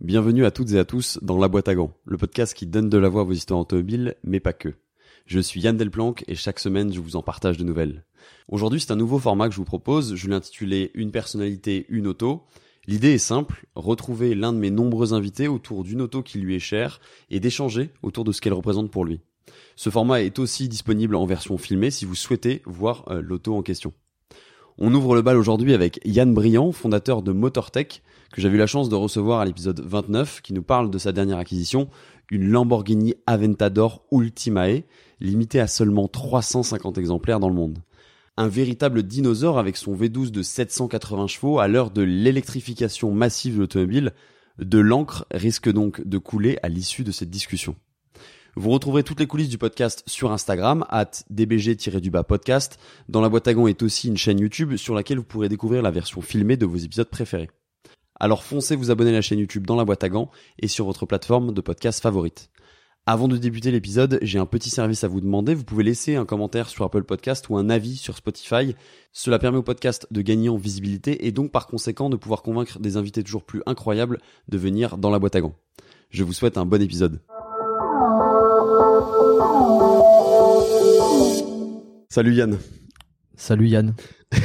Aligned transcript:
Bienvenue 0.00 0.46
à 0.46 0.50
toutes 0.50 0.72
et 0.72 0.78
à 0.78 0.86
tous 0.86 1.18
dans 1.20 1.36
La 1.36 1.48
Boîte 1.48 1.68
à 1.68 1.74
Gants, 1.74 1.92
le 2.06 2.16
podcast 2.16 2.54
qui 2.54 2.66
donne 2.66 2.88
de 2.88 2.96
la 2.96 3.10
voix 3.10 3.20
à 3.20 3.24
vos 3.24 3.32
histoires 3.32 3.60
automobiles, 3.60 4.14
mais 4.24 4.40
pas 4.40 4.54
que. 4.54 4.72
Je 5.26 5.40
suis 5.40 5.60
Yann 5.60 5.76
Delplanque 5.76 6.24
et 6.28 6.34
chaque 6.34 6.60
semaine 6.60 6.90
je 6.94 7.00
vous 7.00 7.16
en 7.16 7.22
partage 7.22 7.58
de 7.58 7.64
nouvelles. 7.64 8.06
Aujourd'hui 8.48 8.80
c'est 8.80 8.92
un 8.92 8.96
nouveau 8.96 9.18
format 9.18 9.48
que 9.48 9.52
je 9.52 9.58
vous 9.58 9.66
propose, 9.66 10.14
je 10.14 10.28
l'ai 10.28 10.34
intitulé 10.34 10.92
Une 10.94 11.10
personnalité, 11.10 11.84
une 11.90 12.06
auto. 12.06 12.46
L'idée 12.88 13.12
est 13.12 13.18
simple, 13.18 13.66
retrouver 13.74 14.34
l'un 14.34 14.54
de 14.54 14.58
mes 14.58 14.70
nombreux 14.70 15.12
invités 15.12 15.46
autour 15.46 15.84
d'une 15.84 16.00
auto 16.00 16.22
qui 16.22 16.38
lui 16.38 16.56
est 16.56 16.58
chère 16.58 17.02
et 17.28 17.38
d'échanger 17.38 17.90
autour 18.02 18.24
de 18.24 18.32
ce 18.32 18.40
qu'elle 18.40 18.54
représente 18.54 18.90
pour 18.90 19.04
lui. 19.04 19.20
Ce 19.76 19.90
format 19.90 20.22
est 20.22 20.38
aussi 20.38 20.70
disponible 20.70 21.14
en 21.14 21.26
version 21.26 21.58
filmée 21.58 21.90
si 21.90 22.06
vous 22.06 22.14
souhaitez 22.14 22.62
voir 22.64 23.04
euh, 23.10 23.20
l'auto 23.20 23.54
en 23.54 23.60
question. 23.60 23.92
On 24.78 24.94
ouvre 24.94 25.14
le 25.14 25.20
bal 25.20 25.36
aujourd'hui 25.36 25.74
avec 25.74 26.00
Yann 26.06 26.32
Briand, 26.32 26.72
fondateur 26.72 27.20
de 27.20 27.32
MotorTech, 27.32 28.02
que 28.32 28.40
j'avais 28.40 28.54
eu 28.54 28.58
la 28.58 28.66
chance 28.66 28.88
de 28.88 28.94
recevoir 28.94 29.40
à 29.40 29.44
l'épisode 29.44 29.80
29, 29.80 30.40
qui 30.40 30.54
nous 30.54 30.62
parle 30.62 30.90
de 30.90 30.96
sa 30.96 31.12
dernière 31.12 31.36
acquisition, 31.36 31.90
une 32.30 32.48
Lamborghini 32.48 33.16
Aventador 33.26 34.02
Ultimae, 34.12 34.84
limitée 35.20 35.60
à 35.60 35.66
seulement 35.66 36.08
350 36.08 36.96
exemplaires 36.96 37.38
dans 37.38 37.50
le 37.50 37.54
monde. 37.54 37.80
Un 38.40 38.46
véritable 38.46 39.02
dinosaure 39.02 39.58
avec 39.58 39.76
son 39.76 39.96
V12 39.96 40.30
de 40.30 40.42
780 40.42 41.26
chevaux 41.26 41.58
à 41.58 41.66
l'heure 41.66 41.90
de 41.90 42.02
l'électrification 42.02 43.10
massive 43.10 43.56
de 43.56 43.58
l'automobile, 43.58 44.12
de 44.60 44.78
l'encre 44.78 45.26
risque 45.32 45.68
donc 45.68 46.06
de 46.06 46.18
couler 46.18 46.56
à 46.62 46.68
l'issue 46.68 47.02
de 47.02 47.10
cette 47.10 47.30
discussion. 47.30 47.74
Vous 48.54 48.70
retrouverez 48.70 49.02
toutes 49.02 49.18
les 49.18 49.26
coulisses 49.26 49.48
du 49.48 49.58
podcast 49.58 50.04
sur 50.06 50.30
Instagram, 50.30 50.86
at 50.88 51.10
dbg-du-bas 51.30 52.22
podcast. 52.22 52.78
Dans 53.08 53.22
la 53.22 53.28
boîte 53.28 53.48
à 53.48 53.54
gants 53.54 53.66
est 53.66 53.82
aussi 53.82 54.06
une 54.06 54.16
chaîne 54.16 54.38
YouTube 54.38 54.76
sur 54.76 54.94
laquelle 54.94 55.18
vous 55.18 55.24
pourrez 55.24 55.48
découvrir 55.48 55.82
la 55.82 55.90
version 55.90 56.20
filmée 56.20 56.56
de 56.56 56.64
vos 56.64 56.76
épisodes 56.76 57.10
préférés. 57.10 57.50
Alors 58.20 58.44
foncez 58.44 58.76
vous 58.76 58.92
abonner 58.92 59.10
à 59.10 59.14
la 59.14 59.20
chaîne 59.20 59.40
YouTube 59.40 59.66
dans 59.66 59.74
la 59.74 59.84
boîte 59.84 60.04
à 60.04 60.08
gants 60.08 60.30
et 60.60 60.68
sur 60.68 60.84
votre 60.84 61.06
plateforme 61.06 61.52
de 61.52 61.60
podcast 61.60 62.00
favorite. 62.00 62.50
Avant 63.10 63.26
de 63.26 63.38
débuter 63.38 63.70
l'épisode, 63.70 64.18
j'ai 64.20 64.38
un 64.38 64.44
petit 64.44 64.68
service 64.68 65.02
à 65.02 65.08
vous 65.08 65.22
demander. 65.22 65.54
Vous 65.54 65.64
pouvez 65.64 65.82
laisser 65.82 66.16
un 66.16 66.26
commentaire 66.26 66.68
sur 66.68 66.84
Apple 66.84 67.04
Podcast 67.04 67.48
ou 67.48 67.56
un 67.56 67.70
avis 67.70 67.96
sur 67.96 68.14
Spotify. 68.14 68.76
Cela 69.14 69.38
permet 69.38 69.56
au 69.56 69.62
podcast 69.62 70.06
de 70.10 70.20
gagner 70.20 70.50
en 70.50 70.58
visibilité 70.58 71.26
et 71.26 71.32
donc 71.32 71.50
par 71.50 71.68
conséquent 71.68 72.10
de 72.10 72.16
pouvoir 72.16 72.42
convaincre 72.42 72.80
des 72.80 72.98
invités 72.98 73.24
toujours 73.24 73.44
plus 73.44 73.62
incroyables 73.64 74.18
de 74.48 74.58
venir 74.58 74.98
dans 74.98 75.08
la 75.08 75.18
boîte 75.18 75.36
à 75.36 75.40
gants. 75.40 75.56
Je 76.10 76.22
vous 76.22 76.34
souhaite 76.34 76.58
un 76.58 76.66
bon 76.66 76.82
épisode. 76.82 77.22
Salut 82.10 82.34
Yann. 82.34 82.58
Salut 83.36 83.68
Yann. 83.68 83.94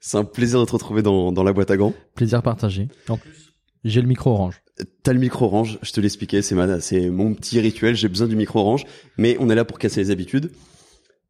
C'est 0.00 0.18
un 0.18 0.24
plaisir 0.24 0.60
de 0.60 0.66
te 0.66 0.72
retrouver 0.72 1.00
dans, 1.00 1.32
dans 1.32 1.42
la 1.42 1.54
boîte 1.54 1.70
à 1.70 1.78
gants. 1.78 1.94
Plaisir 2.14 2.42
partagé. 2.42 2.88
En 3.08 3.16
plus, 3.16 3.47
j'ai 3.84 4.00
le 4.00 4.08
micro 4.08 4.30
orange. 4.30 4.62
T'as 5.02 5.12
le 5.12 5.18
micro 5.18 5.46
orange, 5.46 5.78
je 5.82 5.92
te 5.92 6.00
l'expliquais, 6.00 6.42
c'est 6.42 6.54
ma, 6.54 6.80
c'est 6.80 7.10
mon 7.10 7.34
petit 7.34 7.58
rituel, 7.60 7.96
j'ai 7.96 8.08
besoin 8.08 8.28
du 8.28 8.36
micro 8.36 8.60
orange, 8.60 8.84
mais 9.16 9.36
on 9.40 9.50
est 9.50 9.54
là 9.54 9.64
pour 9.64 9.78
casser 9.78 10.00
les 10.00 10.10
habitudes. 10.10 10.50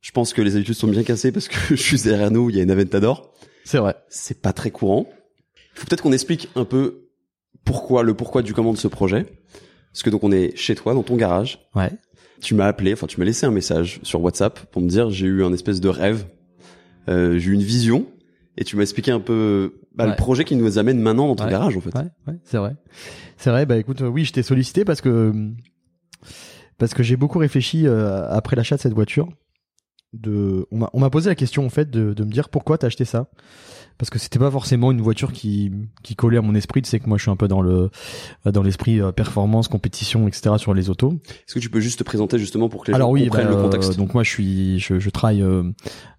Je 0.01 0.11
pense 0.13 0.33
que 0.33 0.43
les 0.43 0.57
habitudes 0.57 0.75
sont 0.75 0.89
bien 0.89 1.03
cassées 1.03 1.33
parce 1.33 1.49
que 1.49 1.57
je 1.71 1.83
suis 1.83 2.01
derrière 2.03 2.31
nous, 2.31 2.51
il 2.51 2.57
y 2.57 2.61
a 2.61 2.63
une 2.63 2.71
Aventador. 2.71 3.33
C'est 3.65 3.79
vrai. 3.79 3.97
C'est 4.09 4.41
pas 4.41 4.53
très 4.53 4.71
courant. 4.71 5.07
Il 5.75 5.81
faut 5.81 5.87
peut-être 5.87 6.03
qu'on 6.03 6.13
explique 6.13 6.49
un 6.57 6.65
peu 6.65 7.09
pourquoi, 7.65 8.03
le 8.03 8.15
pourquoi 8.15 8.43
du 8.43 8.55
comment 8.55 8.73
de 8.73 8.79
ce 8.79 8.89
projet. 8.89 9.27
Parce 9.93 10.03
que 10.03 10.11
donc 10.11 10.25
on 10.25 10.33
est 10.33 10.57
chez 10.57 10.75
toi, 10.75 10.95
dans 10.95 11.03
ton 11.03 11.17
garage. 11.17 11.69
Ouais. 11.75 11.91
Tu 12.41 12.55
m'as 12.55 12.67
appelé, 12.67 12.93
enfin 12.93 13.07
tu 13.07 13.19
m'as 13.19 13.27
laissé 13.27 13.47
un 13.47 13.51
message 13.51 14.01
sur 14.03 14.23
WhatsApp 14.23 14.71
pour 14.71 14.81
me 14.81 14.89
dire 14.89 15.11
j'ai 15.11 15.27
eu 15.27 15.43
un 15.43 15.53
espèce 15.53 15.81
de 15.81 15.89
rêve, 15.89 16.27
euh, 17.09 17.37
j'ai 17.39 17.51
eu 17.51 17.55
une 17.55 17.63
vision 17.63 18.07
et 18.61 18.65
tu 18.65 18.77
m'as 18.77 18.83
expliqué 18.83 19.11
un 19.13 19.21
peu 19.21 19.75
bah, 19.95 20.07
le 20.07 20.17
projet 20.17 20.45
qui 20.45 20.57
nous 20.57 20.79
amène 20.79 20.99
maintenant 21.01 21.29
dans 21.29 21.37
ton 21.37 21.45
Ouais. 21.45 21.51
garage 21.51 21.77
en 21.77 21.81
fait. 21.81 21.95
Ouais, 21.95 22.09
ouais, 22.27 22.35
c'est 22.45 22.59
vrai. 22.59 22.75
C'est 23.37 23.51
vrai. 23.51 23.65
Bah 23.67 23.77
écoute, 23.77 24.01
oui, 24.03 24.25
je 24.25 24.33
t'ai 24.33 24.43
sollicité 24.43 24.85
parce 24.85 25.01
que 25.01 25.33
parce 26.77 26.93
que 26.93 27.03
j'ai 27.03 27.17
beaucoup 27.17 27.39
réfléchi 27.39 27.87
euh, 27.87 28.29
après 28.29 28.57
l'achat 28.57 28.77
de 28.77 28.81
cette 28.81 28.93
voiture. 28.95 29.29
De, 30.15 30.67
on 30.71 30.79
m'a 30.79 30.91
on 30.95 31.01
m'a 31.01 31.11
posé 31.11 31.29
la 31.29 31.35
question 31.35 31.67
en 31.67 31.69
fait 31.69 31.91
de, 31.91 32.15
de 32.15 32.25
me 32.25 32.31
dire 32.31 32.49
pourquoi 32.49 32.79
t'as 32.79 32.87
acheté 32.87 33.05
ça 33.05 33.29
parce 33.99 34.09
que 34.09 34.19
c'était 34.19 34.39
pas 34.39 34.51
forcément 34.51 34.91
une 34.91 35.03
voiture 35.03 35.33
qui 35.33 35.71
qui 36.03 36.17
collait 36.17 36.39
à 36.39 36.41
mon 36.41 36.55
esprit. 36.55 36.81
Tu 36.81 36.89
sais 36.89 36.99
que 36.99 37.07
moi 37.09 37.19
je 37.19 37.23
suis 37.25 37.31
un 37.31 37.37
peu 37.37 37.47
dans 37.47 37.61
le 37.61 37.91
dans 38.47 38.63
l'esprit 38.63 39.01
euh, 39.03 39.13
performance, 39.13 39.69
compétition, 39.69 40.27
etc. 40.27 40.55
sur 40.57 40.73
les 40.73 40.89
autos. 40.89 41.13
Est-ce 41.47 41.55
que 41.57 41.59
tu 41.59 41.69
peux 41.69 41.81
juste 41.81 41.99
te 41.99 42.05
présenter 42.05 42.39
justement 42.39 42.71
pour 42.71 42.85
que 42.85 42.91
les 42.91 42.95
Alors 42.95 43.09
gens 43.09 43.13
oui, 43.13 43.25
comprennent 43.25 43.49
bah, 43.49 43.57
le 43.57 43.63
contexte? 43.63 43.91
euh, 43.91 43.95
donc 43.97 44.15
moi 44.15 44.23
je 44.23 44.31
suis, 44.31 44.79
je, 44.79 44.99
je 44.99 45.11
travaille 45.11 45.43
euh, 45.43 45.65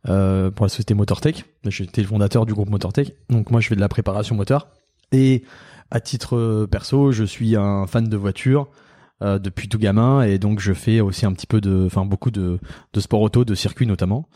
euh, 0.08 0.52
pour 0.52 0.66
la 0.66 0.70
société 0.70 0.94
MotorTech. 0.94 1.46
J'étais 1.66 2.02
le 2.02 2.08
fondateur 2.08 2.46
du 2.46 2.54
groupe 2.54 2.70
MotorTech. 2.70 3.16
Donc 3.30 3.50
moi 3.50 3.60
je 3.60 3.70
fais 3.70 3.76
de 3.76 3.82
la 3.82 3.90
préparation 3.90 4.36
moteur. 4.36 4.68
Et 5.12 5.44
à 5.90 6.00
titre 6.00 6.36
euh, 6.36 6.68
perso, 6.68 7.12
je 7.12 7.24
suis 7.24 7.56
un 7.56 7.88
fan 7.88 8.08
de 8.08 8.18
voitures 8.18 8.68
euh, 9.22 9.40
depuis 9.40 9.68
tout 9.68 9.80
gamin 9.80 10.22
et 10.24 10.38
donc 10.38 10.60
je 10.60 10.74
fais 10.74 11.02
aussi 11.02 11.26
un 11.26 11.34
petit 11.34 11.48
peu 11.48 11.62
de, 11.62 11.86
enfin 11.86 12.06
beaucoup 12.06 12.32
de, 12.32 12.60
de 12.94 13.00
sport 13.00 13.22
auto, 13.22 13.46
de 13.46 13.56
circuit 13.56 13.86
notamment. 13.86 14.28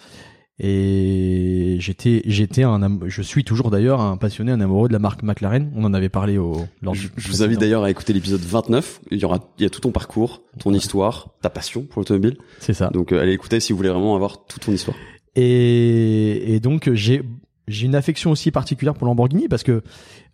Et 0.60 1.78
j'étais, 1.80 2.22
j'étais 2.26 2.62
un, 2.62 3.00
je 3.08 3.22
suis 3.24 3.44
toujours 3.44 3.72
d'ailleurs 3.72 4.02
un 4.02 4.18
passionné, 4.18 4.52
un 4.52 4.62
amoureux 4.62 4.88
de 4.88 4.94
la 4.94 5.00
marque 5.00 5.24
McLaren. 5.24 5.72
On 5.76 5.84
en 5.84 5.96
avait 5.96 6.10
parlé 6.10 6.38
au. 6.38 6.68
lors 6.82 6.94
Je, 6.94 7.08
je 7.18 7.28
vous 7.28 7.42
invite 7.42 7.60
d'ailleurs 7.60 7.84
à 7.84 7.90
écouter 7.90 8.14
l'épisode 8.14 8.40
29. 8.42 9.02
Il 9.10 9.18
y 9.18 9.26
aura, 9.26 9.40
il 9.58 9.64
y 9.64 9.66
a 9.66 9.72
tout 9.72 9.82
ton 9.82 9.92
parcours, 9.92 10.44
ton 10.60 10.72
histoire, 10.74 11.30
ta 11.42 11.50
passion 11.50 11.84
pour 11.84 12.02
l'automobile. 12.02 12.38
C'est 12.60 12.74
ça. 12.74 12.90
Donc 12.90 13.12
euh, 13.12 13.22
allez 13.22 13.34
écouter 13.34 13.60
si 13.60 13.74
vous 13.74 13.78
voulez 13.78 13.90
vraiment 13.90 14.16
avoir 14.16 14.46
toute 14.46 14.64
ton 14.64 14.72
histoire. 14.72 14.96
Et, 15.36 16.54
et 16.54 16.60
donc 16.60 16.94
j'ai 16.94 17.24
j'ai 17.68 17.88
une 17.88 17.96
affection 17.96 18.30
aussi 18.30 18.52
particulière 18.52 18.94
pour 18.94 19.08
Lamborghini 19.08 19.48
parce 19.48 19.64
que 19.64 19.82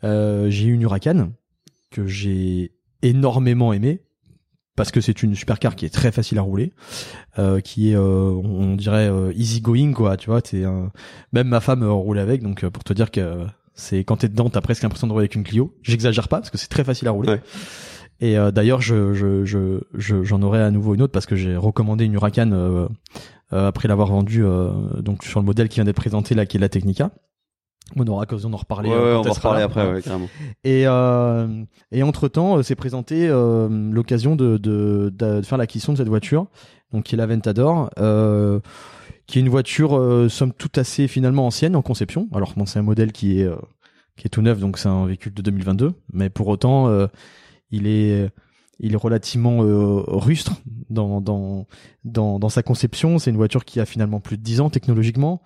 euh, 0.04 0.50
j'ai 0.50 0.68
eu 0.68 0.74
une 0.74 0.82
Huracan 0.82 1.32
que 1.92 2.08
j'ai 2.08 2.74
énormément 3.02 3.72
aimé 3.72 4.02
parce 4.80 4.92
que 4.92 5.02
c'est 5.02 5.22
une 5.24 5.36
supercar 5.36 5.76
qui 5.76 5.86
est 5.86 5.90
très 5.94 6.12
facile 6.12 6.38
à 6.40 6.42
rouler, 6.42 6.72
euh, 7.38 7.60
qui 7.60 7.92
est 7.92 7.96
euh, 7.96 8.02
on 8.02 8.76
dirait 8.76 9.10
euh, 9.10 9.32
easy 9.36 9.62
going 9.62 9.92
quoi, 9.94 10.18
tu 10.18 10.30
vois, 10.30 10.42
t'es 10.42 10.64
un- 10.64 10.92
même 11.34 11.48
ma 11.50 11.60
femme 11.60 11.84
euh, 11.84 11.92
roule 11.92 12.18
avec 12.18 12.42
donc 12.42 12.64
euh, 12.64 12.70
pour 12.70 12.84
te 12.84 12.94
dire 12.94 13.12
que 13.12 13.46
c'est 13.76 14.04
quand 14.06 14.18
t'es 14.18 14.30
dedans 14.30 14.50
t'as 14.50 14.62
presque 14.62 14.84
l'impression 14.84 15.08
de 15.08 15.12
rouler 15.12 15.24
avec 15.24 15.36
une 15.36 15.44
Clio. 15.44 15.74
J'exagère 15.84 16.28
pas 16.30 16.38
parce 16.38 16.50
que 16.50 16.58
c'est 16.58 16.70
très 16.70 16.84
facile 16.84 17.08
à 17.08 17.12
rouler. 17.12 17.30
Ouais. 17.34 17.42
Et 18.22 18.38
euh, 18.38 18.52
d'ailleurs 18.52 18.82
je 18.82 19.14
je 19.14 19.46
je 19.46 19.80
je- 19.96 20.24
j'en 20.24 20.42
aurai 20.42 20.62
à 20.62 20.72
nouveau 20.72 20.96
une 20.96 21.02
autre 21.02 21.14
parce 21.14 21.26
que 21.26 21.36
j'ai 21.36 21.56
recommandé 21.56 22.06
une 22.06 22.14
Huracan 22.14 22.52
euh, 22.54 22.88
euh, 23.54 23.68
après 23.68 23.88
l'avoir 23.88 24.08
vendue 24.10 24.44
euh, 24.46 24.72
donc 25.02 25.24
sur 25.24 25.40
le 25.40 25.46
modèle 25.46 25.68
qui 25.70 25.76
vient 25.76 25.86
d'être 25.86 25.96
présenté 25.96 26.36
là 26.36 26.46
qui 26.46 26.58
est 26.58 26.60
la 26.60 26.70
Technica. 26.70 27.12
On 27.96 28.06
aura 28.08 28.22
l'occasion 28.24 28.50
d'en 28.50 28.58
reparler. 28.58 28.90
Ouais, 28.90 28.96
euh, 28.96 29.14
ouais, 29.14 29.20
on 29.20 29.22
va 29.22 29.32
reparler 29.32 29.60
là. 29.60 29.66
après, 29.66 29.92
ouais, 29.92 30.02
carrément. 30.02 30.28
Et, 30.64 30.84
euh, 30.86 31.64
et 31.92 32.04
entre 32.04 32.28
temps, 32.28 32.62
s'est 32.64 32.76
présenté 32.76 33.28
euh, 33.28 33.68
l'occasion 33.92 34.36
de, 34.36 34.58
de, 34.58 35.12
de 35.14 35.42
faire 35.42 35.58
l'acquisition 35.58 35.94
de 35.94 35.98
cette 35.98 36.08
voiture, 36.10 36.48
donc 36.94 37.06
qui 37.06 37.16
est 37.16 37.18
l'Aventador, 37.18 37.90
euh, 38.00 38.60
qui 39.28 39.38
est 39.40 39.42
une 39.42 39.50
voiture 39.50 39.98
euh, 39.98 40.30
somme 40.30 40.54
toute 40.54 40.78
assez 40.78 41.08
finalement 41.08 41.46
ancienne 41.48 41.76
en 41.76 41.82
conception. 41.82 42.28
Alors 42.34 42.54
bon, 42.56 42.66
c'est 42.66 42.80
un 42.80 42.84
modèle 42.84 43.12
qui 43.12 43.40
est 43.40 43.46
euh, 43.46 43.56
qui 44.18 44.28
est 44.28 44.30
tout 44.30 44.42
neuf, 44.42 44.60
donc 44.60 44.78
c'est 44.78 44.90
un 44.90 45.06
véhicule 45.06 45.34
de 45.34 45.42
2022, 45.42 45.94
mais 46.14 46.30
pour 46.30 46.48
autant, 46.48 46.88
euh, 46.88 47.08
il 47.72 47.88
est 47.88 48.30
il 48.80 48.94
est 48.94 48.98
relativement 48.98 49.64
euh, 49.64 50.02
rustre 50.08 50.54
dans, 50.90 51.22
dans 51.22 51.68
dans 52.06 52.40
dans 52.40 52.50
sa 52.50 52.64
conception. 52.64 53.20
C'est 53.20 53.30
une 53.30 53.38
voiture 53.38 53.66
qui 53.66 53.80
a 53.80 53.86
finalement 53.86 54.20
plus 54.20 54.38
de 54.38 54.44
10 54.44 54.62
ans 54.62 54.70
technologiquement 54.70 55.42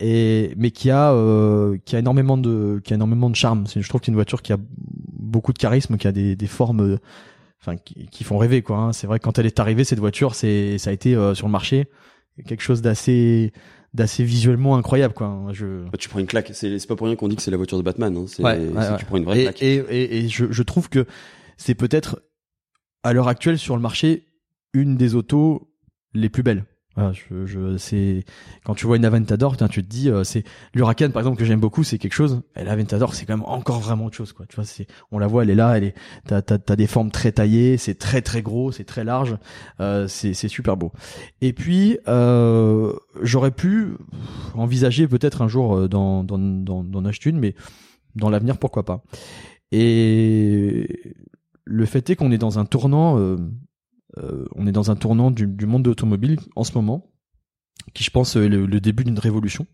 et 0.00 0.54
mais 0.56 0.70
qui 0.70 0.90
a 0.90 1.12
euh, 1.12 1.76
qui 1.84 1.94
a 1.96 1.98
énormément 2.00 2.36
de 2.38 2.80
qui 2.82 2.92
a 2.92 2.96
énormément 2.96 3.30
de 3.30 3.36
charme. 3.36 3.64
Je 3.68 3.86
trouve 3.88 4.00
que 4.00 4.06
c'est 4.06 4.10
une 4.12 4.16
voiture 4.16 4.42
qui 4.42 4.52
a 4.52 4.58
beaucoup 5.12 5.52
de 5.52 5.58
charisme, 5.58 5.96
qui 5.96 6.06
a 6.08 6.12
des 6.12 6.34
des 6.36 6.46
formes 6.46 6.80
euh, 6.80 6.98
enfin 7.60 7.76
qui, 7.76 8.06
qui 8.08 8.24
font 8.24 8.38
rêver 8.38 8.62
quoi. 8.62 8.78
hein. 8.78 8.92
C'est 8.92 9.06
vrai 9.06 9.18
que 9.18 9.24
quand 9.24 9.38
elle 9.38 9.46
est 9.46 9.60
arrivée 9.60 9.84
cette 9.84 9.98
voiture, 10.00 10.34
c'est 10.34 10.78
ça 10.78 10.90
a 10.90 10.92
été 10.92 11.14
euh, 11.14 11.34
sur 11.34 11.46
le 11.46 11.52
marché 11.52 11.86
quelque 12.46 12.62
chose 12.62 12.80
d'assez 12.80 13.52
d'assez 13.92 14.24
visuellement 14.24 14.76
incroyable 14.76 15.12
quoi. 15.14 15.26
hein. 15.26 15.52
Je 15.52 15.84
Bah, 15.84 15.98
tu 15.98 16.08
prends 16.08 16.20
une 16.20 16.26
claque. 16.26 16.50
C'est 16.54 16.86
pas 16.88 16.96
pour 16.96 17.06
rien 17.06 17.16
qu'on 17.16 17.28
dit 17.28 17.36
que 17.36 17.42
c'est 17.42 17.50
la 17.50 17.56
voiture 17.58 17.76
de 17.76 17.82
Batman. 17.82 18.16
Hein. 18.16 18.24
C'est 18.28 18.42
Ouais, 18.42 18.58
tu 18.98 19.04
prends 19.04 19.16
une 19.18 19.24
vraie 19.24 19.40
et, 19.40 19.42
claque. 19.44 19.62
et, 19.62 19.74
et, 19.90 20.18
et 20.24 20.28
je, 20.28 20.46
je 20.50 20.62
trouve 20.62 20.88
que 20.88 21.04
c'est 21.58 21.74
peut-être 21.74 22.22
à 23.02 23.12
l'heure 23.12 23.28
actuelle 23.28 23.58
sur 23.58 23.76
le 23.76 23.82
marché 23.82 24.26
une 24.72 24.96
des 24.96 25.14
autos 25.14 25.68
les 26.14 26.28
plus 26.28 26.42
belles. 26.42 26.64
Voilà, 26.96 27.12
je, 27.12 27.46
je, 27.46 27.76
c'est 27.76 28.24
quand 28.64 28.74
tu 28.74 28.86
vois 28.86 28.96
une 28.96 29.04
Aventador, 29.04 29.56
tu 29.56 29.84
te 29.84 29.88
dis, 29.88 30.10
euh, 30.10 30.24
c'est 30.24 30.42
l'Huracan 30.74 31.10
par 31.10 31.20
exemple 31.20 31.38
que 31.38 31.44
j'aime 31.44 31.60
beaucoup, 31.60 31.84
c'est 31.84 31.98
quelque 31.98 32.14
chose. 32.14 32.42
Et 32.56 32.64
l'Aventador, 32.64 33.14
c'est 33.14 33.26
quand 33.26 33.36
même 33.36 33.46
encore 33.46 33.78
vraiment 33.78 34.06
autre 34.06 34.16
chose, 34.16 34.32
quoi. 34.32 34.44
Tu 34.46 34.56
vois, 34.56 34.64
c'est, 34.64 34.88
on 35.12 35.20
la 35.20 35.28
voit, 35.28 35.44
elle 35.44 35.50
est 35.50 35.54
là, 35.54 35.76
elle 35.76 35.84
est, 35.84 35.94
t'as, 36.26 36.42
t'as, 36.42 36.58
t'as 36.58 36.74
des 36.74 36.88
formes 36.88 37.12
très 37.12 37.30
taillées, 37.30 37.76
c'est 37.76 37.94
très 37.94 38.22
très 38.22 38.42
gros, 38.42 38.72
c'est 38.72 38.84
très 38.84 39.04
large, 39.04 39.36
euh, 39.78 40.08
c'est, 40.08 40.34
c'est 40.34 40.48
super 40.48 40.76
beau. 40.76 40.90
Et 41.40 41.52
puis, 41.52 41.98
euh, 42.08 42.92
j'aurais 43.22 43.52
pu 43.52 43.92
envisager 44.54 45.06
peut-être 45.06 45.42
un 45.42 45.48
jour 45.48 45.76
euh, 45.76 45.88
d'en, 45.88 46.24
d'en, 46.24 46.38
d'en, 46.38 47.10
une, 47.24 47.38
mais 47.38 47.54
dans 48.16 48.30
l'avenir, 48.30 48.58
pourquoi 48.58 48.84
pas. 48.84 49.04
Et 49.70 51.14
le 51.64 51.86
fait 51.86 52.10
est 52.10 52.16
qu'on 52.16 52.32
est 52.32 52.38
dans 52.38 52.58
un 52.58 52.64
tournant 52.64 53.16
euh, 54.18 54.44
on 54.54 54.66
est 54.66 54.72
dans 54.72 54.90
un 54.90 54.96
tournant 54.96 55.30
du, 55.30 55.46
monde 55.66 55.82
de 55.82 55.90
l'automobile 55.90 56.38
en 56.56 56.64
ce 56.64 56.72
moment, 56.74 57.10
qui 57.94 58.04
je 58.04 58.10
pense 58.10 58.36
est 58.36 58.48
le, 58.48 58.66
le 58.66 58.80
début 58.80 59.04
d'une 59.04 59.18
révolution. 59.18 59.66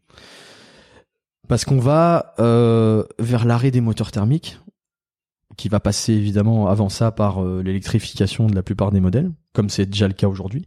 Parce 1.49 1.65
qu'on 1.65 1.79
va 1.79 2.35
euh, 2.39 3.05
vers 3.19 3.45
l'arrêt 3.45 3.71
des 3.71 3.81
moteurs 3.81 4.11
thermiques, 4.11 4.59
qui 5.57 5.69
va 5.69 5.81
passer 5.81 6.13
évidemment 6.13 6.69
avant 6.69 6.89
ça 6.89 7.13
par 7.13 7.43
euh, 7.43 7.63
l'électrification 7.63 8.47
de 8.47 8.55
la 8.55 8.63
plupart 8.63 8.91
des 8.91 9.01
modèles, 9.01 9.31
comme 9.53 9.71
c'est 9.71 9.87
déjà 9.87 10.09
le 10.09 10.15
cas 10.15 10.29
aujourd'hui. 10.29 10.67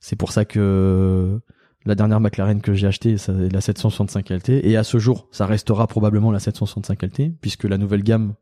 C'est 0.00 0.16
pour 0.16 0.32
ça 0.32 0.44
que 0.44 1.40
la 1.84 1.94
dernière 1.94 2.20
McLaren 2.20 2.60
que 2.60 2.74
j'ai 2.74 2.86
achetée, 2.86 3.18
c'est 3.18 3.52
la 3.52 3.60
765 3.60 4.30
LT, 4.30 4.50
et 4.64 4.76
à 4.76 4.84
ce 4.84 4.98
jour, 4.98 5.28
ça 5.32 5.46
restera 5.46 5.86
probablement 5.86 6.30
la 6.30 6.38
765 6.38 7.02
LT, 7.02 7.40
puisque 7.40 7.64
la 7.64 7.78
nouvelle 7.78 8.02
gamme 8.02 8.34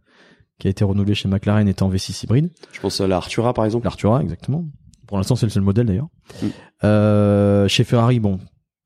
qui 0.58 0.66
a 0.68 0.70
été 0.70 0.84
renouvelée 0.84 1.14
chez 1.14 1.28
McLaren 1.28 1.68
est 1.68 1.82
en 1.82 1.90
V6 1.90 2.24
hybride. 2.24 2.50
Je 2.72 2.80
pense 2.80 3.00
à 3.00 3.06
la 3.06 3.16
Artura 3.16 3.52
par 3.54 3.64
exemple. 3.64 3.84
L'Artura, 3.84 4.22
exactement. 4.22 4.64
Pour 5.06 5.18
l'instant, 5.18 5.36
c'est 5.36 5.46
le 5.46 5.50
seul 5.50 5.62
modèle 5.62 5.86
d'ailleurs. 5.86 6.08
Mm. 6.42 6.46
Euh, 6.84 7.68
chez 7.68 7.84
Ferrari, 7.84 8.18
bon, 8.18 8.40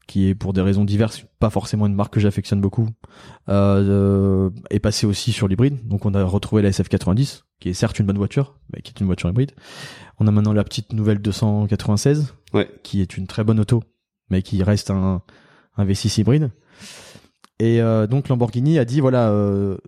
qui 0.06 0.28
est 0.28 0.34
pour 0.34 0.52
des 0.52 0.61
raisons 0.61 0.84
diverses, 0.84 1.25
pas 1.38 1.50
forcément 1.50 1.87
une 1.87 1.94
marque 1.94 2.12
que 2.14 2.20
j'affectionne 2.20 2.61
beaucoup, 2.61 2.88
euh, 3.49 4.50
est 4.70 4.81
passé 4.81 5.06
aussi 5.06 5.32
sur 5.32 5.49
l'hybride. 5.49 5.87
Donc 5.87 6.05
on 6.05 6.14
a 6.14 6.22
retrouvé 6.25 6.62
la 6.62 6.70
SF90, 6.70 7.43
qui 7.61 7.69
est 7.69 7.75
certes 7.75 7.99
une 8.00 8.06
bonne 8.06 8.19
voiture, 8.19 8.58
mais 8.73 8.82
qui 8.82 8.93
est 8.94 9.00
une 9.00 9.06
voiture 9.06 9.31
hybride. 9.31 9.52
On 10.19 10.26
a 10.26 10.31
maintenant 10.31 10.52
la 10.52 10.64
petite 10.64 10.93
nouvelle 10.93 11.20
296, 11.20 12.34
Ouais. 12.52 12.69
qui 12.82 13.00
est 13.00 13.16
une 13.16 13.26
très 13.28 13.44
bonne 13.44 13.61
auto, 13.61 13.82
mais 14.28 14.43
qui 14.43 14.62
reste 14.62 14.90
un, 14.90 15.23
un 15.76 15.84
V6 15.87 16.20
hybride. 16.20 16.50
Et 17.61 17.81
euh, 17.81 18.06
donc 18.06 18.28
Lamborghini 18.28 18.78
a 18.78 18.84
dit 18.84 19.00
voilà, 19.00 19.31
euh, 19.31 19.78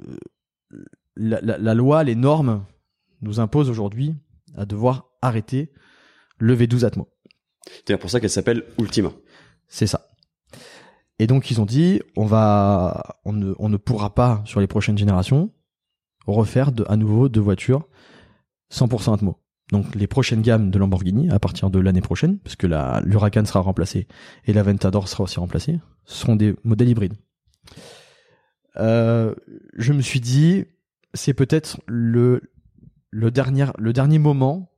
la, 1.17 1.41
la- 1.41 1.59
la 1.59 1.75
loi, 1.75 2.05
les 2.05 2.14
normes 2.14 2.64
nous 3.20 3.41
imposent 3.41 3.70
aujourd'hui 3.70 4.14
à 4.56 4.64
devoir 4.67 5.09
arrêter 5.23 5.73
le 6.38 6.56
V12 6.56 6.85
Atmo. 6.85 7.09
C'est 7.87 7.97
pour 7.97 8.11
ça 8.11 8.19
qu'elle 8.20 8.31
s'appelle 8.31 8.64
Ultima. 8.79 9.12
C'est 9.69 9.87
ça. 9.87 10.09
Et 11.19 11.26
donc 11.26 11.50
ils 11.50 11.61
ont 11.61 11.67
dit 11.67 12.00
on 12.17 12.25
va 12.26 13.20
on 13.25 13.32
ne, 13.32 13.55
on 13.59 13.69
ne 13.69 13.76
pourra 13.76 14.14
pas 14.14 14.43
sur 14.44 14.61
les 14.61 14.67
prochaines 14.67 14.99
générations 14.99 15.53
refaire 16.26 16.73
de, 16.73 16.85
à 16.88 16.97
nouveau 16.97 17.29
de 17.29 17.41
voitures 17.41 17.87
100% 18.73 19.14
Atmo. 19.14 19.38
Donc 19.70 19.94
les 19.94 20.06
prochaines 20.09 20.43
gammes 20.43 20.70
de 20.70 20.79
Lamborghini 20.79 21.31
à 21.31 21.38
partir 21.38 21.70
de 21.70 21.79
l'année 21.79 22.00
prochaine 22.00 22.38
parce 22.41 22.56
que 22.56 22.67
la 22.67 23.00
l'Huracan 23.05 23.44
sera 23.44 23.61
remplacée 23.61 24.09
et 24.47 24.53
la 24.53 24.62
Ventador 24.64 25.06
sera 25.09 25.25
aussi 25.25 25.38
remplacée 25.38 25.79
seront 26.05 26.35
des 26.37 26.55
modèles 26.64 26.88
hybrides. 26.88 27.14
Euh, 28.79 29.35
je 29.76 29.93
me 29.93 30.00
suis 30.03 30.20
dit 30.20 30.64
c'est 31.14 31.35
peut-être 31.35 31.81
le 31.87 32.41
le 33.11 33.31
dernier 33.31 33.67
le 33.79 33.93
dernier 33.93 34.19
moment 34.19 34.73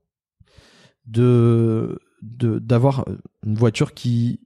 de 1.07 2.01
d'avoir 2.23 3.05
une 3.45 3.55
voiture 3.55 3.95
qui 3.95 4.41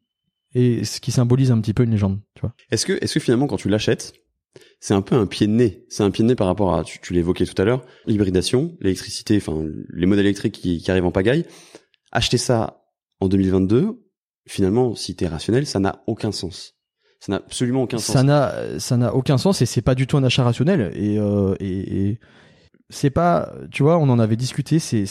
ce 0.54 1.00
qui 1.00 1.12
symbolise 1.12 1.50
un 1.50 1.60
petit 1.60 1.74
peu 1.74 1.84
une 1.84 1.90
légende, 1.90 2.20
tu 2.34 2.40
vois. 2.40 2.54
Est-ce 2.70 2.86
que, 2.86 2.92
est-ce 3.00 3.14
que 3.14 3.20
finalement, 3.20 3.46
quand 3.46 3.56
tu 3.56 3.68
l'achètes, 3.68 4.14
c'est 4.80 4.94
un 4.94 5.02
peu 5.02 5.14
un 5.14 5.26
pied 5.26 5.46
de 5.46 5.52
nez? 5.52 5.84
C'est 5.88 6.02
un 6.02 6.10
pied 6.10 6.24
de 6.24 6.28
nez 6.28 6.34
par 6.34 6.46
rapport 6.46 6.74
à, 6.74 6.84
tu, 6.84 7.00
tu 7.00 7.12
l'évoquais 7.12 7.44
tout 7.44 7.60
à 7.60 7.64
l'heure, 7.64 7.84
l'hybridation, 8.06 8.76
l'électricité, 8.80 9.36
enfin, 9.36 9.64
les 9.90 10.06
modèles 10.06 10.26
électriques 10.26 10.54
qui, 10.54 10.78
qui 10.78 10.90
arrivent 10.90 11.06
en 11.06 11.12
pagaille. 11.12 11.44
Acheter 12.12 12.38
ça 12.38 12.84
en 13.20 13.28
2022, 13.28 14.02
finalement, 14.46 14.94
si 14.94 15.14
t'es 15.14 15.28
rationnel, 15.28 15.66
ça 15.66 15.80
n'a 15.80 16.02
aucun 16.06 16.32
sens. 16.32 16.77
Ça 17.20 17.32
n'a 17.32 17.36
absolument 17.36 17.82
aucun 17.82 17.98
sens. 17.98 18.12
Ça 18.14 18.22
n'a 18.22 18.78
ça 18.78 18.96
n'a 18.96 19.14
aucun 19.14 19.38
sens 19.38 19.60
et 19.62 19.66
c'est 19.66 19.82
pas 19.82 19.94
du 19.94 20.06
tout 20.06 20.16
un 20.16 20.24
achat 20.24 20.44
rationnel 20.44 20.92
et 20.94 21.18
euh, 21.18 22.14
c'est 22.90 23.10
pas 23.10 23.52
tu 23.70 23.82
vois, 23.82 23.98
on 23.98 24.08
en 24.08 24.18
avait 24.18 24.36
discuté, 24.36 24.78
c'est 24.78 25.06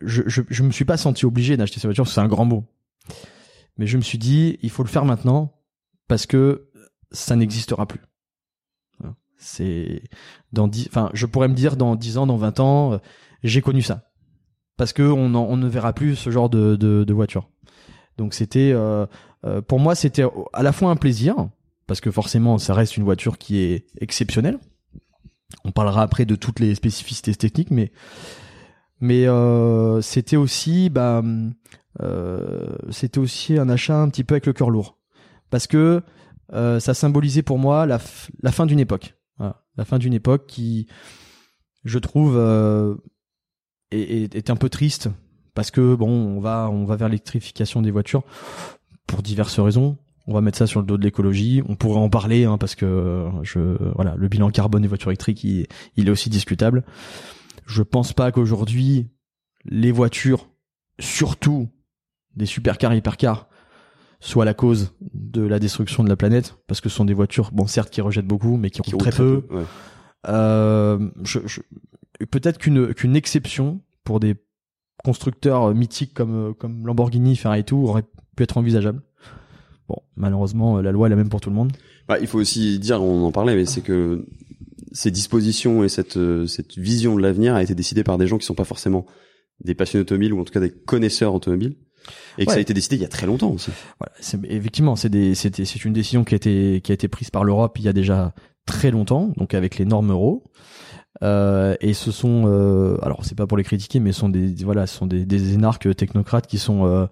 je, 0.00 0.22
je 0.26 0.62
me 0.62 0.70
suis 0.72 0.84
pas 0.84 0.96
senti 0.96 1.26
obligé 1.26 1.56
d'acheter 1.56 1.76
cette 1.76 1.86
voiture, 1.86 2.08
c'est 2.08 2.20
un 2.20 2.28
grand 2.28 2.44
mot. 2.44 2.64
Mais 3.78 3.86
je 3.86 3.96
me 3.96 4.02
suis 4.02 4.18
dit 4.18 4.58
il 4.62 4.70
faut 4.70 4.82
le 4.82 4.88
faire 4.88 5.04
maintenant 5.04 5.54
parce 6.08 6.26
que 6.26 6.68
ça 7.10 7.36
n'existera 7.36 7.86
plus. 7.86 8.00
C'est 9.42 10.04
dans 10.52 10.68
dix, 10.68 10.86
enfin, 10.88 11.10
je 11.14 11.26
pourrais 11.26 11.48
me 11.48 11.54
dire 11.54 11.76
dans 11.76 11.96
10 11.96 12.18
ans, 12.18 12.26
dans 12.26 12.36
20 12.36 12.60
ans, 12.60 12.92
euh, 12.92 12.98
j'ai 13.42 13.60
connu 13.60 13.82
ça. 13.82 14.12
Parce 14.76 14.92
que 14.92 15.02
on, 15.02 15.34
on 15.34 15.56
ne 15.56 15.66
verra 15.66 15.92
plus 15.92 16.14
ce 16.14 16.30
genre 16.30 16.48
de, 16.48 16.76
de, 16.76 17.02
de 17.04 17.12
voiture. 17.12 17.50
Donc 18.18 18.34
c'était, 18.34 18.72
euh, 18.72 19.06
euh, 19.44 19.62
pour 19.62 19.80
moi, 19.80 19.94
c'était 19.94 20.24
à 20.52 20.62
la 20.62 20.72
fois 20.72 20.90
un 20.90 20.96
plaisir, 20.96 21.48
parce 21.86 22.00
que 22.00 22.10
forcément, 22.10 22.58
ça 22.58 22.74
reste 22.74 22.96
une 22.96 23.04
voiture 23.04 23.38
qui 23.38 23.58
est 23.58 23.86
exceptionnelle. 24.00 24.58
On 25.64 25.72
parlera 25.72 26.02
après 26.02 26.24
de 26.24 26.34
toutes 26.34 26.60
les 26.60 26.74
spécificités 26.74 27.34
techniques, 27.34 27.70
mais 27.70 27.92
mais 29.00 29.26
euh, 29.26 30.00
c'était 30.00 30.36
aussi, 30.36 30.88
bah, 30.88 31.22
c'était 32.90 33.18
aussi 33.18 33.58
un 33.58 33.68
achat 33.68 33.96
un 33.96 34.08
petit 34.08 34.24
peu 34.24 34.34
avec 34.34 34.46
le 34.46 34.52
cœur 34.52 34.70
lourd, 34.70 34.98
parce 35.50 35.66
que 35.66 36.02
ça 36.50 36.94
symbolisait 36.94 37.42
pour 37.42 37.58
moi 37.58 37.86
la, 37.86 37.98
fin 37.98 38.66
d'une 38.66 38.80
époque. 38.80 39.14
La 39.76 39.84
fin 39.84 39.98
d'une 39.98 40.12
époque 40.12 40.46
qui, 40.46 40.86
je 41.84 41.98
trouve, 41.98 42.38
est 43.90 44.50
un 44.50 44.56
peu 44.56 44.68
triste 44.68 45.08
parce 45.54 45.70
que 45.70 45.94
bon, 45.94 46.08
on 46.10 46.40
va 46.40 46.68
on 46.70 46.84
va 46.84 46.96
vers 46.96 47.08
l'électrification 47.08 47.82
des 47.82 47.90
voitures 47.90 48.22
pour 49.06 49.22
diverses 49.22 49.58
raisons. 49.60 49.96
On 50.28 50.34
va 50.34 50.40
mettre 50.40 50.58
ça 50.58 50.66
sur 50.68 50.80
le 50.80 50.86
dos 50.86 50.96
de 50.96 51.02
l'écologie. 51.02 51.62
On 51.68 51.74
pourrait 51.74 51.98
en 52.00 52.08
parler 52.08 52.44
hein, 52.44 52.56
parce 52.58 52.74
que 52.76 52.86
euh, 52.86 53.28
je 53.42 53.60
voilà, 53.94 54.14
le 54.16 54.28
bilan 54.28 54.50
carbone 54.50 54.82
des 54.82 54.88
voitures 54.88 55.10
électriques, 55.10 55.42
il, 55.44 55.66
il 55.96 56.06
est 56.08 56.10
aussi 56.10 56.30
discutable. 56.30 56.84
Je 57.66 57.82
pense 57.82 58.12
pas 58.12 58.30
qu'aujourd'hui 58.32 59.08
les 59.64 59.90
voitures, 59.92 60.48
surtout 61.00 61.68
des 62.36 62.46
supercars 62.46 62.92
et 62.92 62.98
hypercars, 62.98 63.48
soient 64.20 64.44
la 64.44 64.54
cause 64.54 64.94
de 65.12 65.42
la 65.42 65.58
destruction 65.58 66.04
de 66.04 66.08
la 66.08 66.16
planète 66.16 66.56
parce 66.68 66.80
que 66.80 66.88
ce 66.88 66.94
sont 66.96 67.04
des 67.04 67.14
voitures, 67.14 67.50
bon 67.52 67.66
certes 67.66 67.90
qui 67.90 68.00
rejettent 68.00 68.26
beaucoup, 68.26 68.56
mais 68.56 68.70
qui, 68.70 68.80
Qui 68.82 68.92
roulent 68.94 69.00
très, 69.02 69.10
peu. 69.12 69.44
ouais. 69.50 69.64
Euh, 70.28 71.10
je, 71.24 71.40
je- 71.46 71.60
peut-être 72.26 72.58
qu'une 72.58 72.94
qu'une 72.94 73.16
exception 73.16 73.80
pour 74.04 74.20
des 74.20 74.36
constructeurs 75.04 75.64
euh, 75.64 75.74
mythiques 75.74 76.14
comme 76.14 76.50
euh, 76.50 76.52
comme 76.52 76.86
Lamborghini, 76.86 77.36
Ferrari 77.36 77.60
et 77.60 77.64
tout 77.64 77.78
aurait 77.78 78.04
pu 78.36 78.42
être 78.42 78.56
envisageable. 78.56 79.02
Bon, 79.88 79.96
malheureusement, 80.16 80.78
euh, 80.78 80.82
la 80.82 80.92
loi 80.92 81.08
est 81.08 81.10
la 81.10 81.16
même 81.16 81.28
pour 81.28 81.40
tout 81.40 81.50
le 81.50 81.56
monde. 81.56 81.72
Bah, 82.08 82.18
il 82.20 82.26
faut 82.26 82.38
aussi 82.38 82.78
dire, 82.78 83.02
on 83.02 83.24
en 83.24 83.32
parlait, 83.32 83.54
mais 83.54 83.66
c'est 83.66 83.80
que 83.80 84.26
ces 84.92 85.10
dispositions 85.10 85.84
et 85.84 85.88
cette, 85.88 86.18
cette 86.46 86.76
vision 86.76 87.16
de 87.16 87.22
l'avenir 87.22 87.54
a 87.54 87.62
été 87.62 87.74
décidée 87.74 88.04
par 88.04 88.18
des 88.18 88.26
gens 88.26 88.36
qui 88.36 88.44
sont 88.44 88.54
pas 88.54 88.64
forcément 88.64 89.06
des 89.64 89.74
passionnés 89.74 90.02
automobiles 90.02 90.32
ou 90.34 90.40
en 90.40 90.44
tout 90.44 90.52
cas 90.52 90.60
des 90.60 90.70
connaisseurs 90.70 91.34
automobiles. 91.34 91.76
Et 92.36 92.46
que 92.46 92.52
ça 92.52 92.58
a 92.58 92.60
été 92.60 92.74
décidé 92.74 92.96
il 92.96 93.02
y 93.02 93.04
a 93.04 93.08
très 93.08 93.26
longtemps 93.26 93.52
aussi. 93.52 93.70
Voilà, 94.00 94.12
c'est 94.20 94.38
effectivement, 94.44 94.96
c'est 94.96 95.08
des 95.08 95.34
c'était 95.36 95.64
c'est 95.64 95.84
une 95.84 95.92
décision 95.92 96.24
qui 96.24 96.34
a 96.34 96.36
été 96.36 96.80
qui 96.82 96.90
a 96.90 96.94
été 96.94 97.06
prise 97.06 97.30
par 97.30 97.44
l'Europe 97.44 97.78
il 97.78 97.84
y 97.84 97.88
a 97.88 97.92
déjà 97.92 98.34
très 98.66 98.90
longtemps, 98.90 99.32
donc 99.36 99.54
avec 99.54 99.78
les 99.78 99.84
normes 99.84 100.10
euro. 100.10 100.44
Euh, 101.22 101.76
et 101.80 101.92
ce 101.92 102.10
sont 102.10 102.44
euh, 102.46 102.96
alors 103.02 103.24
c'est 103.24 103.36
pas 103.36 103.46
pour 103.46 103.58
les 103.58 103.64
critiquer 103.64 104.00
mais 104.00 104.12
ce 104.12 104.20
sont 104.20 104.30
des 104.30 104.54
voilà 104.64 104.86
ce 104.86 104.96
sont 104.96 105.06
des, 105.06 105.26
des 105.26 105.52
énarques 105.52 105.94
technocrates 105.94 106.46
qui 106.46 106.56
sont 106.56 106.86
euh, 106.86 107.06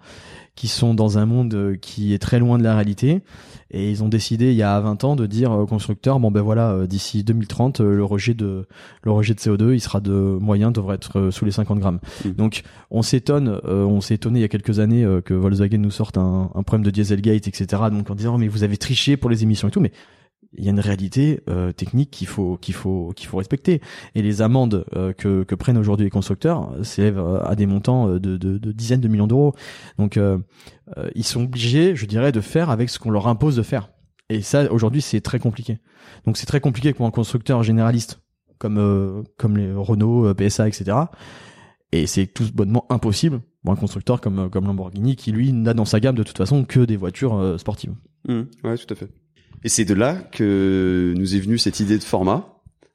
qui 0.61 0.69
sont 0.69 0.93
dans 0.93 1.17
un 1.17 1.25
monde 1.25 1.55
euh, 1.55 1.77
qui 1.77 2.13
est 2.13 2.19
très 2.19 2.39
loin 2.39 2.59
de 2.59 2.63
la 2.63 2.75
réalité. 2.75 3.21
Et 3.71 3.91
ils 3.91 4.03
ont 4.03 4.09
décidé 4.09 4.51
il 4.51 4.57
y 4.57 4.63
a 4.63 4.79
20 4.81 5.05
ans 5.05 5.17
de 5.17 5.25
dire 5.25 5.53
aux 5.53 5.65
constructeurs 5.65 6.21
bon 6.21 6.31
ben 6.31 6.43
voilà 6.43 6.73
euh, 6.73 6.87
d'ici 6.87 7.25
2030 7.25 7.81
euh, 7.81 7.95
le 7.97 8.05
rejet 8.05 8.35
de 8.35 8.67
le 9.03 9.11
rejet 9.11 9.33
de 9.33 9.39
CO2 9.39 9.73
il 9.73 9.81
sera 9.81 10.01
de 10.01 10.11
moyen 10.13 10.71
devrait 10.71 10.97
être 10.97 11.31
sous 11.31 11.45
les 11.45 11.53
50 11.53 11.79
grammes. 11.79 12.01
Mhm. 12.25 12.33
donc 12.35 12.63
on 12.91 13.01
s'étonne 13.03 13.61
euh, 13.65 13.85
on 13.85 14.01
s'est 14.01 14.15
étonné 14.17 14.41
il 14.41 14.43
y 14.43 14.45
a 14.45 14.49
quelques 14.49 14.81
années 14.81 15.07
que 15.25 15.33
Volkswagen 15.33 15.79
nous 15.79 15.91
sorte 15.93 16.19
un, 16.19 16.51
un 16.55 16.63
problème 16.63 16.85
de 16.85 16.91
dieselgate 16.91 17.47
etc 17.47 17.83
donc 17.91 18.11
en 18.11 18.15
disant 18.15 18.37
mais 18.37 18.49
vous 18.49 18.65
avez 18.65 18.77
triché 18.77 19.17
pour 19.17 19.31
les 19.31 19.45
émissions 19.45 19.69
et 19.69 19.71
tout 19.71 19.81
mais 19.81 19.93
il 20.57 20.65
y 20.65 20.69
a 20.69 20.71
une 20.71 20.81
réalité 20.81 21.41
euh, 21.49 21.73
technique 21.73 22.11
qu'il 22.11 22.27
faut 22.27 22.57
qu'il 22.57 22.75
faut 22.75 23.13
qu'il 23.15 23.29
faut 23.29 23.37
respecter. 23.37 23.81
Et 24.15 24.23
les 24.23 24.43
amendes 24.43 24.85
euh, 24.97 25.13
que, 25.13 25.45
que 25.45 25.55
prennent 25.55 25.79
aujourd'hui 25.79 26.05
les 26.05 26.11
constructeurs 26.11 26.73
euh, 26.73 26.83
s'élèvent 26.83 27.19
euh, 27.19 27.43
à 27.45 27.55
des 27.55 27.67
montants 27.67 28.09
euh, 28.09 28.21
de, 28.21 28.37
de, 28.37 28.59
de 28.59 28.73
dizaines 28.73 29.01
de 29.01 29.09
millions 29.09 29.29
d'euros. 29.29 29.55
Donc 29.99 30.17
euh, 30.17 30.39
ils 31.15 31.25
sont 31.25 31.45
obligés 31.45 31.95
je 31.95 32.07
dirais 32.07 32.33
de 32.33 32.41
faire 32.41 32.71
avec 32.71 32.91
ce 32.91 32.99
qu'on 32.99 33.11
leur 33.11 33.29
impose 33.29 33.57
de 33.57 33.63
faire. 33.63 33.91
Et 34.29 34.43
ça 34.43 34.71
aujourd'hui 34.73 35.03
c'est 35.03 35.21
très 35.21 35.39
compliqué. 35.39 35.79
Donc 36.27 36.37
c'est 36.37 36.47
très 36.47 36.61
compliqué 36.61 36.93
pour 36.93 37.07
un 37.07 37.11
constructeur 37.11 37.63
généraliste 37.63 38.21
comme 38.59 39.25
comme 39.39 39.57
les 39.57 39.73
Renault 39.73 40.35
PSA 40.35 40.69
etc 40.69 40.97
et 41.93 42.07
c'est 42.07 42.27
tout 42.27 42.45
bonnement 42.53 42.85
impossible 42.91 43.41
pour 43.65 43.73
un 43.73 43.77
constructeur 43.77 44.21
comme 44.21 44.51
comme 44.51 44.67
Lamborghini 44.67 45.17
qui 45.17 45.33
lui 45.33 45.53
n'a 45.53 45.73
dans 45.75 45.87
sa 45.87 45.99
gamme 45.99 46.15
de 46.15 46.23
toute 46.23 46.37
façon 46.37 46.65
que 46.65 46.81
des 46.81 46.97
voitures 46.97 47.57
sportives. 47.59 47.95
Mmh, 48.29 48.43
ouais, 48.65 48.77
tout 48.77 48.93
à 48.93 48.95
fait. 48.95 49.09
Et 49.65 49.69
c'est 49.69 49.85
de 49.85 49.95
là 49.95 50.15
que 50.15 51.15
nous 51.17 51.37
est 51.37 51.41
venue 51.41 51.59
cette 51.59 51.81
idée 51.81 51.99
de 51.99 52.05
format. 52.05 52.47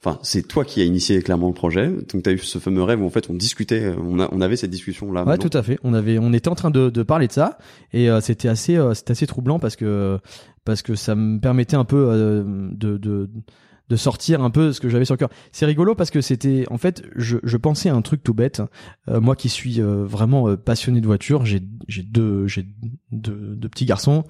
Enfin, 0.03 0.19
c'est 0.21 0.47
toi 0.47 0.63
qui 0.65 0.81
as 0.81 0.83
initié 0.83 1.19
clairement 1.23 1.47
le 1.47 1.53
projet. 1.55 1.87
Donc, 1.87 2.21
tu 2.23 2.29
as 2.29 2.33
eu 2.33 2.37
ce 2.37 2.59
fameux 2.59 2.83
rêve 2.83 3.01
où 3.01 3.05
en 3.07 3.09
fait 3.09 3.29
on 3.31 3.33
discutait, 3.33 3.91
on, 3.97 4.19
a, 4.19 4.29
on 4.31 4.39
avait 4.39 4.55
cette 4.55 4.69
discussion 4.69 5.11
là. 5.11 5.23
Ouais, 5.25 5.39
tout 5.39 5.55
à 5.57 5.63
fait. 5.63 5.79
On 5.83 5.95
avait, 5.95 6.19
on 6.19 6.31
était 6.31 6.47
en 6.47 6.55
train 6.55 6.69
de, 6.69 6.89
de 6.91 7.03
parler 7.03 7.27
de 7.27 7.31
ça 7.31 7.57
et 7.91 8.09
euh, 8.09 8.21
c'était 8.21 8.47
assez, 8.47 8.75
euh, 8.75 8.93
c'était 8.93 9.11
assez 9.11 9.25
troublant 9.25 9.57
parce 9.57 9.75
que 9.75 10.19
parce 10.63 10.83
que 10.83 10.93
ça 10.95 11.15
me 11.15 11.39
permettait 11.39 11.75
un 11.75 11.85
peu 11.85 12.07
euh, 12.09 12.43
de, 12.71 12.97
de 12.97 13.29
de 13.89 13.95
sortir 13.95 14.41
un 14.41 14.49
peu 14.49 14.71
ce 14.71 14.79
que 14.79 14.89
j'avais 14.89 15.05
sur 15.05 15.13
le 15.13 15.19
cœur. 15.19 15.29
C'est 15.51 15.65
rigolo 15.65 15.95
parce 15.95 16.09
que 16.09 16.21
c'était, 16.21 16.65
en 16.69 16.77
fait, 16.77 17.03
je, 17.15 17.37
je 17.43 17.57
pensais 17.57 17.89
à 17.89 17.95
un 17.95 18.01
truc 18.01 18.23
tout 18.23 18.33
bête. 18.33 18.61
Euh, 19.09 19.21
moi 19.21 19.35
qui 19.35 19.49
suis 19.49 19.81
euh, 19.81 20.03
vraiment 20.05 20.49
euh, 20.49 20.57
passionné 20.57 21.01
de 21.01 21.05
voiture, 21.05 21.45
j'ai 21.45 21.61
j'ai 21.87 22.03
deux 22.03 22.47
j'ai 22.47 22.65
deux, 23.11 23.55
deux 23.55 23.69
petits 23.69 23.85
garçons 23.85 24.23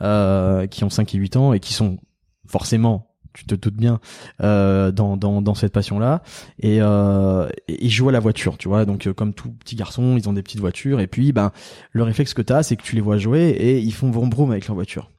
euh, 0.00 0.66
qui 0.66 0.84
ont 0.84 0.90
5 0.90 1.14
et 1.14 1.18
8 1.18 1.36
ans 1.36 1.52
et 1.52 1.60
qui 1.60 1.72
sont 1.72 1.98
forcément 2.46 3.12
tu 3.34 3.46
te 3.46 3.54
doutes 3.54 3.76
bien 3.76 4.00
euh, 4.42 4.90
dans, 4.92 5.16
dans, 5.16 5.42
dans 5.42 5.54
cette 5.54 5.72
passion 5.72 5.98
là 5.98 6.22
et, 6.58 6.78
euh, 6.80 7.48
ils 7.68 7.90
jouent 7.90 8.08
à 8.08 8.12
la 8.12 8.20
voiture 8.20 8.58
tu 8.58 8.68
vois 8.68 8.84
donc 8.84 9.06
euh, 9.06 9.14
comme 9.14 9.32
tout 9.34 9.50
petit 9.50 9.76
garçon 9.76 10.16
ils 10.16 10.28
ont 10.28 10.32
des 10.32 10.42
petites 10.42 10.60
voitures 10.60 11.00
et 11.00 11.06
puis 11.06 11.32
ben 11.32 11.52
le 11.92 12.02
réflexe 12.02 12.34
que 12.34 12.42
tu 12.42 12.52
as 12.52 12.62
c'est 12.62 12.76
que 12.76 12.82
tu 12.82 12.94
les 12.94 13.00
vois 13.00 13.16
jouer 13.16 13.48
et 13.48 13.78
ils 13.78 13.94
font 13.94 14.10
vroom 14.10 14.30
vroom 14.30 14.50
avec 14.50 14.66
leur 14.66 14.74
voiture 14.74 15.10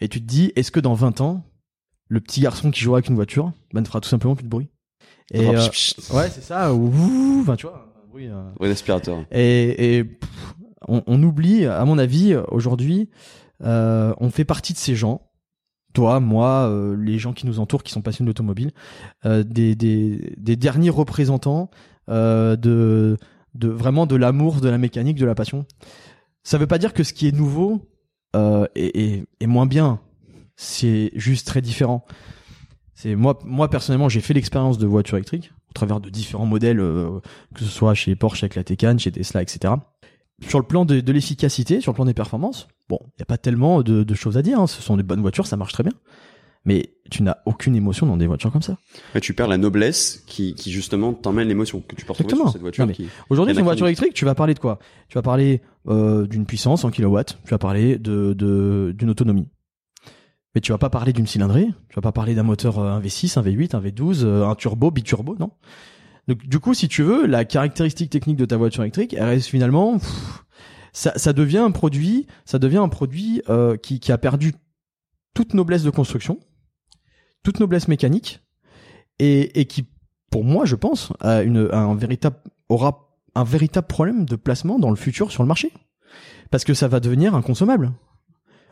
et 0.00 0.08
tu 0.08 0.20
te 0.20 0.26
dis 0.26 0.52
est-ce 0.56 0.70
que 0.70 0.80
dans 0.80 0.94
20 0.94 1.20
ans 1.20 1.44
le 2.08 2.20
petit 2.20 2.40
garçon 2.40 2.70
qui 2.70 2.80
jouera 2.80 2.98
avec 2.98 3.08
une 3.08 3.14
voiture 3.16 3.52
ben 3.72 3.80
ne 3.80 3.86
fera 3.86 4.00
tout 4.00 4.08
simplement 4.08 4.34
plus 4.34 4.44
de 4.44 4.48
bruit 4.48 4.68
et 5.32 5.46
Oh, 5.46 5.52
euh, 5.54 6.16
ouais 6.16 6.30
c'est 6.30 6.42
ça 6.42 6.72
ou 6.74 6.90
enfin 7.42 7.56
tu 7.56 7.66
vois 7.66 7.92
un 8.04 8.08
bruit 8.08 8.28
euh, 8.28 8.50
l'aspirateur. 8.60 9.24
et, 9.30 9.96
et 9.98 10.04
pff, 10.04 10.54
on, 10.86 11.02
on 11.06 11.22
oublie, 11.22 11.66
à 11.66 11.84
mon 11.84 11.98
avis, 11.98 12.34
aujourd'hui, 12.50 13.10
euh, 13.64 14.14
on 14.18 14.30
fait 14.30 14.44
partie 14.44 14.72
de 14.72 14.78
ces 14.78 14.94
gens, 14.94 15.22
toi, 15.92 16.20
moi, 16.20 16.68
euh, 16.68 16.96
les 16.96 17.18
gens 17.18 17.32
qui 17.32 17.46
nous 17.46 17.58
entourent, 17.58 17.82
qui 17.82 17.92
sont 17.92 18.00
passionnés 18.00 18.28
d'automobile, 18.28 18.70
euh, 19.26 19.42
des, 19.42 19.74
des, 19.74 20.34
des 20.36 20.56
derniers 20.56 20.90
représentants 20.90 21.68
euh, 22.08 22.54
de, 22.56 23.16
de 23.54 23.68
vraiment 23.68 24.06
de 24.06 24.14
l'amour, 24.16 24.60
de 24.60 24.68
la 24.68 24.78
mécanique, 24.78 25.18
de 25.18 25.26
la 25.26 25.34
passion. 25.34 25.66
Ça 26.44 26.58
veut 26.58 26.68
pas 26.68 26.78
dire 26.78 26.92
que 26.94 27.02
ce 27.02 27.12
qui 27.12 27.26
est 27.26 27.32
nouveau 27.36 27.90
euh, 28.36 28.66
est, 28.76 28.96
est, 28.96 29.24
est 29.40 29.46
moins 29.46 29.66
bien. 29.66 30.00
C'est 30.60 31.12
juste 31.14 31.46
très 31.46 31.60
différent. 31.62 32.04
C'est 32.96 33.14
moi, 33.14 33.38
moi 33.44 33.70
personnellement, 33.70 34.08
j'ai 34.08 34.20
fait 34.20 34.34
l'expérience 34.34 34.76
de 34.76 34.86
voiture 34.88 35.16
électrique 35.16 35.52
au 35.70 35.72
travers 35.72 36.00
de 36.00 36.10
différents 36.10 36.46
modèles, 36.46 36.80
euh, 36.80 37.20
que 37.54 37.60
ce 37.60 37.70
soit 37.70 37.94
chez 37.94 38.16
Porsche 38.16 38.42
avec 38.42 38.56
la 38.56 38.64
Taycan, 38.64 38.98
chez 38.98 39.12
Tesla, 39.12 39.40
etc. 39.40 39.74
Sur 40.48 40.58
le 40.58 40.64
plan 40.66 40.84
de, 40.84 40.98
de 41.00 41.12
l'efficacité, 41.12 41.80
sur 41.80 41.92
le 41.92 41.94
plan 41.94 42.04
des 42.06 42.14
performances, 42.14 42.66
bon, 42.88 42.98
il 43.16 43.20
y 43.20 43.22
a 43.22 43.26
pas 43.26 43.38
tellement 43.38 43.82
de, 43.82 44.02
de 44.02 44.14
choses 44.14 44.36
à 44.36 44.42
dire. 44.42 44.58
hein. 44.58 44.66
Ce 44.66 44.82
sont 44.82 44.96
des 44.96 45.04
bonnes 45.04 45.20
voitures, 45.20 45.46
ça 45.46 45.56
marche 45.56 45.72
très 45.72 45.84
bien. 45.84 45.92
Mais 46.64 46.90
tu 47.08 47.22
n'as 47.22 47.36
aucune 47.46 47.76
émotion 47.76 48.04
dans 48.06 48.16
des 48.16 48.26
voitures 48.26 48.50
comme 48.50 48.62
ça. 48.62 48.76
Ouais, 49.14 49.20
tu 49.20 49.32
perds 49.32 49.46
la 49.46 49.58
noblesse 49.58 50.24
qui, 50.26 50.54
qui 50.54 50.72
justement 50.72 51.12
t'emmène 51.14 51.46
l'émotion 51.46 51.80
que 51.80 51.94
tu 51.94 52.04
peux 52.04 52.12
retrouver 52.12 52.24
Exactement. 52.24 52.46
sur 52.50 52.52
cette 52.54 52.62
voiture. 52.62 52.90
Qui... 52.92 53.08
Aujourd'hui, 53.30 53.54
sur 53.54 53.60
une 53.60 53.64
voiture 53.64 53.86
électrique, 53.86 54.12
tu 54.12 54.24
vas 54.24 54.34
parler 54.34 54.54
de 54.54 54.58
quoi? 54.58 54.80
Tu 55.08 55.14
vas 55.14 55.22
parler 55.22 55.62
euh, 55.86 56.26
d'une 56.26 56.46
puissance 56.46 56.84
en 56.84 56.90
kilowatts, 56.90 57.38
tu 57.44 57.50
vas 57.50 57.58
parler 57.58 57.96
de 57.96 58.32
de- 58.32 58.92
d'une 58.98 59.08
autonomie. 59.08 59.46
Mais 60.58 60.60
tu 60.60 60.72
vas 60.72 60.78
pas 60.78 60.90
parler 60.90 61.12
d'une 61.12 61.28
cylindrée, 61.28 61.68
tu 61.88 61.94
vas 61.94 62.02
pas 62.02 62.10
parler 62.10 62.34
d'un 62.34 62.42
moteur 62.42 62.80
euh, 62.80 62.90
un 62.90 63.00
V6, 63.00 63.38
un 63.38 63.42
V8, 63.42 63.76
un 63.76 63.80
V12, 63.80 64.24
euh, 64.24 64.44
un 64.44 64.56
turbo, 64.56 64.90
biturbo, 64.90 65.36
non? 65.38 65.52
Donc 66.26 66.44
du 66.48 66.58
coup, 66.58 66.74
si 66.74 66.88
tu 66.88 67.04
veux, 67.04 67.26
la 67.26 67.44
caractéristique 67.44 68.10
technique 68.10 68.36
de 68.36 68.44
ta 68.44 68.56
voiture 68.56 68.82
électrique, 68.82 69.14
elle 69.14 69.26
reste 69.26 69.46
finalement, 69.46 70.00
ça, 70.92 71.32
devient 71.32 71.58
un 71.58 71.70
produit, 71.70 72.26
ça 72.44 72.58
devient 72.58 72.78
un 72.78 72.88
produit 72.88 73.40
euh, 73.48 73.76
qui, 73.76 74.10
a 74.10 74.18
perdu 74.18 74.52
toute 75.32 75.54
noblesse 75.54 75.84
de 75.84 75.90
construction, 75.90 76.40
toute 77.44 77.60
noblesse 77.60 77.86
mécanique, 77.86 78.40
et, 79.20 79.64
qui, 79.66 79.86
pour 80.28 80.42
moi, 80.42 80.64
je 80.64 80.74
pense, 80.74 81.12
a 81.20 81.36
un 81.36 81.94
véritable, 81.94 82.38
aura 82.68 83.16
un 83.36 83.44
véritable 83.44 83.86
problème 83.86 84.24
de 84.24 84.34
placement 84.34 84.80
dans 84.80 84.90
le 84.90 84.96
futur 84.96 85.30
sur 85.30 85.44
le 85.44 85.46
marché, 85.46 85.72
parce 86.50 86.64
que 86.64 86.74
ça 86.74 86.88
va 86.88 86.98
devenir 86.98 87.36
inconsommable, 87.36 87.92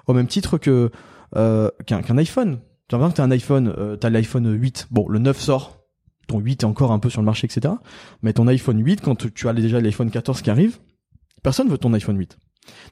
au 0.08 0.14
même 0.14 0.26
titre 0.26 0.58
que 0.58 0.90
euh, 1.34 1.70
qu'un 1.86 2.18
iPhone. 2.18 2.60
Tu 2.88 2.96
vois, 2.96 3.08
que 3.10 3.14
t'as 3.14 3.24
un 3.24 3.30
iPhone, 3.32 3.74
euh, 3.76 3.96
t'as 3.96 4.10
l'iPhone 4.10 4.52
8. 4.52 4.88
Bon, 4.90 5.08
le 5.08 5.18
9 5.18 5.40
sort, 5.40 5.78
ton 6.28 6.38
8 6.38 6.62
est 6.62 6.64
encore 6.64 6.92
un 6.92 6.98
peu 6.98 7.10
sur 7.10 7.20
le 7.20 7.26
marché, 7.26 7.46
etc. 7.46 7.74
Mais 8.22 8.32
ton 8.32 8.46
iPhone 8.46 8.80
8, 8.84 9.00
quand 9.00 9.32
tu 9.32 9.48
as 9.48 9.52
déjà 9.52 9.80
l'iPhone 9.80 10.10
14 10.10 10.42
qui 10.42 10.50
arrive, 10.50 10.78
personne 11.42 11.68
veut 11.68 11.78
ton 11.78 11.92
iPhone 11.92 12.16
8. 12.16 12.38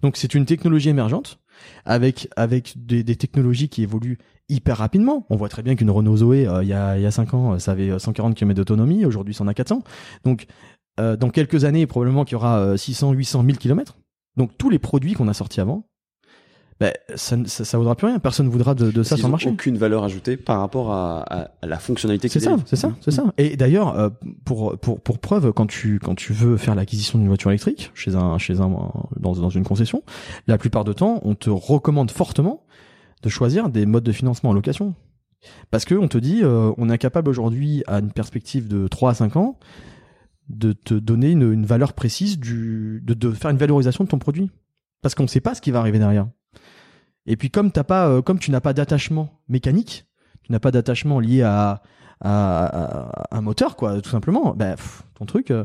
Donc 0.02 0.16
c'est 0.16 0.34
une 0.34 0.46
technologie 0.46 0.88
émergente 0.88 1.40
avec 1.84 2.28
avec 2.36 2.74
des, 2.76 3.02
des 3.02 3.16
technologies 3.16 3.68
qui 3.68 3.82
évoluent 3.82 4.18
hyper 4.48 4.78
rapidement. 4.78 5.26
On 5.30 5.36
voit 5.36 5.48
très 5.48 5.62
bien 5.62 5.74
qu'une 5.74 5.90
Renault 5.90 6.18
Zoé 6.18 6.46
euh, 6.46 6.62
il 6.62 6.68
y 6.68 6.72
a 6.72 6.96
il 6.96 7.02
y 7.02 7.06
a 7.06 7.10
5 7.10 7.34
ans, 7.34 7.58
ça 7.58 7.72
avait 7.72 7.90
euh, 7.90 7.98
140 7.98 8.34
km 8.34 8.56
d'autonomie, 8.56 9.04
aujourd'hui 9.04 9.34
ça 9.34 9.44
en 9.44 9.48
a 9.48 9.54
400. 9.54 9.82
Donc 10.24 10.46
euh, 11.00 11.16
dans 11.16 11.30
quelques 11.30 11.64
années 11.64 11.86
probablement 11.86 12.24
qu'il 12.24 12.34
y 12.34 12.36
aura 12.36 12.60
euh, 12.60 12.76
600 12.76 13.12
800 13.12 13.42
1000 13.42 13.58
km. 13.58 13.96
Donc 14.36 14.56
tous 14.58 14.70
les 14.70 14.78
produits 14.78 15.14
qu'on 15.14 15.28
a 15.28 15.34
sortis 15.34 15.60
avant 15.60 15.88
ben, 16.80 16.92
ça, 17.14 17.36
ne- 17.36 17.46
ça, 17.46 17.64
ça 17.64 17.78
vaudra 17.78 17.94
plus 17.94 18.06
rien. 18.08 18.18
Personne 18.18 18.46
ne 18.46 18.50
voudra 18.50 18.74
de, 18.74 18.90
de 18.90 19.02
ça 19.04 19.16
sur 19.16 19.28
le 19.28 19.30
marché. 19.30 19.48
aucune 19.48 19.76
valeur 19.78 20.02
ajoutée 20.04 20.36
par 20.36 20.58
rapport 20.60 20.90
à, 20.92 21.20
à- 21.22 21.50
à 21.62 21.66
la 21.66 21.78
fonctionnalité 21.78 22.28
C'est 22.28 22.40
ça, 22.40 22.56
c'est 22.66 22.76
ça, 22.76 22.92
c'est 23.00 23.10
ça. 23.12 23.32
Et 23.38 23.56
d'ailleurs, 23.56 23.96
euh, 23.98 24.10
pour 24.44 24.76
pour 24.78 25.00
pour 25.00 25.18
preuve, 25.18 25.52
quand 25.52 25.66
tu 25.66 25.98
quand 26.00 26.14
tu 26.16 26.32
veux 26.32 26.56
faire 26.56 26.74
l'acquisition 26.74 27.18
d'une 27.18 27.28
voiture 27.28 27.50
électrique 27.50 27.90
chez 27.94 28.14
un 28.16 28.38
chez 28.38 28.60
un 28.60 28.68
dans 29.20 29.32
dans 29.34 29.50
une 29.50 29.64
concession, 29.64 30.02
la 30.48 30.58
plupart 30.58 30.84
du 30.84 30.94
temps, 30.94 31.20
on 31.22 31.34
te 31.34 31.48
recommande 31.50 32.10
fortement 32.10 32.64
de 33.22 33.28
choisir 33.28 33.68
des 33.68 33.86
modes 33.86 34.04
de 34.04 34.12
financement 34.12 34.50
en 34.50 34.52
location. 34.52 34.94
Parce 35.70 35.84
que 35.84 35.94
on 35.94 36.08
te 36.08 36.18
dit, 36.18 36.40
euh, 36.42 36.72
on 36.78 36.88
est 36.88 36.92
incapable 36.92 37.28
aujourd'hui, 37.30 37.82
à 37.86 37.98
une 38.00 38.10
perspective 38.12 38.66
de 38.66 38.88
3 38.88 39.10
à 39.10 39.14
5 39.14 39.36
ans, 39.36 39.58
de 40.48 40.72
te 40.72 40.94
donner 40.94 41.30
une, 41.30 41.52
une 41.52 41.66
valeur 41.66 41.92
précise 41.92 42.38
du, 42.38 43.02
de, 43.04 43.12
de 43.14 43.30
faire 43.30 43.50
une 43.50 43.56
valorisation 43.58 44.04
de 44.04 44.08
ton 44.08 44.18
produit. 44.18 44.50
Parce 45.02 45.14
qu'on 45.14 45.22
ne 45.24 45.28
sait 45.28 45.40
pas 45.40 45.54
ce 45.54 45.60
qui 45.60 45.70
va 45.70 45.80
arriver 45.80 45.98
derrière. 45.98 46.26
Et 47.26 47.36
puis 47.36 47.50
comme 47.50 47.70
t'as 47.72 47.84
pas, 47.84 48.08
euh, 48.08 48.22
comme 48.22 48.38
tu 48.38 48.50
n'as 48.50 48.60
pas 48.60 48.72
d'attachement 48.72 49.30
mécanique, 49.48 50.06
tu 50.42 50.52
n'as 50.52 50.58
pas 50.60 50.70
d'attachement 50.70 51.20
lié 51.20 51.42
à, 51.42 51.82
à, 52.20 52.64
à- 53.30 53.36
un 53.36 53.40
moteur, 53.40 53.76
quoi, 53.76 54.00
tout 54.00 54.10
simplement. 54.10 54.52
Pff, 54.54 55.02
ton 55.14 55.24
truc, 55.24 55.50
euh, 55.50 55.64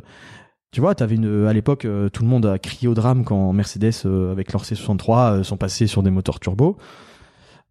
tu 0.72 0.82
vois, 0.82 0.96
t'avais 0.96 1.16
une, 1.16 1.48
à 1.48 1.54
l'époque, 1.54 1.86
euh, 1.86 2.10
tout 2.10 2.24
le 2.24 2.30
monde 2.30 2.46
a 2.46 2.60
crié 2.60 2.88
au 2.88 2.94
drame 2.94 3.24
quand 3.26 3.52
Mercedes, 3.54 3.92
euh, 4.06 4.32
avec 4.32 4.54
leur 4.54 4.64
C63, 4.64 5.32
euh, 5.40 5.44
sont 5.44 5.58
passés 5.58 5.88
sur 5.88 6.04
des 6.04 6.12
moteurs 6.12 6.40
turbo. 6.40 6.78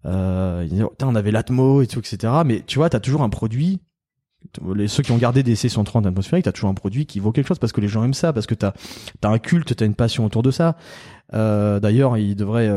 Euh, 0.05 0.63
ils 0.65 0.71
disaient, 0.71 0.83
Oh, 0.85 0.95
on 1.03 1.15
avait 1.15 1.31
l'Atmo 1.31 1.81
et 1.83 1.87
tout, 1.87 2.01
etc. 2.01 2.33
Mais 2.45 2.63
tu 2.67 2.79
vois, 2.79 2.91
t'as 2.91 3.01
toujours 3.01 3.23
un 3.23 3.29
produit. 3.31 3.81
Les, 4.75 4.87
ceux 4.87 5.03
qui 5.03 5.11
ont 5.13 5.17
gardé 5.19 5.43
des 5.43 5.55
C130 5.57 6.07
atmosphériques, 6.07 6.45
t'as 6.45 6.53
toujours 6.53 6.71
un 6.71 6.75
produit 6.75 7.07
qui 7.07 7.19
vaut 7.21 7.33
quelque 7.33 7.49
chose 7.49 7.59
parce 7.59 7.73
que 7.73 7.81
les 7.81 7.89
gens 7.89 8.05
aiment 8.05 8.15
ça, 8.15 8.33
parce 8.33 8.47
que 8.47 8.55
t'as 8.55 8.73
as 9.23 9.29
un 9.29 9.39
culte, 9.39 9.75
t'as 9.75 9.85
une 9.87 9.97
passion 9.97 10.25
autour 10.25 10.43
de 10.43 10.51
ça. 10.53 10.77
D'ailleurs, 11.33 12.17
ils 12.17 12.37
devraient 12.37 12.71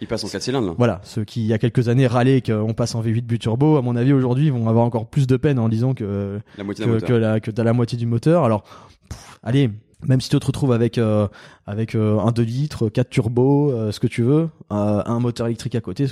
Ils 0.00 0.06
passent 0.06 0.24
en 0.24 0.28
4 0.28 0.42
cylindres. 0.42 0.68
là. 0.68 0.74
voilà, 0.78 1.00
ceux 1.04 1.24
qui 1.24 1.40
il 1.42 1.46
y 1.46 1.52
a 1.52 1.58
quelques 1.58 1.88
années 1.88 2.06
râlaient 2.06 2.40
qu'on 2.40 2.72
passe 2.74 2.94
en 2.94 3.02
V8 3.02 3.22
but 3.22 3.38
turbo, 3.38 3.76
à 3.76 3.82
mon 3.82 3.96
avis 3.96 4.12
aujourd'hui 4.12 4.50
vont 4.50 4.68
avoir 4.68 4.84
encore 4.84 5.08
plus 5.08 5.26
de 5.26 5.36
peine 5.36 5.58
en 5.58 5.68
disant 5.68 5.94
que 5.94 6.40
La 6.56 6.64
moitié 6.64 6.86
que, 6.86 7.12
la, 7.12 7.40
que 7.40 7.50
t'as 7.50 7.64
la 7.64 7.72
moitié 7.72 7.98
du 7.98 8.06
moteur. 8.06 8.44
Alors, 8.44 8.62
pff, 9.08 9.38
allez, 9.42 9.70
même 10.06 10.20
si 10.20 10.30
tu 10.30 10.38
te 10.38 10.46
retrouves 10.46 10.72
avec 10.72 10.96
euh, 10.96 11.28
avec 11.66 11.94
euh, 11.94 12.18
un 12.18 12.32
2 12.32 12.42
litres, 12.42 12.88
4 12.88 13.10
turbos, 13.10 13.72
euh, 13.72 13.92
ce 13.92 14.00
que 14.00 14.06
tu 14.06 14.22
veux, 14.22 14.48
euh, 14.72 15.02
un 15.04 15.20
moteur 15.20 15.46
électrique 15.46 15.74
à 15.74 15.80
côté, 15.80 16.06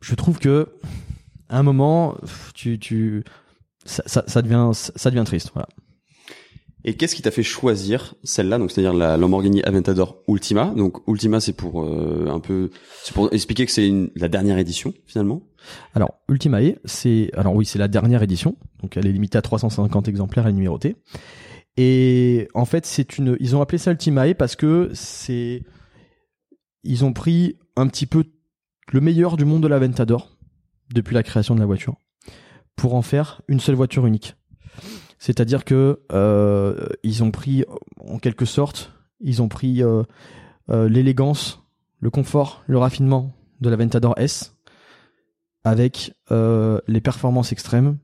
je 0.00 0.14
trouve 0.14 0.38
que 0.38 0.68
à 1.48 1.58
un 1.58 1.62
moment, 1.62 2.16
tu 2.54 2.78
tu 2.78 3.24
ça, 3.84 4.02
ça, 4.06 4.24
ça 4.26 4.40
devient 4.42 4.70
ça 4.72 5.10
devient 5.10 5.24
triste. 5.24 5.50
Voilà. 5.52 5.68
Et 6.84 6.94
qu'est-ce 6.94 7.14
qui 7.14 7.22
t'a 7.22 7.30
fait 7.30 7.44
choisir 7.44 8.14
celle-là, 8.24 8.58
donc 8.58 8.72
c'est-à-dire 8.72 8.92
la 8.92 9.16
Lamborghini 9.16 9.62
Aventador 9.62 10.22
Ultima? 10.26 10.72
Donc 10.76 10.98
Ultima, 11.06 11.40
c'est 11.40 11.52
pour 11.52 11.84
euh, 11.84 12.26
un 12.28 12.40
peu, 12.40 12.70
c'est 13.04 13.14
pour 13.14 13.32
expliquer 13.32 13.66
que 13.66 13.72
c'est 13.72 13.90
la 14.16 14.28
dernière 14.28 14.58
édition 14.58 14.92
finalement? 15.06 15.42
Alors, 15.94 16.14
Ultimae, 16.28 16.74
c'est 16.84 17.30
alors 17.36 17.54
oui, 17.54 17.64
c'est 17.64 17.78
la 17.78 17.86
dernière 17.86 18.22
édition, 18.22 18.56
donc 18.82 18.96
elle 18.96 19.06
est 19.06 19.12
limitée 19.12 19.38
à 19.38 19.42
350 19.42 20.08
exemplaires 20.08 20.48
et 20.48 20.52
numérotée. 20.52 20.96
Et 21.76 22.48
en 22.54 22.64
fait, 22.64 22.84
c'est 22.84 23.16
une 23.16 23.36
ils 23.38 23.54
ont 23.54 23.62
appelé 23.62 23.78
ça 23.78 23.92
Ultimae 23.92 24.34
parce 24.34 24.56
que 24.56 24.90
c'est 24.92 25.62
ils 26.82 27.04
ont 27.04 27.12
pris 27.12 27.58
un 27.76 27.86
petit 27.86 28.06
peu 28.06 28.24
le 28.90 29.00
meilleur 29.00 29.36
du 29.36 29.44
monde 29.44 29.62
de 29.62 29.68
l'Aventador 29.68 30.36
depuis 30.92 31.14
la 31.14 31.22
création 31.22 31.54
de 31.54 31.60
la 31.60 31.66
voiture 31.66 31.94
pour 32.74 32.94
en 32.94 33.02
faire 33.02 33.40
une 33.48 33.60
seule 33.60 33.76
voiture 33.76 34.06
unique. 34.06 34.34
C'est-à-dire 35.22 35.64
que 35.64 36.00
euh, 36.10 36.88
ils 37.04 37.22
ont 37.22 37.30
pris 37.30 37.64
en 38.00 38.18
quelque 38.18 38.44
sorte, 38.44 38.90
ils 39.20 39.40
ont 39.40 39.46
pris 39.46 39.80
euh, 39.80 40.02
euh, 40.68 40.88
l'élégance, 40.88 41.62
le 42.00 42.10
confort, 42.10 42.64
le 42.66 42.76
raffinement 42.76 43.32
de 43.60 43.70
l'Aventador 43.70 44.14
S 44.16 44.56
avec 45.62 46.12
euh, 46.32 46.80
les 46.88 47.00
performances 47.00 47.52
extrêmes 47.52 47.98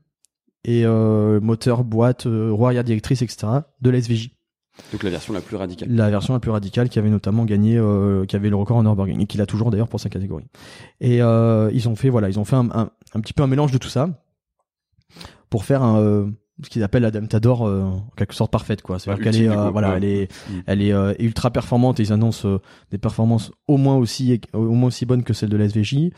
et 0.63 0.85
euh, 0.85 1.41
moteur, 1.41 1.83
boîte, 1.83 2.25
euh, 2.25 2.53
roue 2.53 2.67
arrière 2.67 2.85
directrice, 2.85 3.21
etc. 3.21 3.47
de 3.81 3.89
la 3.89 3.97
SVJ. 3.97 4.29
Donc 4.93 5.03
la 5.03 5.09
version 5.09 5.33
la 5.33 5.41
plus 5.41 5.57
radicale. 5.57 5.89
La 5.93 6.09
version 6.09 6.33
la 6.33 6.39
plus 6.39 6.51
radicale 6.51 6.87
qui 6.87 6.99
avait 6.99 7.09
notamment 7.09 7.43
gagné, 7.43 7.77
euh, 7.77 8.25
qui 8.27 8.37
avait 8.37 8.49
le 8.49 8.55
record 8.55 8.77
en 8.77 8.83
Nürburgring 8.83 9.19
et 9.19 9.25
qui 9.25 9.37
l'a 9.37 9.45
toujours 9.45 9.71
d'ailleurs 9.71 9.89
pour 9.89 9.99
sa 9.99 10.07
catégorie. 10.07 10.47
Et 11.01 11.21
euh, 11.21 11.69
ils 11.73 11.89
ont 11.89 11.97
fait 11.97 12.07
voilà, 12.07 12.29
ils 12.29 12.39
ont 12.39 12.45
fait 12.45 12.55
un, 12.55 12.69
un, 12.71 12.91
un 13.13 13.19
petit 13.19 13.33
peu 13.33 13.43
un 13.43 13.47
mélange 13.47 13.73
de 13.73 13.77
tout 13.77 13.89
ça 13.89 14.07
pour 15.49 15.65
faire 15.65 15.83
un, 15.83 15.99
euh, 15.99 16.31
ce 16.63 16.69
qu'ils 16.69 16.83
appellent 16.83 17.03
la 17.03 17.11
Damtador 17.11 17.67
euh, 17.67 17.83
en 17.83 18.05
quelque 18.17 18.33
sorte 18.33 18.51
parfaite 18.51 18.81
quoi. 18.81 18.99
C'est-à-dire 18.99 19.23
Ah, 19.27 19.31
qu'elle 19.31 19.41
est 19.43 19.47
euh, 19.49 19.53
quoi. 19.53 19.69
voilà, 19.71 19.89
Ouais. 19.91 19.97
elle 19.97 20.03
est 20.05 20.31
Mm. 20.49 20.53
elle 20.67 20.81
est 20.81 20.91
euh, 20.93 21.13
ultra 21.19 21.51
performante 21.51 21.99
et 21.99 22.03
ils 22.03 22.13
annoncent 22.13 22.47
euh, 22.47 22.59
des 22.91 22.97
performances 22.97 23.51
au 23.67 23.77
moins 23.77 23.95
aussi 23.95 24.41
au 24.53 24.71
moins 24.73 24.87
aussi 24.87 25.05
bonnes 25.05 25.23
que 25.23 25.33
celles 25.33 25.49
de 25.49 25.57
la 25.57 25.65
SVJ 25.69 26.09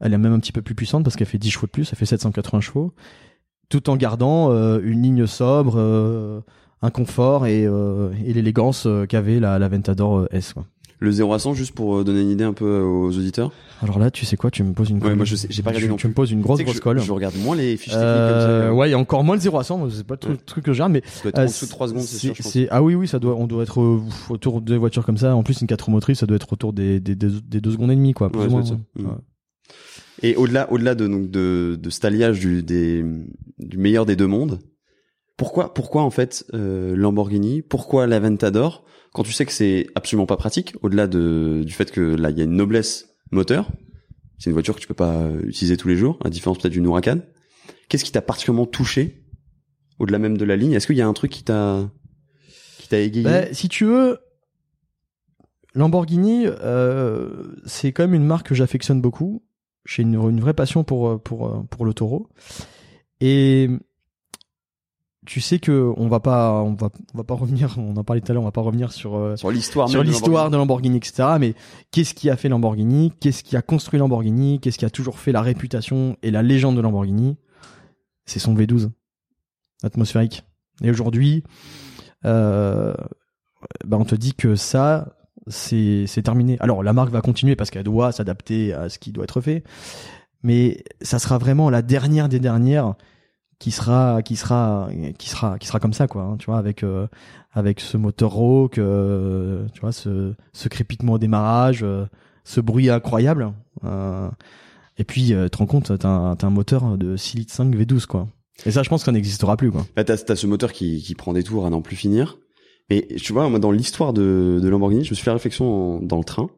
Elle 0.00 0.14
est 0.14 0.18
même 0.18 0.32
un 0.32 0.40
petit 0.40 0.52
peu 0.52 0.62
plus 0.62 0.74
puissante 0.74 1.04
parce 1.04 1.16
qu'elle 1.16 1.26
fait 1.26 1.38
10 1.38 1.50
chevaux 1.50 1.66
de 1.66 1.72
plus, 1.72 1.88
elle 1.92 1.98
fait 1.98 2.06
780 2.06 2.60
chevaux, 2.60 2.94
tout 3.68 3.90
en 3.90 3.96
gardant 3.96 4.50
euh, 4.52 4.80
une 4.84 5.02
ligne 5.02 5.26
sobre, 5.26 5.74
euh, 5.76 6.40
un 6.82 6.90
confort 6.90 7.46
et, 7.46 7.66
euh, 7.66 8.10
et 8.24 8.32
l'élégance 8.32 8.86
qu'avait 9.08 9.40
la, 9.40 9.58
la 9.58 9.68
Ventador 9.68 10.28
S. 10.30 10.52
Quoi. 10.52 10.64
Le 11.00 11.10
0 11.12 11.32
à 11.32 11.38
100, 11.38 11.54
juste 11.54 11.72
pour 11.72 11.96
euh, 11.98 12.04
donner 12.04 12.22
une 12.22 12.30
idée 12.30 12.42
un 12.44 12.52
peu 12.52 12.80
aux 12.80 13.16
auditeurs. 13.16 13.52
Alors 13.82 14.00
là, 14.00 14.10
tu 14.10 14.26
sais 14.26 14.36
quoi, 14.36 14.50
tu 14.50 14.64
me 14.64 14.72
poses 14.72 14.90
une 14.90 15.00
Ouais, 15.00 15.14
moi, 15.14 15.24
je 15.24 15.36
sais- 15.36 15.46
j'ai 15.48 15.62
pas 15.62 15.70
regardé 15.70 15.86
tu, 15.86 15.90
non 15.90 15.96
tu 15.96 16.08
me 16.08 16.12
poses 16.12 16.32
une 16.32 16.40
grosse 16.40 16.58
Tu 16.58 16.62
sais 16.62 16.64
que 16.64 16.70
grosse 16.70 16.76
je, 16.78 16.82
colle. 16.82 16.98
je 17.00 17.12
regarde 17.12 17.36
moins 17.36 17.54
les 17.54 17.76
fiches 17.76 17.92
techniques 17.92 18.02
Euh, 18.04 18.60
comme 18.66 18.68
ça. 18.70 18.74
ouais, 18.74 18.88
il 18.88 18.90
y 18.90 18.94
a 18.94 18.98
encore 18.98 19.22
moins 19.22 19.36
le 19.36 19.40
0 19.40 19.56
à 19.58 19.62
100, 19.62 19.78
moi, 19.78 19.88
c'est 19.92 20.04
pas 20.04 20.14
le 20.14 20.18
truc, 20.18 20.44
truc 20.44 20.64
que 20.64 20.72
je 20.72 20.78
regarde, 20.82 20.92
mais 20.92 21.02
Ça 21.06 21.22
doit 21.22 21.28
être 21.30 21.38
euh, 21.38 21.42
en 21.42 21.46
dessous 21.46 21.66
de 21.66 21.70
3 21.70 21.88
secondes, 21.88 22.02
c'est 22.02 22.18
sûr, 22.34 22.34
ah 22.72 22.82
oui, 22.82 22.96
oui, 22.96 23.06
ça 23.06 23.20
doit, 23.20 23.36
on 23.36 23.46
doit 23.46 23.62
être 23.62 23.80
euh, 23.80 24.00
autour 24.30 24.60
des 24.60 24.76
voitures 24.76 25.06
comme 25.06 25.18
ça. 25.18 25.36
En 25.36 25.44
plus, 25.44 25.60
une 25.60 25.68
4 25.68 25.82
roues 25.82 25.92
motrices, 25.92 26.18
ça 26.18 26.26
doit 26.26 26.34
être 26.36 26.52
autour 26.52 26.72
des, 26.72 26.98
des, 26.98 27.14
des, 27.14 27.28
des 27.46 27.60
deux 27.60 27.70
secondes 27.70 27.92
et 27.92 27.96
demie, 27.96 28.12
quoi. 28.14 28.28
Plus 28.30 28.40
Ouais, 28.40 28.46
ou 28.46 28.50
moins. 28.50 28.64
ça. 28.64 28.76
Et 30.22 30.34
au-delà, 30.34 30.70
au-delà 30.72 30.96
de, 30.96 31.06
donc, 31.06 31.30
de, 31.30 31.78
de 31.80 31.90
alliage 32.06 32.40
du, 32.40 32.62
des, 32.64 33.04
du 33.60 33.78
meilleur 33.78 34.04
des 34.04 34.16
deux 34.16 34.26
mondes, 34.26 34.58
pourquoi, 35.38 35.72
pourquoi 35.72 36.02
en 36.02 36.10
fait 36.10 36.44
euh, 36.52 36.94
Lamborghini 36.94 37.62
Pourquoi 37.62 38.06
l'Aventador 38.06 38.84
Quand 39.14 39.22
tu 39.22 39.32
sais 39.32 39.46
que 39.46 39.52
c'est 39.52 39.86
absolument 39.94 40.26
pas 40.26 40.36
pratique, 40.36 40.74
au-delà 40.82 41.06
de, 41.06 41.62
du 41.64 41.72
fait 41.72 41.90
que 41.90 42.00
là 42.00 42.28
il 42.30 42.36
y 42.36 42.42
a 42.42 42.44
une 42.44 42.56
noblesse 42.56 43.16
moteur, 43.30 43.70
c'est 44.38 44.50
une 44.50 44.54
voiture 44.54 44.74
que 44.74 44.80
tu 44.80 44.86
peux 44.88 44.94
pas 44.94 45.14
euh, 45.14 45.40
utiliser 45.44 45.78
tous 45.78 45.88
les 45.88 45.96
jours, 45.96 46.18
à 46.24 46.28
différence 46.28 46.58
peut-être 46.58 46.72
d'une 46.72 46.84
Huracan. 46.84 47.20
Qu'est-ce 47.88 48.04
qui 48.04 48.12
t'a 48.12 48.20
particulièrement 48.20 48.66
touché 48.66 49.24
au-delà 49.98 50.18
même 50.18 50.36
de 50.36 50.44
la 50.44 50.56
ligne? 50.56 50.72
Est-ce 50.72 50.86
qu'il 50.86 50.96
y 50.96 51.02
a 51.02 51.08
un 51.08 51.14
truc 51.14 51.30
qui 51.30 51.44
t'a 51.44 51.88
qui 52.78 52.88
t'a 52.88 52.98
égayé? 52.98 53.24
Bah, 53.24 53.54
si 53.54 53.68
tu 53.68 53.84
veux, 53.84 54.18
Lamborghini, 55.74 56.46
euh, 56.46 57.44
c'est 57.64 57.92
quand 57.92 58.02
même 58.02 58.14
une 58.14 58.26
marque 58.26 58.48
que 58.48 58.54
j'affectionne 58.54 59.00
beaucoup. 59.00 59.44
J'ai 59.84 60.02
une, 60.02 60.14
une 60.14 60.40
vraie 60.40 60.54
passion 60.54 60.82
pour 60.82 61.08
euh, 61.08 61.18
pour 61.18 61.46
euh, 61.46 61.62
pour 61.70 61.84
le 61.84 61.94
Taureau. 61.94 62.28
Et 63.20 63.68
tu 65.28 65.42
sais 65.42 65.58
que 65.58 65.92
on 65.98 66.08
va 66.08 66.20
pas 66.20 66.62
on 66.62 66.72
va 66.72 66.88
on 67.12 67.18
va 67.18 67.22
pas 67.22 67.34
revenir. 67.34 67.76
On 67.76 67.94
en 67.98 68.02
parlait 68.02 68.22
tout 68.22 68.32
à 68.32 68.34
l'heure. 68.34 68.42
On 68.42 68.46
va 68.46 68.50
pas 68.50 68.62
revenir 68.62 68.92
sur 68.92 69.14
euh, 69.14 69.36
Sur 69.36 69.50
l'histoire 69.50 69.86
sur 69.86 70.00
de 70.02 70.08
l'histoire 70.08 70.50
de 70.50 70.56
Lamborghini, 70.56 70.96
etc. 70.96 71.36
Mais 71.38 71.54
qu'est-ce 71.90 72.14
qui 72.14 72.30
a 72.30 72.36
fait 72.38 72.48
Lamborghini? 72.48 73.12
Qu'est-ce 73.20 73.44
qui 73.44 73.54
a 73.54 73.60
construit 73.60 73.98
Lamborghini? 73.98 74.58
Qu'est-ce 74.58 74.78
qui 74.78 74.86
a 74.86 74.90
toujours 74.90 75.18
fait 75.18 75.30
la 75.30 75.42
réputation 75.42 76.16
et 76.22 76.30
la 76.30 76.42
légende 76.42 76.76
de 76.76 76.80
Lamborghini? 76.80 77.36
C'est 78.24 78.38
son 78.38 78.54
V12 78.54 78.88
atmosphérique. 79.82 80.44
Et 80.82 80.90
aujourd'hui, 80.90 81.44
euh, 82.24 82.94
bah 83.84 83.98
on 84.00 84.06
te 84.06 84.14
dit 84.14 84.32
que 84.32 84.54
ça, 84.54 85.14
c'est 85.46 86.06
c'est 86.06 86.22
terminé. 86.22 86.56
Alors 86.60 86.82
la 86.82 86.94
marque 86.94 87.10
va 87.10 87.20
continuer 87.20 87.54
parce 87.54 87.68
qu'elle 87.68 87.84
doit 87.84 88.12
s'adapter 88.12 88.72
à 88.72 88.88
ce 88.88 88.98
qui 88.98 89.12
doit 89.12 89.24
être 89.24 89.42
fait, 89.42 89.62
mais 90.42 90.82
ça 91.02 91.18
sera 91.18 91.36
vraiment 91.36 91.68
la 91.68 91.82
dernière 91.82 92.30
des 92.30 92.40
dernières 92.40 92.94
qui 93.58 93.70
sera 93.70 94.22
qui 94.22 94.36
sera 94.36 94.88
qui 95.18 95.28
sera 95.28 95.58
qui 95.58 95.66
sera 95.66 95.80
comme 95.80 95.92
ça 95.92 96.06
quoi 96.06 96.22
hein, 96.22 96.36
tu 96.38 96.46
vois 96.46 96.58
avec 96.58 96.82
euh, 96.82 97.06
avec 97.52 97.80
ce 97.80 97.96
moteur 97.96 98.30
rauque 98.30 98.78
euh, 98.78 99.66
tu 99.72 99.80
vois 99.80 99.92
ce 99.92 100.34
ce 100.52 100.68
crépitement 100.68 101.14
au 101.14 101.18
démarrage 101.18 101.80
euh, 101.82 102.06
ce 102.44 102.60
bruit 102.60 102.88
incroyable 102.88 103.52
euh, 103.84 104.28
et 104.96 105.04
puis 105.04 105.32
euh, 105.34 105.44
tu 105.44 105.50
te 105.50 105.56
rends 105.58 105.66
compte 105.66 105.98
t'as 105.98 106.08
un, 106.08 106.36
t'as 106.36 106.46
un 106.46 106.50
moteur 106.50 106.96
de 106.96 107.16
6 107.16 107.36
litres 107.38 107.54
5 107.54 107.74
V12 107.74 108.06
quoi 108.06 108.28
et 108.64 108.70
ça 108.70 108.82
je 108.82 108.88
pense 108.88 109.04
ça 109.04 109.12
n'existera 109.12 109.56
plus 109.56 109.70
quoi 109.70 109.84
Bah, 109.96 110.04
t'as, 110.04 110.16
t'as 110.16 110.36
ce 110.36 110.46
moteur 110.46 110.72
qui, 110.72 111.02
qui 111.02 111.14
prend 111.14 111.32
des 111.32 111.42
tours 111.44 111.64
à 111.66 111.70
n'en 111.70 111.80
plus 111.80 111.94
finir. 111.94 112.38
Mais 112.90 113.06
tu 113.22 113.32
vois, 113.32 113.48
moi, 113.50 113.58
dans 113.58 113.70
l'histoire 113.70 114.12
de, 114.12 114.58
de 114.60 114.68
Lamborghini, 114.68 115.04
je 115.04 115.10
me 115.10 115.14
suis 115.14 115.22
fait 115.22 115.30
la 115.30 115.34
réflexion 115.34 116.00
dans 116.00 116.16
le 116.16 116.24
train. 116.24 116.48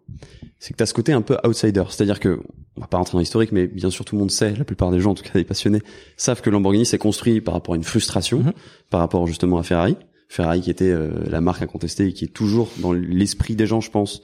C'est 0.63 0.75
que 0.75 0.77
t'as 0.79 0.85
ce 0.87 0.93
côté 0.95 1.13
un 1.13 1.23
peu 1.23 1.39
outsider. 1.43 1.83
C'est-à-dire 1.89 2.21
que, 2.21 2.39
on 2.77 2.81
va 2.83 2.87
pas 2.87 2.99
rentrer 2.99 3.15
dans 3.15 3.19
l'historique, 3.19 3.51
mais 3.51 3.67
bien 3.67 3.89
sûr, 3.89 4.05
tout 4.05 4.15
le 4.15 4.21
monde 4.21 4.31
sait, 4.31 4.55
la 4.55 4.65
plupart 4.65 4.91
des 4.91 5.01
gens, 5.01 5.13
en 5.13 5.15
tout 5.15 5.25
cas 5.25 5.33
des 5.35 5.45
passionnés, 5.45 5.81
savent 6.19 6.43
que 6.43 6.51
Lamborghini 6.51 6.85
s'est 6.85 6.99
construit 6.99 7.41
par 7.41 7.55
rapport 7.55 7.73
à 7.75 7.77
une 7.79 7.83
frustration, 7.83 8.41
Mhm. 8.41 8.53
par 8.91 9.01
rapport 9.01 9.27
justement 9.27 9.57
à 9.59 9.63
Ferrari. 9.63 9.97
Ferrari 10.29 10.61
qui 10.61 10.71
était 10.71 10.91
euh, 10.91 11.11
la 11.29 11.41
marque 11.41 11.63
incontestée 11.63 12.09
et 12.09 12.13
qui 12.13 12.27
est 12.27 12.33
toujours 12.33 12.69
dans 12.79 12.93
l'esprit 12.93 13.57
des 13.57 13.67
gens, 13.67 13.81
je 13.81 13.91
pense, 13.91 14.23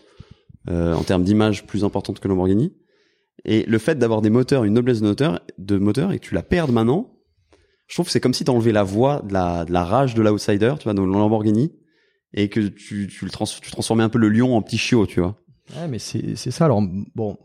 euh, 0.68 0.92
en 0.94 1.02
termes 1.02 1.24
d'image 1.24 1.66
plus 1.66 1.84
importante 1.84 2.20
que 2.20 2.28
Lamborghini. 2.28 2.72
Et 3.46 3.64
le 3.64 3.78
fait 3.78 3.98
d'avoir 3.98 4.20
des 4.20 4.30
moteurs, 4.30 4.64
une 4.64 4.74
noblesse 4.74 5.00
de 5.00 5.06
moteur, 5.06 5.40
de 5.58 5.78
moteur 5.78 6.12
et 6.12 6.18
que 6.18 6.24
tu 6.26 6.34
la 6.34 6.42
perdes 6.42 6.70
maintenant, 6.70 7.14
je 7.86 7.94
trouve 7.96 8.06
que 8.06 8.12
c'est 8.12 8.20
comme 8.20 8.34
si 8.34 8.44
t'enlevais 8.44 8.72
la 8.72 8.82
voix 8.82 9.22
de 9.26 9.32
la, 9.32 9.64
de 9.64 9.72
la 9.72 9.84
rage 9.84 10.14
de 10.14 10.22
l'outsider, 10.22 10.74
tu 10.78 10.84
vois, 10.84 10.94
dans 10.94 11.06
le 11.06 11.12
Lamborghini, 11.12 11.72
et 12.34 12.48
que 12.50 12.60
tu, 12.60 13.08
tu 13.08 13.24
le 13.24 13.30
trans, 13.30 13.46
tu 13.46 13.70
transformais 13.70 14.02
un 14.02 14.08
peu 14.08 14.18
le 14.18 14.28
lion 14.28 14.56
en 14.56 14.62
petit 14.62 14.78
chiot, 14.78 15.06
tu 15.06 15.20
vois. 15.20 15.38
Ouais 15.74 15.88
mais 15.88 15.98
c'est 15.98 16.36
c'est 16.36 16.50
ça 16.50 16.64
alors 16.66 16.82
bon 17.14 17.36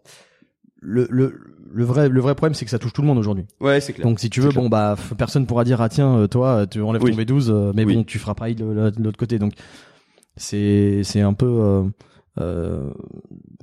le 0.81 1.07
le 1.09 1.39
le 1.73 1.83
vrai 1.85 2.09
le 2.09 2.19
vrai 2.21 2.35
problème 2.35 2.53
c'est 2.53 2.65
que 2.65 2.71
ça 2.71 2.79
touche 2.79 2.93
tout 2.93 3.01
le 3.01 3.07
monde 3.07 3.17
aujourd'hui 3.17 3.45
Ouais, 3.61 3.79
c'est 3.79 3.93
clair. 3.93 4.05
Donc 4.05 4.19
si 4.19 4.29
tu 4.29 4.41
veux, 4.41 4.51
bon 4.51 4.67
bah 4.69 4.95
personne 5.17 5.45
pourra 5.45 5.63
dire 5.63 5.79
ah 5.81 5.89
tiens 5.89 6.17
euh, 6.17 6.27
toi 6.27 6.65
tu 6.67 6.81
enlèves 6.81 7.01
Oui. 7.03 7.15
ton 7.15 7.21
V12, 7.21 7.49
euh, 7.49 7.71
mais 7.75 7.85
Oui. 7.85 7.95
bon 7.95 8.03
tu 8.03 8.19
feras 8.19 8.33
pareil 8.33 8.55
de, 8.55 8.65
de- 8.65 8.89
de 8.89 9.03
l'autre 9.03 9.17
côté. 9.17 9.39
Donc 9.39 9.53
c'est 10.35 11.01
c'est 11.03 11.21
un 11.21 11.33
peu 11.33 11.45
euh, 11.45 11.83
euh, 12.39 12.89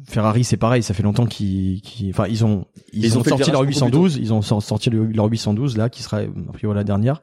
Ferrari 0.08 0.44
c'est 0.44 0.56
pareil, 0.56 0.82
ça 0.82 0.94
fait 0.94 1.02
longtemps 1.02 1.26
qu'ils 1.26 1.80
qu'ils 1.82 2.10
enfin 2.10 2.26
ils 2.28 2.44
ont 2.44 2.66
ils, 2.92 3.04
Ils 3.04 3.16
ont 3.18 3.20
ont, 3.20 3.24
sorti 3.24 3.50
leur 3.50 3.62
virage 3.64 3.80
beaucoup 3.80 3.90
plus 3.90 4.14
812, 4.14 4.16
ils 4.16 4.32
ont 4.32 4.42
sor- 4.42 4.62
sorti 4.62 4.90
le- 4.90 5.06
leur 5.06 5.26
812 5.26 5.76
là 5.76 5.88
qui 5.90 6.02
sera 6.02 6.18
a 6.18 6.52
priori 6.52 6.74
la 6.76 6.84
dernière. 6.84 7.22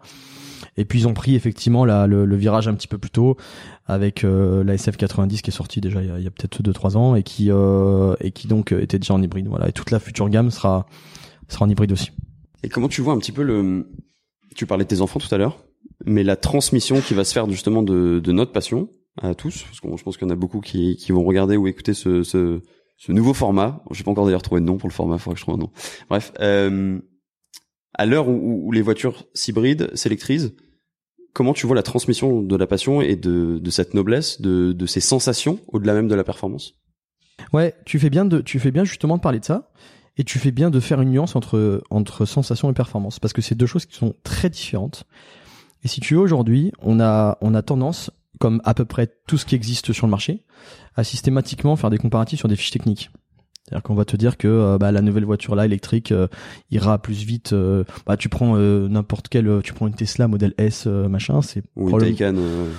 Et 0.77 0.83
puis 0.85 0.99
ils 0.99 1.07
ont 1.07 1.13
pris 1.13 1.35
effectivement 1.35 1.85
la, 1.85 2.05
le, 2.07 2.25
le 2.25 2.35
virage 2.35 2.67
un 2.67 2.73
petit 2.73 2.87
peu 2.87 2.97
plus 2.97 3.11
tôt 3.11 3.37
avec 3.85 4.23
euh, 4.23 4.63
la 4.63 4.75
SF90 4.75 5.41
qui 5.41 5.51
est 5.51 5.53
sortie 5.53 5.79
déjà 5.79 6.01
il 6.01 6.07
y 6.07 6.11
a, 6.11 6.19
il 6.19 6.27
a 6.27 6.31
peut-être 6.31 6.61
2-3 6.61 6.97
ans 6.97 7.15
et 7.15 7.23
qui 7.23 7.51
euh, 7.51 8.15
et 8.19 8.31
qui 8.31 8.47
donc 8.47 8.71
euh, 8.71 8.81
était 8.81 8.99
déjà 8.99 9.13
en 9.13 9.21
hybride. 9.21 9.47
Voilà 9.47 9.69
et 9.69 9.71
toute 9.71 9.91
la 9.91 9.99
future 9.99 10.29
gamme 10.29 10.51
sera 10.51 10.87
sera 11.47 11.65
en 11.65 11.69
hybride 11.69 11.91
aussi. 11.91 12.11
Et 12.63 12.69
comment 12.69 12.87
tu 12.87 13.01
vois 13.01 13.13
un 13.13 13.19
petit 13.19 13.31
peu 13.31 13.43
le, 13.43 13.87
tu 14.55 14.65
parlais 14.65 14.85
de 14.85 14.89
tes 14.89 15.01
enfants 15.01 15.19
tout 15.19 15.33
à 15.33 15.37
l'heure, 15.37 15.63
mais 16.05 16.23
la 16.23 16.35
transmission 16.35 16.99
qui 16.99 17.13
va 17.13 17.23
se 17.23 17.33
faire 17.33 17.47
justement 17.49 17.83
de, 17.83 18.19
de 18.19 18.31
notre 18.31 18.51
passion 18.51 18.89
à 19.21 19.35
tous, 19.35 19.63
parce 19.63 19.79
que 19.79 19.87
je 19.95 20.03
pense 20.03 20.17
qu'il 20.17 20.27
y 20.27 20.31
en 20.31 20.33
a 20.33 20.37
beaucoup 20.37 20.61
qui, 20.61 20.95
qui 20.97 21.11
vont 21.11 21.23
regarder 21.23 21.57
ou 21.57 21.67
écouter 21.67 21.93
ce, 21.93 22.23
ce, 22.23 22.61
ce 22.97 23.11
nouveau 23.11 23.33
format. 23.33 23.83
J'ai 23.91 24.03
pas 24.03 24.11
encore 24.11 24.25
d'ailleurs 24.25 24.41
trouvé 24.41 24.61
de 24.61 24.65
nom 24.65 24.77
pour 24.77 24.89
le 24.89 24.93
format, 24.93 25.17
faudra 25.17 25.35
que 25.35 25.39
je 25.39 25.45
trouve 25.45 25.55
un 25.55 25.59
nom. 25.59 25.71
Bref, 26.09 26.33
euh, 26.39 26.99
à 27.93 28.05
l'heure 28.05 28.27
où, 28.27 28.63
où 28.65 28.71
les 28.71 28.81
voitures 28.81 29.25
s'hybrident, 29.33 29.89
s'électrisent, 29.93 30.55
comment 31.35 31.53
tu 31.53 31.67
vois 31.67 31.75
la 31.75 31.83
transmission 31.83 32.41
de 32.41 32.55
la 32.55 32.65
passion 32.65 33.01
et 33.01 33.17
de, 33.17 33.59
de 33.59 33.69
cette 33.69 33.93
noblesse, 33.93 34.41
de, 34.41 34.71
de 34.71 34.85
ces 34.85 35.01
sensations 35.01 35.59
au-delà 35.67 35.93
même 35.93 36.07
de 36.07 36.15
la 36.15 36.23
performance? 36.23 36.75
Ouais, 37.51 37.75
tu 37.85 37.99
fais 37.99 38.09
bien 38.09 38.23
de, 38.23 38.39
tu 38.39 38.57
fais 38.57 38.71
bien 38.71 38.85
justement 38.85 39.17
de 39.17 39.21
parler 39.21 39.39
de 39.39 39.45
ça, 39.45 39.69
et 40.17 40.23
tu 40.23 40.39
fais 40.39 40.51
bien 40.51 40.69
de 40.69 40.79
faire 40.79 41.01
une 41.01 41.11
nuance 41.11 41.35
entre 41.35 41.83
entre 41.89 42.25
sensation 42.25 42.71
et 42.71 42.73
performance, 42.73 43.19
parce 43.19 43.33
que 43.33 43.41
c'est 43.41 43.53
deux 43.53 43.65
choses 43.65 43.85
qui 43.85 43.97
sont 43.97 44.15
très 44.23 44.49
différentes. 44.49 45.03
Et 45.83 45.89
si 45.89 45.99
tu 45.99 46.15
veux 46.15 46.21
aujourd'hui, 46.21 46.71
on 46.81 47.01
a 47.01 47.37
on 47.41 47.53
a 47.53 47.61
tendance, 47.61 48.11
comme 48.39 48.61
à 48.63 48.73
peu 48.73 48.85
près 48.85 49.13
tout 49.27 49.37
ce 49.37 49.45
qui 49.45 49.55
existe 49.55 49.91
sur 49.91 50.07
le 50.07 50.11
marché, 50.11 50.45
à 50.95 51.03
systématiquement 51.03 51.75
faire 51.75 51.89
des 51.89 51.97
comparatifs 51.97 52.39
sur 52.39 52.47
des 52.47 52.55
fiches 52.55 52.71
techniques. 52.71 53.11
C'est-à-dire 53.67 53.83
qu'on 53.83 53.95
va 53.95 54.05
te 54.05 54.15
dire 54.15 54.37
que 54.37 54.47
euh, 54.47 54.77
bah, 54.77 54.91
la 54.91 55.01
nouvelle 55.01 55.25
voiture 55.25 55.55
là 55.55 55.65
électrique 55.65 56.11
euh, 56.11 56.27
ira 56.69 56.99
plus 56.99 57.23
vite. 57.23 57.53
euh, 57.53 57.83
bah 58.05 58.15
tu 58.15 58.29
prends 58.29 58.55
euh, 58.57 58.87
n'importe 58.87 59.27
quelle, 59.27 59.47
euh, 59.47 59.61
tu 59.61 59.73
prends 59.73 59.87
une 59.87 59.95
Tesla 59.95 60.27
modèle 60.27 60.53
S 60.59 60.83
euh, 60.85 61.07
machin, 61.07 61.41
c'est 61.41 61.63
ou 61.75 61.89
une 61.89 61.97
Taycan 61.97 62.35
euh, 62.37 62.69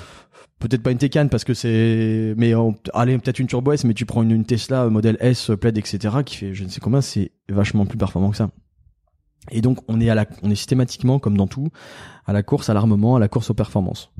peut-être 0.60 0.82
pas 0.84 0.92
une 0.92 0.98
Taycan 0.98 1.26
parce 1.28 1.42
que 1.42 1.54
c'est 1.54 2.34
mais 2.36 2.52
allez 2.94 3.18
peut-être 3.18 3.40
une 3.40 3.48
Turbo 3.48 3.72
S 3.72 3.82
mais 3.84 3.94
tu 3.94 4.06
prends 4.06 4.22
une, 4.22 4.30
une 4.30 4.44
Tesla 4.44 4.88
modèle 4.88 5.16
S 5.20 5.50
plaid 5.60 5.76
etc 5.76 6.18
qui 6.24 6.36
fait 6.36 6.54
je 6.54 6.62
ne 6.62 6.68
sais 6.68 6.80
combien 6.80 7.00
c'est 7.00 7.32
vachement 7.48 7.84
plus 7.84 7.98
performant 7.98 8.30
que 8.30 8.36
ça. 8.36 8.50
Et 9.50 9.60
donc 9.62 9.80
on 9.88 10.00
est 10.00 10.08
à 10.08 10.14
la 10.14 10.24
on 10.44 10.50
est 10.52 10.56
systématiquement 10.56 11.18
comme 11.18 11.36
dans 11.36 11.48
tout 11.48 11.68
à 12.26 12.32
la 12.32 12.44
course 12.44 12.70
à 12.70 12.74
l'armement 12.74 13.16
à 13.16 13.18
la 13.18 13.26
course 13.28 13.50
aux 13.50 13.54
performances. 13.54 14.12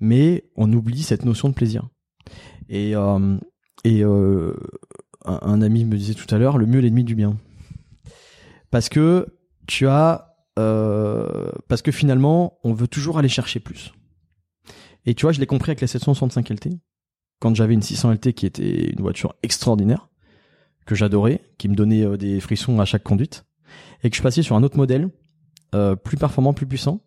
Mais 0.00 0.44
on 0.56 0.72
oublie 0.72 1.02
cette 1.02 1.24
notion 1.24 1.48
de 1.48 1.54
plaisir. 1.54 1.88
Et 2.68 2.96
euh, 2.96 3.36
et 3.84 4.02
euh, 4.04 4.54
un, 5.24 5.62
ami 5.62 5.84
me 5.84 5.96
disait 5.96 6.14
tout 6.14 6.32
à 6.34 6.38
l'heure 6.38 6.58
le 6.58 6.66
mieux 6.66 6.80
l'ennemi 6.80 7.04
du 7.04 7.14
bien 7.14 7.36
parce 8.70 8.88
que 8.88 9.26
tu 9.66 9.86
as 9.86 10.36
euh, 10.58 11.50
parce 11.68 11.82
que 11.82 11.92
finalement 11.92 12.58
on 12.64 12.72
veut 12.72 12.88
toujours 12.88 13.18
aller 13.18 13.28
chercher 13.28 13.60
plus 13.60 13.92
et 15.06 15.14
tu 15.14 15.22
vois, 15.22 15.32
je 15.32 15.40
l'ai 15.40 15.46
compris 15.46 15.70
avec 15.70 15.80
la 15.80 15.86
765 15.86 16.48
LT, 16.50 16.68
quand 17.38 17.54
j'avais 17.54 17.74
une 17.74 17.82
600 17.82 18.12
LT 18.12 18.32
qui 18.32 18.46
était 18.46 18.90
une 18.90 19.00
voiture 19.00 19.34
extraordinaire, 19.42 20.08
que 20.86 20.94
j'adorais, 20.94 21.40
qui 21.58 21.68
me 21.68 21.74
donnait 21.74 22.04
euh, 22.04 22.16
des 22.16 22.40
frissons 22.40 22.80
à 22.80 22.84
chaque 22.84 23.02
conduite, 23.02 23.44
et 24.02 24.10
que 24.10 24.16
je 24.16 24.22
passais 24.22 24.42
sur 24.42 24.56
un 24.56 24.62
autre 24.62 24.76
modèle, 24.76 25.10
euh, 25.74 25.96
plus 25.96 26.16
performant, 26.16 26.52
plus 26.52 26.66
puissant, 26.66 27.00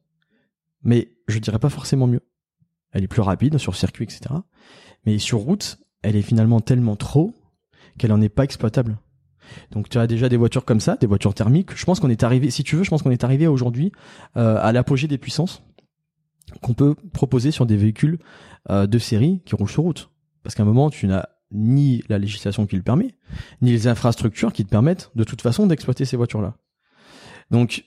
mais 0.83 1.15
je 1.27 1.39
dirais 1.39 1.59
pas 1.59 1.69
forcément 1.69 2.07
mieux. 2.07 2.21
Elle 2.91 3.03
est 3.03 3.07
plus 3.07 3.21
rapide 3.21 3.57
sur 3.57 3.75
circuit, 3.75 4.05
etc. 4.05 4.35
Mais 5.05 5.17
sur 5.17 5.39
route, 5.39 5.79
elle 6.01 6.15
est 6.15 6.21
finalement 6.21 6.61
tellement 6.61 6.95
trop 6.95 7.33
qu'elle 7.97 8.11
en 8.11 8.21
est 8.21 8.29
pas 8.29 8.43
exploitable. 8.43 8.97
Donc 9.71 9.89
tu 9.89 9.97
as 9.97 10.07
déjà 10.07 10.29
des 10.29 10.37
voitures 10.37 10.65
comme 10.65 10.79
ça, 10.79 10.95
des 10.95 11.07
voitures 11.07 11.33
thermiques. 11.33 11.75
Je 11.75 11.85
pense 11.85 11.99
qu'on 11.99 12.09
est 12.09 12.23
arrivé, 12.23 12.49
si 12.49 12.63
tu 12.63 12.75
veux, 12.75 12.83
je 12.83 12.89
pense 12.89 13.03
qu'on 13.03 13.11
est 13.11 13.23
arrivé 13.23 13.47
aujourd'hui 13.47 13.91
euh, 14.37 14.57
à 14.61 14.71
l'apogée 14.71 15.07
des 15.07 15.17
puissances 15.17 15.63
qu'on 16.61 16.73
peut 16.73 16.95
proposer 17.13 17.51
sur 17.51 17.65
des 17.65 17.77
véhicules 17.77 18.19
euh, 18.69 18.87
de 18.87 18.99
série 18.99 19.41
qui 19.45 19.55
roulent 19.55 19.69
sur 19.69 19.83
route. 19.83 20.09
Parce 20.43 20.55
qu'à 20.55 20.63
un 20.63 20.65
moment, 20.65 20.89
tu 20.89 21.07
n'as 21.07 21.25
ni 21.51 22.03
la 22.09 22.19
législation 22.19 22.65
qui 22.65 22.75
le 22.75 22.81
permet, 22.81 23.15
ni 23.61 23.71
les 23.71 23.87
infrastructures 23.87 24.53
qui 24.53 24.65
te 24.65 24.69
permettent 24.69 25.11
de 25.15 25.23
toute 25.23 25.41
façon 25.41 25.67
d'exploiter 25.67 26.05
ces 26.05 26.17
voitures-là. 26.17 26.55
Donc, 27.51 27.85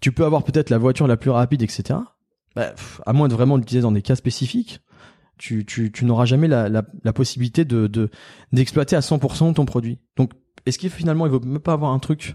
tu 0.00 0.12
peux 0.12 0.24
avoir 0.24 0.44
peut-être 0.44 0.70
la 0.70 0.78
voiture 0.78 1.06
la 1.06 1.16
plus 1.16 1.30
rapide, 1.30 1.62
etc. 1.62 1.98
Bah, 2.54 2.74
à 3.04 3.12
moins 3.12 3.28
de 3.28 3.34
vraiment 3.34 3.56
l'utiliser 3.56 3.82
dans 3.82 3.92
des 3.92 4.02
cas 4.02 4.14
spécifiques, 4.14 4.80
tu, 5.38 5.64
tu, 5.64 5.90
tu 5.92 6.04
n'auras 6.04 6.24
jamais 6.24 6.48
la, 6.48 6.68
la, 6.68 6.84
la, 7.04 7.12
possibilité 7.12 7.64
de 7.64 8.10
d'exploiter 8.52 8.96
à 8.96 9.00
100% 9.00 9.54
ton 9.54 9.64
produit. 9.64 9.98
Donc, 10.16 10.32
est-ce 10.66 10.78
qu'il 10.78 10.90
finalement 10.90 11.26
il 11.26 11.32
vaut 11.32 11.40
même 11.40 11.60
pas 11.60 11.72
avoir 11.72 11.92
un 11.92 11.98
truc, 11.98 12.34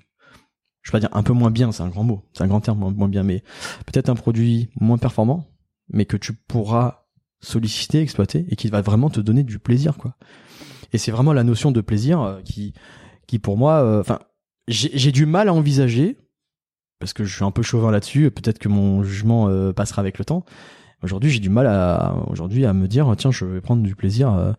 je 0.82 0.90
vais 0.90 0.94
pas 0.94 1.00
dire 1.00 1.10
un 1.14 1.24
peu 1.24 1.34
moins 1.34 1.52
bien, 1.52 1.72
c'est 1.72 1.84
un 1.84 1.90
grand 1.90 2.04
mot, 2.04 2.24
c'est 2.34 2.44
un 2.44 2.48
grand 2.48 2.62
terme 2.62 2.94
moins 2.94 3.10
bien, 3.10 3.24
mais 3.24 3.44
peut-être 3.86 4.10
un 4.10 4.16
produit 4.16 4.70
moins 4.80 4.98
performant, 4.98 5.48
mais 5.90 6.06
que 6.06 6.18
tu 6.18 6.34
pourras 6.34 7.06
solliciter, 7.42 8.02
exploiter 8.02 8.46
et 8.50 8.56
qui 8.56 8.70
va 8.70 8.82
vraiment 8.82 9.10
te 9.10 9.20
donner 9.20 9.44
du 9.44 9.60
plaisir, 9.60 9.98
quoi. 9.98 10.16
Et 10.94 10.98
c'est 10.98 11.12
vraiment 11.12 11.34
la 11.34 11.44
notion 11.44 11.72
de 11.72 11.82
plaisir 11.82 12.22
euh, 12.22 12.42
qui, 12.42 12.74
qui 13.28 13.40
pour 13.40 13.58
moi, 13.58 13.84
euh, 13.84 14.00
enfin, 14.00 14.20
j'ai 14.68 15.12
du 15.12 15.26
mal 15.26 15.50
à 15.50 15.54
envisager 15.54 16.18
parce 17.00 17.12
que 17.12 17.26
je 17.26 17.36
suis 17.36 17.44
un 17.44 17.52
peu 17.52 17.64
chauvin 17.64 17.92
là-dessus. 17.92 18.32
Peut-être 18.32 18.60
que 18.60 18.70
mon 18.70 19.04
jugement 19.04 19.50
euh, 19.50 19.74
passera 19.74 20.00
avec 20.00 20.18
le 20.20 20.24
temps. 20.24 20.46
Aujourd'hui, 21.04 21.30
j'ai 21.30 21.40
du 21.40 21.50
mal 21.50 21.68
à 21.68 22.16
aujourd'hui 22.30 22.66
à 22.66 22.74
me 22.74 22.88
dire 22.88 23.14
tiens, 23.18 23.32
je 23.32 23.44
vais 23.44 23.60
prendre 23.60 23.84
du 23.84 23.94
plaisir 23.94 24.34
euh, 24.34 24.54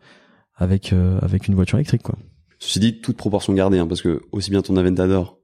avec 0.54 0.92
euh, 0.92 1.18
avec 1.22 1.48
une 1.48 1.54
voiture 1.54 1.78
électrique 1.78 2.02
quoi. 2.02 2.18
Ceci 2.58 2.80
dit, 2.80 3.00
toute 3.00 3.16
proportion 3.16 3.52
gardée, 3.52 3.78
hein, 3.78 3.86
parce 3.86 4.02
que 4.02 4.20
aussi 4.30 4.50
bien 4.50 4.62
ton 4.62 4.76
Aventador 4.76 5.38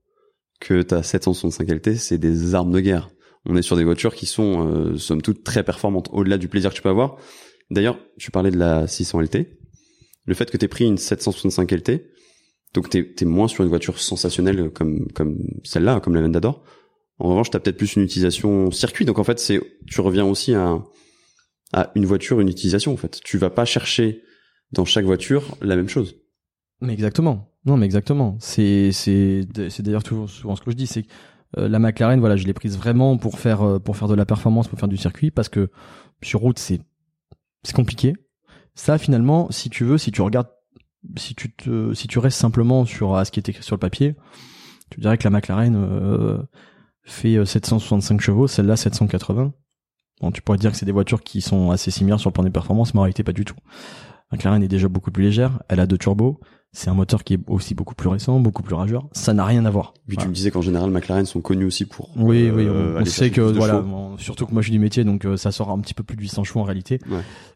que 0.61 0.83
ta 0.83 1.03
765 1.03 1.69
LT, 1.69 1.97
c'est 1.97 2.19
des 2.19 2.55
armes 2.55 2.71
de 2.71 2.81
guerre. 2.81 3.11
On 3.47 3.57
est 3.57 3.63
sur 3.63 3.77
des 3.77 3.85
voitures 3.85 4.15
qui 4.15 4.27
sont, 4.27 4.97
somme 4.97 5.23
toute, 5.23 5.43
très 5.43 5.63
performantes, 5.63 6.09
au-delà 6.13 6.39
du 6.39 6.49
plaisir 6.49 6.71
que 6.71 6.77
tu 6.77 6.83
peux 6.83 6.91
avoir. 6.91 7.17
D'ailleurs, 7.71 7.99
tu 8.19 8.31
parlais 8.31 8.51
de 8.51 8.59
la 8.59 8.87
600 8.87 9.23
LT. 9.23 9.49
Le 10.27 10.35
fait 10.35 10.51
que 10.51 10.57
tu 10.57 10.65
aies 10.65 10.69
pris 10.69 10.87
une 10.87 10.99
765 10.99 11.71
LT, 11.73 12.05
donc 12.75 12.91
t'es 12.91 13.15
es 13.21 13.25
moins 13.25 13.49
sur 13.49 13.65
une 13.65 13.71
voiture 13.71 13.99
sensationnelle 13.99 14.71
comme 14.71 15.09
comme 15.13 15.39
celle-là, 15.65 16.01
comme 16.01 16.15
la 16.15 16.21
Aventador. 16.21 16.63
En 17.21 17.29
revanche, 17.29 17.51
tu 17.51 17.57
as 17.57 17.61
peut-être 17.61 17.77
plus 17.77 17.97
une 17.97 18.03
utilisation 18.03 18.71
circuit. 18.71 19.05
Donc 19.05 19.19
en 19.19 19.25
fait, 19.25 19.39
c'est 19.39 19.61
tu 19.87 20.01
reviens 20.01 20.25
aussi 20.25 20.55
à, 20.55 20.79
à 21.73 21.91
une 21.95 22.07
voiture, 22.07 22.41
une 22.41 22.49
utilisation 22.49 22.93
en 22.93 22.97
fait. 22.97 23.21
Tu 23.23 23.39
vas 23.39 23.51
pas 23.51 23.65
chercher 23.65 24.23
dans 24.73 24.85
chaque 24.85 25.05
voiture 25.05 25.57
la 25.61 25.77
même 25.77 25.89
chose. 25.89 26.17
Mais 26.81 26.93
exactement. 26.93 27.53
Non, 27.67 27.77
mais 27.77 27.87
exactement. 27.87 28.37
C'est 28.41 28.91
c'est 28.93 29.47
c'est 29.69 29.83
d'ailleurs 29.83 30.03
souvent 30.07 30.57
ce 30.57 30.63
que 30.63 30.71
je 30.71 30.77
dis, 30.77 30.87
c'est 30.87 31.05
euh, 31.59 31.69
la 31.69 31.79
McLaren, 31.79 32.21
voilà, 32.21 32.37
je 32.37 32.47
l'ai 32.47 32.55
prise 32.55 32.79
vraiment 32.79 33.19
pour 33.19 33.39
faire 33.39 33.63
euh, 33.63 33.79
pour 33.79 33.97
faire 33.97 34.09
de 34.09 34.15
la 34.15 34.25
performance, 34.25 34.69
pour 34.69 34.79
faire 34.79 34.89
du 34.89 34.97
circuit, 34.97 35.31
parce 35.31 35.49
que 35.49 35.69
sur 36.23 36.41
route 36.41 36.59
c'est 36.59 36.81
c'est 37.63 37.75
compliqué. 37.75 38.15
Ça, 38.75 38.97
finalement, 38.97 39.51
si 39.51 39.69
tu 39.69 39.85
veux, 39.85 39.99
si 39.99 40.11
tu 40.11 40.23
regardes, 40.23 40.49
si 41.17 41.35
tu 41.35 41.53
te, 41.53 41.93
si 41.93 42.09
tu 42.09 42.19
restes 42.19 42.39
simplement 42.39 42.87
sur 42.87 43.27
ce 43.27 43.31
qui 43.31 43.41
est 43.41 43.49
écrit 43.49 43.63
sur 43.63 43.77
le 43.77 43.81
papier, 43.81 44.15
tu 44.91 45.01
dirais 45.01 45.19
que 45.19 45.25
la 45.25 45.31
McLaren 45.31 45.77
euh, 45.77 46.39
fait 47.03 47.45
765 47.45 48.15
euh, 48.15 48.19
chevaux, 48.19 48.47
celle-là 48.47 48.77
780. 48.77 49.53
Bon, 50.21 50.31
tu 50.31 50.43
pourrais 50.43 50.59
dire 50.59 50.71
que 50.71 50.77
c'est 50.77 50.87
des 50.87 50.93
voitures 50.93 51.23
qui 51.23 51.41
sont 51.41 51.71
assez 51.71 51.91
similaires 51.91 52.21
sur 52.21 52.31
le 52.31 52.35
plan 52.35 52.45
des 52.45 52.51
performances, 52.51 52.95
mais 52.95 53.01
en 53.01 53.05
réalité 53.05 53.25
pas 53.25 53.33
du 53.33 53.45
tout. 53.45 53.57
McLaren 54.33 54.63
est 54.63 54.69
déjà 54.69 54.89
beaucoup 54.89 55.11
plus 55.11 55.25
légère, 55.25 55.61
elle 55.69 55.81
a 55.81 55.87
deux 55.87 55.99
turbos, 55.99 56.39
c'est 56.73 56.89
un 56.89 56.95
moteur 56.95 57.25
qui 57.25 57.35
est 57.35 57.41
aussi 57.49 57.75
beaucoup 57.75 57.97
plus 57.97 58.09
récent, 58.09 58.39
beaucoup 58.39 58.63
plus 58.63 58.77
rageur. 58.77 59.09
Ça 59.13 59.35
n'a 59.35 59.45
rien 59.45 59.65
à 59.65 59.71
voir. 59.71 59.93
Puis 60.07 60.17
tu 60.17 60.29
me 60.29 60.33
disais 60.33 60.53
qu'en 60.53 60.63
général, 60.63 60.91
McLaren 60.91 61.27
sont 61.27 61.41
connus 61.41 61.65
aussi 61.65 61.85
pour. 61.85 62.11
Oui, 62.17 62.49
oui, 62.51 62.69
on, 62.69 62.75
euh, 62.75 63.05
sait 63.05 63.31
que 63.31 63.41
voilà, 63.41 63.85
surtout 64.19 64.47
que 64.47 64.53
moi 64.53 64.63
je 64.63 64.67
suis 64.67 64.73
du 64.73 64.79
métier, 64.79 65.03
donc 65.03 65.25
euh, 65.25 65.37
ça 65.37 65.51
sort 65.51 65.71
un 65.71 65.81
petit 65.81 65.95
peu 65.95 66.05
plus 66.05 66.17
de 66.17 66.23
800 66.23 66.45
chevaux 66.45 66.61
en 66.61 66.65
réalité. 66.65 67.01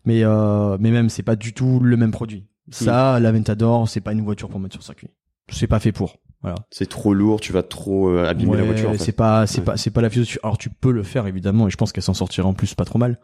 Mais 0.04 0.24
euh, 0.24 0.76
mais 0.80 0.90
même 0.90 1.08
c'est 1.10 1.22
pas 1.22 1.36
du 1.36 1.52
tout 1.52 1.78
le 1.80 1.96
même 1.96 2.10
produit. 2.10 2.46
Ça, 2.70 3.20
la 3.20 3.30
Ventador, 3.30 3.88
c'est 3.88 4.00
pas 4.00 4.12
une 4.12 4.22
voiture 4.22 4.48
pour 4.48 4.58
mettre 4.58 4.74
sur 4.74 4.82
circuit. 4.82 5.08
C'est 5.48 5.66
pas 5.66 5.78
fait 5.78 5.92
pour. 5.92 6.16
Voilà. 6.44 6.58
C'est 6.70 6.90
trop 6.90 7.14
lourd, 7.14 7.40
tu 7.40 7.54
vas 7.54 7.62
trop 7.62 8.10
euh, 8.10 8.28
abîmer 8.28 8.58
la 8.58 8.64
voiture. 8.64 8.90
En 8.90 8.98
C'est 8.98 9.12
pas, 9.12 9.46
c'est 9.46 9.62
pas, 9.62 9.78
c'est 9.78 9.90
pas 9.90 10.02
la 10.02 10.10
philosophie. 10.10 10.38
Alors 10.42 10.58
tu 10.58 10.68
peux 10.68 10.92
le 10.92 11.02
faire 11.02 11.26
évidemment, 11.26 11.66
et 11.66 11.70
je 11.70 11.76
pense 11.78 11.90
qu'elle 11.90 12.02
s'en 12.02 12.12
sortira 12.12 12.46
en 12.46 12.52
plus 12.52 12.74
pas 12.74 12.84
trop 12.84 12.98
mal. 12.98 13.18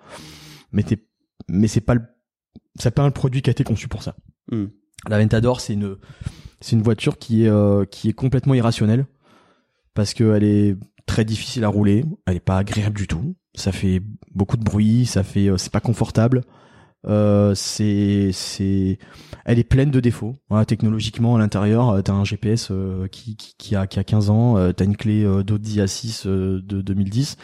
Mais 0.72 0.82
t'es, 0.82 1.06
mais 1.46 1.68
c'est 1.68 1.82
pas 1.82 1.92
le, 1.92 2.00
c'est 2.76 2.94
pas 2.94 3.02
un 3.02 3.10
produit 3.10 3.42
qui 3.42 3.50
a 3.50 3.52
été 3.52 3.62
conçu 3.62 3.88
pour 3.88 4.02
ça. 4.02 4.16
Hmm. 4.50 4.68
La 5.06 5.18
Ventador, 5.18 5.60
c'est 5.60 5.74
une, 5.74 5.98
c'est 6.62 6.76
une 6.76 6.82
voiture 6.82 7.18
qui 7.18 7.44
est, 7.44 7.48
euh, 7.48 7.84
qui 7.84 8.08
est 8.08 8.14
complètement 8.14 8.54
irrationnelle 8.54 9.04
parce 9.92 10.14
qu'elle 10.14 10.44
est 10.44 10.78
très 11.04 11.26
difficile 11.26 11.64
à 11.64 11.68
rouler, 11.68 12.06
elle 12.26 12.36
est 12.36 12.40
pas 12.40 12.56
agréable 12.56 12.96
du 12.96 13.06
tout. 13.06 13.36
Ça 13.54 13.70
fait 13.70 14.00
beaucoup 14.34 14.56
de 14.56 14.64
bruit, 14.64 15.04
ça 15.04 15.24
fait, 15.24 15.50
euh, 15.50 15.58
c'est 15.58 15.72
pas 15.72 15.80
confortable. 15.80 16.40
Euh, 17.06 17.54
c'est 17.54 18.30
c'est 18.32 18.98
elle 19.44 19.58
est 19.58 19.64
pleine 19.64 19.90
de 19.90 20.00
défauts. 20.00 20.36
Voilà, 20.48 20.64
technologiquement 20.64 21.36
à 21.36 21.38
l'intérieur, 21.38 21.90
euh, 21.90 22.02
t'as 22.02 22.12
un 22.12 22.24
GPS 22.24 22.68
euh, 22.70 23.06
qui, 23.08 23.36
qui, 23.36 23.54
qui 23.56 23.76
a 23.76 23.86
qui 23.86 23.98
a 23.98 24.04
15 24.04 24.30
ans, 24.30 24.58
euh, 24.58 24.72
t'as 24.72 24.84
une 24.84 24.96
clé 24.96 25.24
d'Audi 25.44 25.80
A6 25.80 26.26
de 26.26 26.60
2010. 26.82 27.36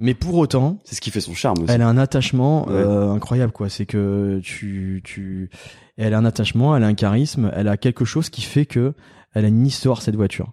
Mais 0.00 0.14
pour 0.14 0.36
autant, 0.36 0.78
c'est 0.84 0.94
ce 0.94 1.00
qui 1.00 1.10
fait 1.10 1.20
son 1.20 1.34
charme 1.34 1.62
aussi. 1.62 1.72
Elle 1.72 1.82
a 1.82 1.88
un 1.88 1.98
attachement 1.98 2.68
incroyable 2.68 3.52
quoi, 3.52 3.68
c'est 3.68 3.86
que 3.86 4.40
tu 4.42 5.00
tu 5.04 5.50
elle 5.96 6.14
a 6.14 6.18
un 6.18 6.24
attachement, 6.24 6.76
elle 6.76 6.84
a 6.84 6.86
un 6.86 6.94
charisme, 6.94 7.50
elle 7.54 7.66
a 7.66 7.76
quelque 7.76 8.04
chose 8.04 8.30
qui 8.30 8.42
fait 8.42 8.66
que 8.66 8.94
elle 9.34 9.44
a 9.44 9.48
une 9.48 9.66
histoire 9.66 10.00
cette 10.00 10.14
voiture. 10.14 10.52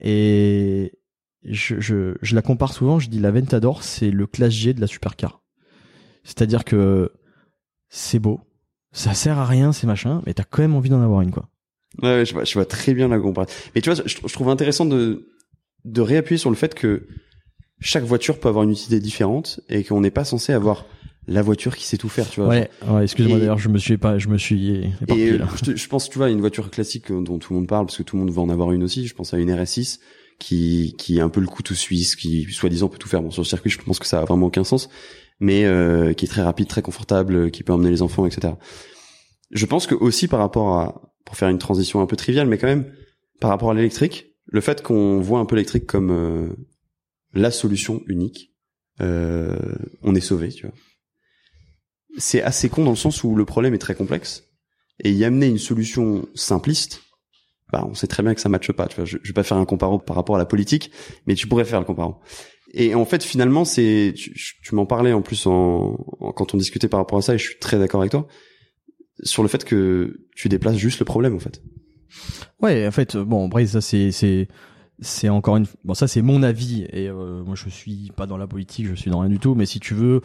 Et 0.00 0.92
je, 1.44 1.80
je, 1.80 2.14
je 2.22 2.34
la 2.36 2.42
compare 2.42 2.72
souvent, 2.72 3.00
je 3.00 3.08
dis 3.08 3.18
la 3.18 3.32
Ventador, 3.32 3.82
c'est 3.82 4.12
le 4.12 4.26
classe 4.28 4.52
G 4.52 4.74
de 4.74 4.80
la 4.80 4.86
supercar. 4.86 5.42
C'est-à-dire 6.28 6.66
que 6.66 7.10
c'est 7.88 8.18
beau, 8.18 8.40
ça 8.92 9.14
sert 9.14 9.38
à 9.38 9.46
rien 9.46 9.72
ces 9.72 9.86
machins, 9.86 10.20
mais 10.26 10.34
t'as 10.34 10.44
quand 10.44 10.60
même 10.60 10.74
envie 10.74 10.90
d'en 10.90 11.00
avoir 11.00 11.22
une 11.22 11.30
quoi. 11.30 11.48
Ouais, 12.02 12.26
je, 12.26 12.34
vois, 12.34 12.44
je 12.44 12.52
vois 12.52 12.66
très 12.66 12.92
bien 12.92 13.08
la 13.08 13.18
comparaison. 13.18 13.50
Mais 13.74 13.80
tu 13.80 13.90
vois, 13.90 14.02
je, 14.04 14.32
trouve 14.32 14.50
intéressant 14.50 14.84
de 14.84 15.26
de 15.86 16.00
réappuyer 16.02 16.36
sur 16.36 16.50
le 16.50 16.56
fait 16.56 16.74
que 16.74 17.06
chaque 17.80 18.04
voiture 18.04 18.38
peut 18.38 18.48
avoir 18.48 18.64
une 18.64 18.72
utilité 18.72 19.00
différente 19.00 19.60
et 19.70 19.84
qu'on 19.84 20.02
n'est 20.02 20.10
pas 20.10 20.24
censé 20.24 20.52
avoir 20.52 20.84
la 21.26 21.40
voiture 21.40 21.74
qui 21.76 21.86
sait 21.86 21.96
tout 21.96 22.10
faire, 22.10 22.28
tu 22.28 22.40
vois. 22.40 22.50
Ouais, 22.50 22.70
ouais 22.86 23.04
excuse-moi 23.04 23.38
d'ailleurs, 23.38 23.58
je 23.58 23.70
me 23.70 23.78
suis 23.78 23.96
pas, 23.96 24.18
je 24.18 24.28
me 24.28 24.36
suis 24.36 24.92
éparpillé, 25.00 25.38
là. 25.38 25.48
Je, 25.64 25.76
je, 25.76 25.88
pense, 25.88 26.10
tu 26.10 26.18
vois, 26.18 26.28
une 26.28 26.40
voiture 26.40 26.70
classique 26.70 27.10
dont 27.10 27.38
tout 27.38 27.54
le 27.54 27.60
monde 27.60 27.68
parle 27.68 27.86
parce 27.86 27.96
que 27.96 28.02
tout 28.02 28.16
le 28.16 28.24
monde 28.24 28.34
va 28.34 28.42
en 28.42 28.50
avoir 28.50 28.72
une 28.72 28.82
aussi. 28.82 29.06
Je 29.06 29.14
pense 29.14 29.32
à 29.32 29.38
une 29.38 29.50
RS6 29.50 29.98
qui 30.38 30.94
qui 30.98 31.16
est 31.16 31.22
un 31.22 31.30
peu 31.30 31.40
le 31.40 31.46
couteau 31.46 31.74
suisse, 31.74 32.16
qui 32.16 32.44
soi-disant 32.52 32.88
peut 32.88 32.98
tout 32.98 33.08
faire. 33.08 33.22
Bon, 33.22 33.30
sur 33.30 33.40
le 33.40 33.48
circuit, 33.48 33.70
je 33.70 33.78
pense 33.78 33.98
que 33.98 34.06
ça 34.06 34.20
a 34.20 34.24
vraiment 34.26 34.46
aucun 34.46 34.64
sens 34.64 34.90
mais 35.40 35.64
euh, 35.64 36.12
qui 36.12 36.24
est 36.24 36.28
très 36.28 36.42
rapide, 36.42 36.68
très 36.68 36.82
confortable, 36.82 37.50
qui 37.50 37.62
peut 37.62 37.72
emmener 37.72 37.90
les 37.90 38.02
enfants, 38.02 38.26
etc. 38.26 38.54
Je 39.50 39.66
pense 39.66 39.86
que 39.86 39.94
aussi 39.94 40.28
par 40.28 40.40
rapport 40.40 40.78
à, 40.78 41.12
pour 41.24 41.36
faire 41.36 41.48
une 41.48 41.58
transition 41.58 42.00
un 42.00 42.06
peu 42.06 42.16
triviale, 42.16 42.48
mais 42.48 42.58
quand 42.58 42.66
même 42.66 42.92
par 43.40 43.50
rapport 43.50 43.70
à 43.70 43.74
l'électrique, 43.74 44.36
le 44.46 44.60
fait 44.60 44.82
qu'on 44.82 45.20
voit 45.20 45.38
un 45.38 45.44
peu 45.44 45.56
l'électrique 45.56 45.86
comme 45.86 46.10
euh, 46.10 46.48
la 47.34 47.50
solution 47.50 48.02
unique, 48.06 48.54
euh, 49.00 49.56
on 50.02 50.14
est 50.14 50.20
sauvé, 50.20 50.48
tu 50.48 50.66
vois. 50.66 50.74
C'est 52.16 52.42
assez 52.42 52.68
con 52.68 52.84
dans 52.84 52.90
le 52.90 52.96
sens 52.96 53.22
où 53.22 53.36
le 53.36 53.44
problème 53.44 53.74
est 53.74 53.78
très 53.78 53.94
complexe 53.94 54.44
et 55.04 55.12
y 55.12 55.24
amener 55.24 55.46
une 55.46 55.58
solution 55.58 56.26
simpliste, 56.34 57.02
bah 57.70 57.86
on 57.88 57.94
sait 57.94 58.06
très 58.06 58.22
bien 58.22 58.34
que 58.34 58.40
ça 58.40 58.48
matche 58.48 58.72
pas. 58.72 58.88
Tu 58.88 58.96
vois, 58.96 59.04
je, 59.04 59.18
je 59.22 59.28
vais 59.28 59.34
pas 59.34 59.44
faire 59.44 59.58
un 59.58 59.66
comparo 59.66 59.98
par 59.98 60.16
rapport 60.16 60.34
à 60.34 60.38
la 60.38 60.46
politique, 60.46 60.90
mais 61.26 61.34
tu 61.34 61.46
pourrais 61.46 61.64
faire 61.64 61.78
le 61.78 61.84
comparo. 61.84 62.16
Et 62.74 62.94
en 62.94 63.04
fait, 63.04 63.24
finalement, 63.24 63.64
c'est 63.64 64.12
tu, 64.16 64.34
tu 64.62 64.74
m'en 64.74 64.86
parlais 64.86 65.12
en 65.12 65.22
plus 65.22 65.46
en, 65.46 65.96
quand 66.36 66.54
on 66.54 66.58
discutait 66.58 66.88
par 66.88 67.00
rapport 67.00 67.18
à 67.18 67.22
ça, 67.22 67.34
et 67.34 67.38
je 67.38 67.44
suis 67.44 67.58
très 67.58 67.78
d'accord 67.78 68.00
avec 68.00 68.10
toi 68.10 68.26
sur 69.22 69.42
le 69.42 69.48
fait 69.48 69.64
que 69.64 70.20
tu 70.34 70.48
déplaces 70.48 70.76
juste 70.76 71.00
le 71.00 71.04
problème 71.04 71.34
en 71.34 71.38
fait. 71.38 71.62
Ouais, 72.60 72.86
en 72.86 72.90
fait, 72.90 73.16
bon, 73.16 73.46
après 73.46 73.66
ça 73.66 73.80
c'est 73.80 74.10
c'est 74.12 74.48
c'est 75.00 75.28
encore 75.28 75.56
une 75.56 75.66
bon 75.84 75.94
ça 75.94 76.08
c'est 76.08 76.22
mon 76.22 76.42
avis 76.42 76.86
et 76.92 77.08
euh, 77.08 77.44
moi 77.44 77.54
je 77.54 77.68
suis 77.68 78.10
pas 78.16 78.26
dans 78.26 78.36
la 78.36 78.46
politique, 78.46 78.86
je 78.86 78.94
suis 78.94 79.10
dans 79.10 79.20
rien 79.20 79.30
du 79.30 79.38
tout, 79.38 79.54
mais 79.54 79.66
si 79.66 79.80
tu 79.80 79.94
veux, 79.94 80.20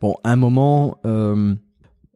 bon, 0.00 0.16
à 0.24 0.32
un 0.32 0.36
moment. 0.36 0.98
Euh, 1.06 1.54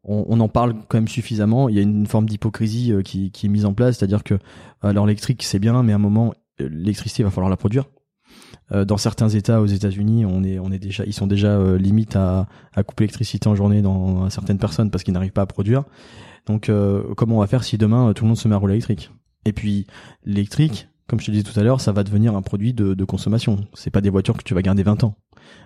on, 0.03 0.41
en 0.41 0.49
parle 0.49 0.77
quand 0.89 0.97
même 0.97 1.09
suffisamment. 1.09 1.69
Il 1.69 1.77
y 1.77 1.79
a 1.79 1.83
une 1.83 2.07
forme 2.07 2.25
d'hypocrisie 2.25 2.91
euh, 2.91 3.03
qui, 3.03 3.31
qui, 3.31 3.47
est 3.47 3.49
mise 3.51 3.67
en 3.67 3.75
place, 3.75 3.99
c'est-à-dire 3.99 4.25
que 4.25 4.39
alors 4.81 5.05
l'électrique 5.05 5.43
c'est 5.43 5.59
bien, 5.59 5.83
mais 5.83 5.93
à 5.93 5.97
un 5.97 5.99
moment 5.99 6.33
l'électricité 6.59 7.23
va 7.23 7.31
falloir 7.31 7.51
la 7.51 7.59
produire. 7.59 7.85
Euh, 8.73 8.85
dans 8.85 8.97
certains 8.97 9.29
États 9.29 9.61
aux 9.61 9.67
États-Unis, 9.67 10.25
on 10.25 10.45
est 10.45 10.59
on 10.59 10.71
est 10.71 10.79
déjà 10.79 11.05
ils 11.05 11.13
sont 11.13 11.27
déjà 11.27 11.49
euh, 11.49 11.77
limite 11.79 12.17
à, 12.17 12.47
à 12.75 12.83
couper 12.83 13.05
l'électricité 13.05 13.49
en 13.49 13.55
journée 13.55 13.83
dans 13.83 14.31
certaines 14.31 14.59
personnes 14.59 14.91
parce 14.91 15.05
qu'ils 15.05 15.15
n'arrivent 15.15 15.33
pas 15.33 15.43
à 15.43 15.47
produire. 15.47 15.85
Donc 16.47 16.69
euh, 16.69 17.03
comment 17.17 17.37
on 17.37 17.41
va 17.41 17.47
faire 17.47 17.65
si 17.65 17.79
demain 17.79 18.13
tout 18.13 18.25
le 18.25 18.29
monde 18.29 18.39
se 18.39 18.49
met 18.49 18.55
à 18.55 18.59
rouler 18.59 18.75
électrique? 18.75 19.11
Et 19.45 19.53
puis 19.53 19.87
l'électrique, 20.25 20.89
comme 21.09 21.21
je 21.21 21.27
te 21.27 21.31
disais 21.31 21.43
tout 21.43 21.59
à 21.59 21.63
l'heure, 21.63 21.81
ça 21.81 21.93
va 21.93 22.05
devenir 22.05 22.37
un 22.37 22.43
produit 22.43 22.73
de, 22.73 22.95
de 22.95 23.05
consommation. 23.05 23.57
C'est 23.75 23.91
pas 23.91 24.01
des 24.01 24.11
voitures 24.11 24.37
que 24.37 24.45
tu 24.45 24.55
vas 24.55 24.63
garder 24.63 24.83
20 24.83 25.05
ans. 25.05 25.15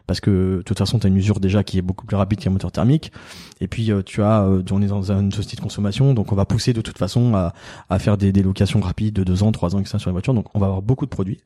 Parce 0.06 0.20
que 0.20 0.58
de 0.58 0.62
toute 0.62 0.78
façon 0.78 0.98
tu 0.98 1.06
as 1.06 1.10
une 1.10 1.16
usure 1.16 1.40
déjà 1.40 1.62
qui 1.62 1.76
est 1.76 1.82
beaucoup 1.82 2.06
plus 2.06 2.16
rapide 2.16 2.38
qu'un 2.38 2.50
moteur 2.50 2.72
thermique. 2.72 3.12
Et 3.60 3.68
puis 3.68 3.90
tu 4.06 4.22
as 4.22 4.48
on 4.70 4.82
est 4.82 4.86
dans 4.86 5.12
une 5.12 5.32
société 5.32 5.56
de 5.56 5.62
consommation 5.62 6.14
donc 6.14 6.32
on 6.32 6.36
va 6.36 6.46
pousser 6.46 6.72
de 6.72 6.80
toute 6.80 6.96
façon 6.96 7.34
à, 7.34 7.52
à 7.90 7.98
faire 7.98 8.16
des, 8.16 8.32
des 8.32 8.42
locations 8.42 8.80
rapides 8.80 9.14
de 9.14 9.24
2 9.24 9.42
ans 9.42 9.52
3 9.52 9.76
ans 9.76 9.80
etc 9.80 9.98
sur 9.98 10.08
les 10.10 10.12
voitures. 10.12 10.34
Donc 10.34 10.46
on 10.54 10.58
va 10.58 10.66
avoir 10.66 10.82
beaucoup 10.82 11.04
de 11.04 11.10
produits 11.10 11.40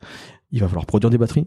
il 0.51 0.61
va 0.61 0.69
falloir 0.69 0.87
produire 0.87 1.11
des 1.11 1.19
batteries. 1.19 1.47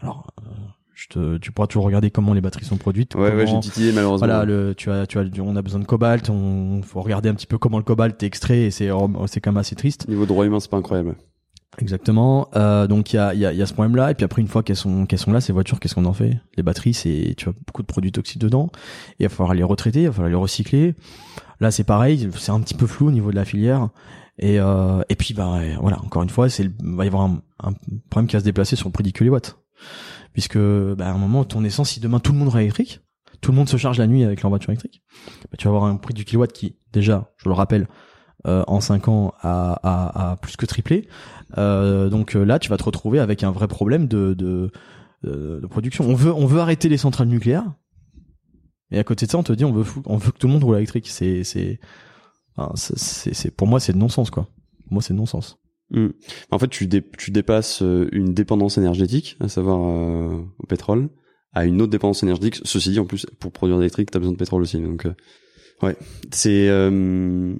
Alors, 0.00 0.26
euh, 0.40 0.50
Je 0.94 1.08
te, 1.08 1.36
tu 1.38 1.52
pourras 1.52 1.66
toujours 1.66 1.84
regarder 1.84 2.10
comment 2.10 2.32
les 2.32 2.40
batteries 2.40 2.64
sont 2.64 2.78
produites. 2.78 3.14
Ouais, 3.14 3.34
ouais, 3.34 3.46
j'ai 3.46 3.60
titillé 3.60 3.92
malheureusement. 3.92 4.26
Voilà, 4.26 4.44
le, 4.46 4.74
tu 4.74 4.90
as, 4.90 5.06
tu 5.06 5.18
as, 5.18 5.24
on 5.40 5.54
a 5.56 5.62
besoin 5.62 5.80
de 5.80 5.84
cobalt. 5.84 6.30
On 6.30 6.80
faut 6.82 7.02
regarder 7.02 7.28
un 7.28 7.34
petit 7.34 7.46
peu 7.46 7.58
comment 7.58 7.78
le 7.78 7.84
cobalt 7.84 8.22
est 8.22 8.26
extrait 8.26 8.62
et 8.62 8.70
c'est, 8.70 8.88
c'est 9.26 9.40
quand 9.40 9.52
même 9.52 9.58
assez 9.58 9.76
triste. 9.76 10.08
Niveau 10.08 10.24
droit 10.24 10.46
humain, 10.46 10.58
c'est 10.58 10.70
pas 10.70 10.78
incroyable. 10.78 11.16
Exactement. 11.78 12.48
Euh, 12.56 12.86
donc 12.86 13.12
il 13.12 13.16
y 13.16 13.18
a, 13.18 13.34
y, 13.34 13.44
a, 13.44 13.52
y 13.52 13.60
a 13.60 13.66
ce 13.66 13.74
problème-là. 13.74 14.10
Et 14.10 14.14
puis 14.14 14.24
après, 14.24 14.40
une 14.40 14.48
fois 14.48 14.62
qu'elles 14.62 14.76
sont, 14.76 15.04
qu'elles 15.04 15.18
sont 15.18 15.32
là, 15.32 15.42
ces 15.42 15.52
voitures, 15.52 15.80
qu'est-ce 15.80 15.94
qu'on 15.94 16.06
en 16.06 16.14
fait? 16.14 16.40
Les 16.56 16.62
batteries, 16.62 16.94
c'est, 16.94 17.34
tu 17.36 17.50
as 17.50 17.52
beaucoup 17.66 17.82
de 17.82 17.86
produits 17.86 18.12
toxiques 18.12 18.40
dedans. 18.40 18.70
Et 19.20 19.24
il 19.24 19.28
va 19.28 19.28
falloir 19.28 19.52
les 19.52 19.62
retraiter, 19.62 20.02
il 20.02 20.06
va 20.06 20.12
falloir 20.12 20.30
les 20.30 20.36
recycler. 20.36 20.94
Là, 21.60 21.70
c'est 21.70 21.84
pareil, 21.84 22.30
c'est 22.34 22.52
un 22.52 22.60
petit 22.60 22.74
peu 22.74 22.86
flou 22.86 23.08
au 23.08 23.10
niveau 23.10 23.30
de 23.30 23.36
la 23.36 23.44
filière. 23.44 23.90
Et, 24.38 24.60
euh, 24.60 25.02
et 25.08 25.16
puis, 25.16 25.34
bah, 25.34 25.60
voilà, 25.80 25.98
encore 26.02 26.22
une 26.22 26.30
fois, 26.30 26.48
c'est, 26.48 26.70
va 26.82 27.04
y 27.04 27.08
avoir 27.08 27.22
un, 27.22 27.42
un 27.62 27.72
problème 28.10 28.28
qui 28.28 28.36
va 28.36 28.40
se 28.40 28.44
déplacer 28.44 28.76
sur 28.76 28.88
le 28.88 28.92
prix 28.92 29.04
du 29.04 29.12
kilowatt. 29.12 29.58
Puisque, 30.32 30.58
bah, 30.58 31.08
à 31.08 31.12
un 31.12 31.18
moment, 31.18 31.44
ton 31.44 31.64
essence, 31.64 31.90
si 31.90 32.00
demain 32.00 32.20
tout 32.20 32.32
le 32.32 32.38
monde 32.38 32.54
est 32.54 32.62
électrique, 32.62 33.00
tout 33.40 33.50
le 33.50 33.56
monde 33.56 33.68
se 33.68 33.76
charge 33.76 33.98
la 33.98 34.06
nuit 34.06 34.24
avec 34.24 34.42
leur 34.42 34.50
voiture 34.50 34.70
électrique, 34.70 35.02
bah, 35.50 35.56
tu 35.58 35.64
vas 35.68 35.74
avoir 35.74 35.84
un 35.84 35.96
prix 35.96 36.14
du 36.14 36.24
kilowatt 36.24 36.52
qui, 36.52 36.76
déjà, 36.92 37.32
je 37.38 37.48
le 37.48 37.54
rappelle, 37.54 37.86
euh, 38.46 38.62
en 38.68 38.80
5 38.80 39.08
ans 39.08 39.34
a, 39.40 39.72
a, 39.82 40.30
a 40.30 40.36
plus 40.36 40.56
que 40.56 40.66
triplé. 40.66 41.08
Euh, 41.58 42.08
donc 42.08 42.36
euh, 42.36 42.44
là, 42.44 42.58
tu 42.60 42.68
vas 42.68 42.76
te 42.76 42.84
retrouver 42.84 43.18
avec 43.18 43.42
un 43.42 43.50
vrai 43.50 43.66
problème 43.66 44.06
de, 44.06 44.34
de, 44.34 44.70
de, 45.24 45.66
production. 45.66 46.04
On 46.04 46.14
veut, 46.14 46.32
on 46.32 46.46
veut 46.46 46.60
arrêter 46.60 46.88
les 46.88 46.98
centrales 46.98 47.28
nucléaires. 47.28 47.72
Et 48.92 48.98
à 49.00 49.04
côté 49.04 49.26
de 49.26 49.32
ça, 49.32 49.38
on 49.38 49.42
te 49.42 49.52
dit, 49.52 49.64
on 49.64 49.72
veut, 49.72 49.84
on 50.04 50.16
veut 50.16 50.30
que 50.30 50.38
tout 50.38 50.46
le 50.46 50.52
monde 50.52 50.62
roule 50.62 50.76
électrique. 50.76 51.08
C'est, 51.08 51.42
c'est, 51.42 51.80
enfin, 52.56 52.72
c'est, 52.76 53.50
pour 53.54 53.66
moi, 53.66 53.80
c'est 53.80 53.92
de 53.92 53.98
non-sens, 53.98 54.30
quoi. 54.30 54.48
Pour 54.84 54.94
moi, 54.94 55.02
c'est 55.02 55.14
de 55.14 55.18
non-sens. 55.18 55.58
Hmm. 55.90 56.08
En 56.50 56.58
fait, 56.58 56.68
tu, 56.68 56.86
dé- 56.86 57.04
tu 57.16 57.30
dépasses 57.30 57.82
euh, 57.82 58.08
une 58.12 58.34
dépendance 58.34 58.76
énergétique, 58.78 59.36
à 59.40 59.48
savoir 59.48 59.78
euh, 59.78 60.42
au 60.58 60.66
pétrole, 60.66 61.10
à 61.52 61.64
une 61.64 61.80
autre 61.80 61.92
dépendance 61.92 62.22
énergétique. 62.22 62.60
Ceci 62.64 62.90
dit, 62.90 62.98
en 62.98 63.04
plus, 63.04 63.26
pour 63.38 63.52
produire 63.52 63.76
de 63.76 63.82
l'électrique, 63.82 64.10
t'as 64.10 64.18
besoin 64.18 64.32
de 64.32 64.38
pétrole 64.38 64.62
aussi. 64.62 64.80
Donc, 64.80 65.06
euh, 65.06 65.14
ouais, 65.82 65.96
c'est 66.32 66.68
euh, 66.68 67.54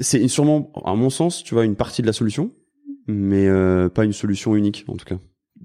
c'est 0.00 0.26
sûrement, 0.28 0.72
à 0.84 0.94
mon 0.94 1.10
sens, 1.10 1.42
tu 1.44 1.54
vois, 1.54 1.64
une 1.64 1.76
partie 1.76 2.02
de 2.02 2.06
la 2.06 2.12
solution, 2.12 2.52
mais 3.06 3.46
euh, 3.46 3.88
pas 3.88 4.04
une 4.04 4.12
solution 4.12 4.56
unique, 4.56 4.84
en 4.88 4.96
tout 4.96 5.04
cas. 5.04 5.18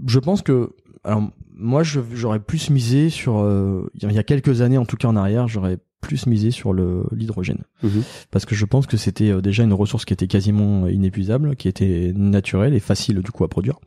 Je 0.07 0.19
pense 0.19 0.41
que, 0.41 0.71
alors, 1.03 1.29
moi, 1.51 1.83
j'aurais 1.83 2.39
plus 2.39 2.69
misé 2.69 3.09
sur, 3.09 3.39
euh, 3.39 3.89
il 3.95 4.11
y 4.11 4.17
a 4.17 4.23
quelques 4.23 4.61
années, 4.61 4.77
en 4.77 4.85
tout 4.85 4.97
cas 4.97 5.07
en 5.07 5.15
arrière, 5.15 5.47
j'aurais 5.47 5.77
plus 6.03 6.27
misé 6.27 6.51
sur 6.51 6.73
le 6.73 7.05
l'hydrogène. 7.11 7.63
Mhm. 7.81 8.03
parce 8.29 8.45
que 8.45 8.53
je 8.53 8.65
pense 8.65 8.85
que 8.85 8.97
c'était 8.97 9.31
euh, 9.31 9.41
déjà 9.41 9.63
une 9.63 9.73
ressource 9.73 10.05
qui 10.05 10.13
était 10.13 10.27
quasiment 10.27 10.87
inépuisable, 10.87 11.55
qui 11.55 11.67
était 11.67 12.13
naturelle 12.15 12.75
et 12.75 12.79
facile 12.79 13.21
du 13.21 13.31
coup 13.31 13.43
à 13.43 13.47
produire. 13.47 13.79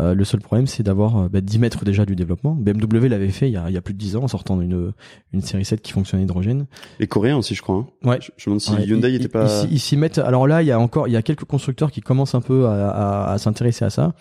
Euh, 0.00 0.14
le 0.14 0.24
seul 0.24 0.40
problème, 0.40 0.66
c'est 0.66 0.82
d'avoir 0.82 1.16
euh, 1.18 1.28
bah, 1.28 1.40
d'y 1.40 1.58
mettre 1.58 1.84
déjà 1.84 2.06
du 2.06 2.16
développement. 2.16 2.54
BMW 2.54 3.08
l'avait 3.08 3.28
fait 3.28 3.48
il 3.48 3.52
y, 3.52 3.56
a, 3.56 3.68
il 3.68 3.74
y 3.74 3.76
a 3.76 3.82
plus 3.82 3.92
de 3.94 3.98
10 3.98 4.16
ans 4.16 4.22
en 4.22 4.28
sortant 4.28 4.56
d'une 4.56 4.92
une 5.32 5.42
série 5.42 5.64
7 5.64 5.82
qui 5.82 5.92
fonctionnait 5.92 6.24
hydrogène. 6.24 6.66
Les 6.98 7.06
Coréens 7.06 7.36
aussi, 7.36 7.54
je 7.54 7.62
crois. 7.62 7.76
Hein. 8.04 8.08
Ouais. 8.08 8.18
Je, 8.20 8.30
je 8.36 8.48
me 8.50 8.54
demande 8.54 8.60
si 8.60 8.72
Ouais, 8.72 8.86
Hyundai 8.86 9.10
ils- 9.10 9.14
était 9.16 9.24
ils- 9.24 9.28
pas. 9.28 9.64
Ils, 9.70 9.78
s'y- 9.80 9.96
mettent. 9.96 10.18
Alors 10.18 10.46
là, 10.46 10.62
il 10.62 10.66
y 10.68 10.72
a 10.72 10.78
encore, 10.80 11.08
il 11.08 11.12
y 11.12 11.16
a 11.16 11.22
quelques 11.22 11.44
constructeurs 11.44 11.90
qui 11.90 12.00
commencent 12.00 12.34
un 12.34 12.40
peu 12.40 12.66
à, 12.66 12.88
à, 12.90 13.32
à 13.32 13.38
s'intéresser 13.38 13.84
à 13.84 13.90
ça. 13.90 14.14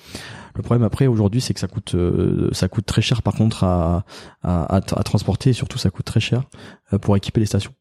Le 0.55 0.61
problème 0.63 0.83
après 0.83 1.07
aujourd'hui, 1.07 1.39
c'est 1.39 1.53
que 1.53 1.59
ça 1.61 1.67
coûte, 1.67 1.95
euh, 1.95 2.49
ça 2.51 2.67
coûte 2.67 2.85
très 2.85 3.01
cher 3.01 3.21
par 3.21 3.33
contre 3.35 3.63
à, 3.63 4.03
à, 4.43 4.63
à, 4.63 4.77
à 4.77 5.03
transporter 5.03 5.51
et 5.51 5.53
surtout 5.53 5.77
ça 5.77 5.89
coûte 5.89 6.05
très 6.05 6.19
cher 6.19 6.43
euh, 6.91 6.97
pour 6.97 7.15
équiper 7.15 7.39
les 7.39 7.45
stations. 7.45 7.71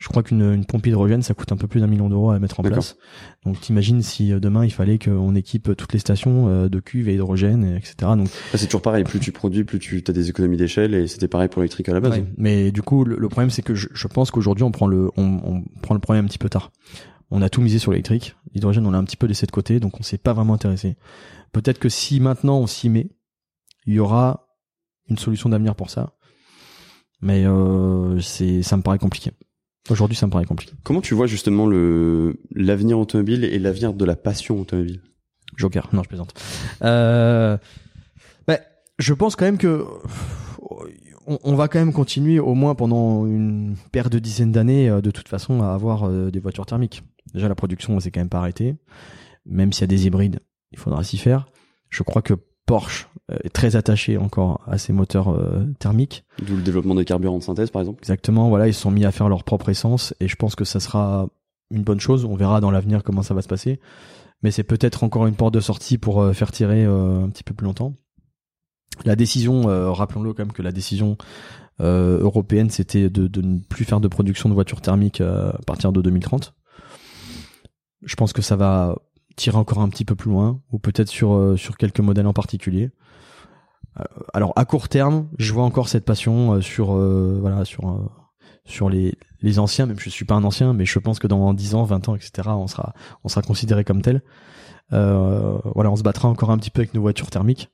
Je 0.00 0.08
crois 0.08 0.22
qu'une 0.22 0.40
une 0.40 0.64
pompe 0.64 0.86
hydrogène, 0.86 1.20
ça 1.20 1.34
coûte 1.34 1.52
un 1.52 1.58
peu 1.58 1.66
plus 1.68 1.80
d'un 1.80 1.86
million 1.86 2.08
d'euros 2.08 2.30
à 2.30 2.38
mettre 2.38 2.58
en 2.58 2.62
place. 2.62 2.96
Donc 3.44 3.60
t'imagines 3.60 4.00
si 4.00 4.32
euh, 4.32 4.40
demain 4.40 4.64
il 4.64 4.72
fallait 4.72 4.98
qu'on 4.98 5.34
équipe 5.34 5.76
toutes 5.76 5.92
les 5.92 5.98
stations 5.98 6.48
euh, 6.48 6.68
de 6.70 6.80
cuves 6.80 7.08
et 7.10 7.14
hydrogène, 7.14 7.64
et 7.64 7.76
etc. 7.76 7.94
Donc 8.16 8.28
c'est 8.54 8.64
toujours 8.64 8.80
pareil. 8.80 9.04
Plus 9.04 9.20
tu 9.20 9.30
produis, 9.30 9.62
plus 9.64 9.78
tu 9.78 10.02
as 10.08 10.12
des 10.12 10.30
économies 10.30 10.56
d'échelle, 10.56 10.94
et 10.94 11.06
c'était 11.06 11.28
pareil 11.28 11.48
pour 11.48 11.60
l'électrique 11.60 11.88
à 11.90 11.92
la 11.92 12.00
base. 12.00 12.12
Ouais, 12.12 12.24
mais 12.38 12.72
du 12.72 12.80
coup, 12.80 13.04
le, 13.04 13.16
le 13.18 13.28
problème, 13.28 13.50
c'est 13.50 13.60
que 13.60 13.74
je, 13.74 13.88
je 13.92 14.08
pense 14.08 14.30
qu'aujourd'hui, 14.30 14.64
on 14.64 14.70
prend 14.72 14.86
le, 14.86 15.10
on, 15.18 15.40
on 15.44 15.64
prend 15.82 15.94
le 15.94 16.00
problème 16.00 16.24
un 16.24 16.28
petit 16.28 16.38
peu 16.38 16.48
tard. 16.48 16.72
On 17.30 17.42
a 17.42 17.50
tout 17.50 17.60
misé 17.60 17.78
sur 17.78 17.92
l'électrique. 17.92 18.34
L'hydrogène, 18.54 18.86
on 18.86 18.90
l'a 18.92 18.98
un 18.98 19.04
petit 19.04 19.18
peu 19.18 19.26
laissé 19.26 19.44
de 19.46 19.52
côté, 19.52 19.80
donc 19.80 20.00
on 20.00 20.02
s'est 20.02 20.18
pas 20.18 20.32
vraiment 20.32 20.54
intéressé. 20.54 20.96
Peut-être 21.52 21.78
que 21.78 21.90
si 21.90 22.20
maintenant 22.20 22.58
on 22.58 22.66
s'y 22.66 22.88
met, 22.88 23.10
il 23.86 23.92
y 23.94 23.98
aura 23.98 24.46
une 25.08 25.18
solution 25.18 25.50
d'avenir 25.50 25.74
pour 25.74 25.90
ça. 25.90 26.14
Mais 27.20 27.44
euh, 27.44 28.18
c'est, 28.20 28.62
ça 28.62 28.78
me 28.78 28.82
paraît 28.82 28.98
compliqué. 28.98 29.32
Aujourd'hui, 29.88 30.16
ça 30.16 30.26
me 30.26 30.30
paraît 30.32 30.44
compliqué. 30.44 30.72
Comment 30.82 31.00
tu 31.00 31.14
vois 31.14 31.26
justement 31.26 31.66
le 31.66 32.40
l'avenir 32.54 32.98
automobile 32.98 33.44
et 33.44 33.58
l'avenir 33.58 33.94
de 33.94 34.04
la 34.04 34.14
passion 34.14 34.60
automobile? 34.60 35.00
Joker, 35.56 35.88
non, 35.92 36.02
je 36.02 36.08
plaisante. 36.08 36.34
Euh, 36.82 37.56
ben, 38.46 38.58
je 38.98 39.14
pense 39.14 39.36
quand 39.36 39.46
même 39.46 39.58
que 39.58 39.84
on, 41.26 41.38
on 41.42 41.54
va 41.54 41.68
quand 41.68 41.78
même 41.78 41.92
continuer 41.92 42.38
au 42.38 42.54
moins 42.54 42.74
pendant 42.74 43.26
une 43.26 43.76
paire 43.90 44.10
de 44.10 44.18
dizaines 44.18 44.52
d'années 44.52 44.88
euh, 44.88 45.00
de 45.00 45.10
toute 45.10 45.28
façon 45.28 45.62
à 45.62 45.72
avoir 45.72 46.04
euh, 46.04 46.30
des 46.30 46.40
voitures 46.40 46.66
thermiques. 46.66 47.02
Déjà 47.34 47.48
la 47.48 47.54
production 47.54 47.98
s'est 48.00 48.10
quand 48.10 48.20
même 48.20 48.28
pas 48.28 48.38
arrêtée, 48.38 48.76
même 49.46 49.72
s'il 49.72 49.82
y 49.82 49.84
a 49.84 49.88
des 49.88 50.06
hybrides, 50.06 50.40
il 50.72 50.78
faudra 50.78 51.02
s'y 51.04 51.18
faire. 51.18 51.46
Je 51.88 52.02
crois 52.02 52.22
que 52.22 52.34
Porsche 52.70 53.08
euh, 53.32 53.36
est 53.42 53.48
très 53.48 53.74
attaché 53.74 54.16
encore 54.16 54.60
à 54.68 54.78
ses 54.78 54.92
moteurs 54.92 55.30
euh, 55.30 55.66
thermiques. 55.80 56.24
D'où 56.40 56.54
le 56.54 56.62
développement 56.62 56.94
des 56.94 57.04
carburants 57.04 57.38
de 57.38 57.42
synthèse, 57.42 57.68
par 57.70 57.82
exemple. 57.82 57.98
Exactement, 58.00 58.48
voilà, 58.48 58.68
ils 58.68 58.74
se 58.74 58.80
sont 58.80 58.92
mis 58.92 59.04
à 59.04 59.10
faire 59.10 59.28
leur 59.28 59.42
propre 59.42 59.70
essence 59.70 60.14
et 60.20 60.28
je 60.28 60.36
pense 60.36 60.54
que 60.54 60.64
ça 60.64 60.78
sera 60.78 61.26
une 61.72 61.82
bonne 61.82 61.98
chose. 61.98 62.24
On 62.24 62.36
verra 62.36 62.60
dans 62.60 62.70
l'avenir 62.70 63.02
comment 63.02 63.22
ça 63.22 63.34
va 63.34 63.42
se 63.42 63.48
passer. 63.48 63.80
Mais 64.44 64.52
c'est 64.52 64.62
peut-être 64.62 65.02
encore 65.02 65.26
une 65.26 65.34
porte 65.34 65.52
de 65.52 65.58
sortie 65.58 65.98
pour 65.98 66.22
euh, 66.22 66.32
faire 66.32 66.52
tirer 66.52 66.84
euh, 66.84 67.24
un 67.24 67.28
petit 67.30 67.42
peu 67.42 67.54
plus 67.54 67.64
longtemps. 67.64 67.94
La 69.04 69.16
décision, 69.16 69.62
rappelons-le 69.92 70.34
quand 70.34 70.44
même 70.44 70.52
que 70.52 70.60
la 70.60 70.72
décision 70.72 71.16
européenne, 71.78 72.68
c'était 72.68 73.08
de, 73.08 73.28
de 73.28 73.40
ne 73.40 73.60
plus 73.60 73.86
faire 73.86 73.98
de 73.98 74.08
production 74.08 74.50
de 74.50 74.54
voitures 74.54 74.82
thermiques 74.82 75.22
à 75.22 75.58
partir 75.66 75.90
de 75.90 76.02
2030. 76.02 76.52
Je 78.04 78.14
pense 78.14 78.34
que 78.34 78.42
ça 78.42 78.56
va 78.56 78.96
tirer 79.36 79.56
encore 79.56 79.80
un 79.80 79.88
petit 79.88 80.04
peu 80.04 80.14
plus 80.14 80.30
loin, 80.30 80.60
ou 80.72 80.78
peut-être 80.78 81.08
sur 81.08 81.32
euh, 81.34 81.56
sur 81.56 81.76
quelques 81.76 82.00
modèles 82.00 82.26
en 82.26 82.32
particulier. 82.32 82.90
Euh, 83.98 84.04
Alors 84.32 84.52
à 84.56 84.64
court 84.64 84.88
terme, 84.88 85.28
je 85.38 85.52
vois 85.52 85.64
encore 85.64 85.88
cette 85.88 86.04
passion 86.04 86.54
euh, 86.54 86.60
sur 86.60 86.94
euh, 86.94 87.38
voilà 87.40 87.64
sur 87.64 87.88
euh, 87.88 88.08
sur 88.64 88.88
les 88.90 89.14
les 89.40 89.58
anciens. 89.58 89.86
Même 89.86 89.98
je 89.98 90.10
suis 90.10 90.24
pas 90.24 90.34
un 90.34 90.44
ancien, 90.44 90.72
mais 90.72 90.84
je 90.84 90.98
pense 90.98 91.18
que 91.18 91.26
dans 91.26 91.54
10 91.54 91.74
ans, 91.74 91.84
20 91.84 92.08
ans, 92.08 92.14
etc., 92.14 92.48
on 92.50 92.66
sera 92.66 92.92
on 93.24 93.28
sera 93.28 93.42
considéré 93.42 93.84
comme 93.84 94.02
tel. 94.02 94.22
Euh, 94.92 95.58
voilà, 95.74 95.90
on 95.90 95.96
se 95.96 96.02
battra 96.02 96.28
encore 96.28 96.50
un 96.50 96.58
petit 96.58 96.70
peu 96.70 96.80
avec 96.80 96.94
nos 96.94 97.00
voitures 97.00 97.30
thermiques. 97.30 97.70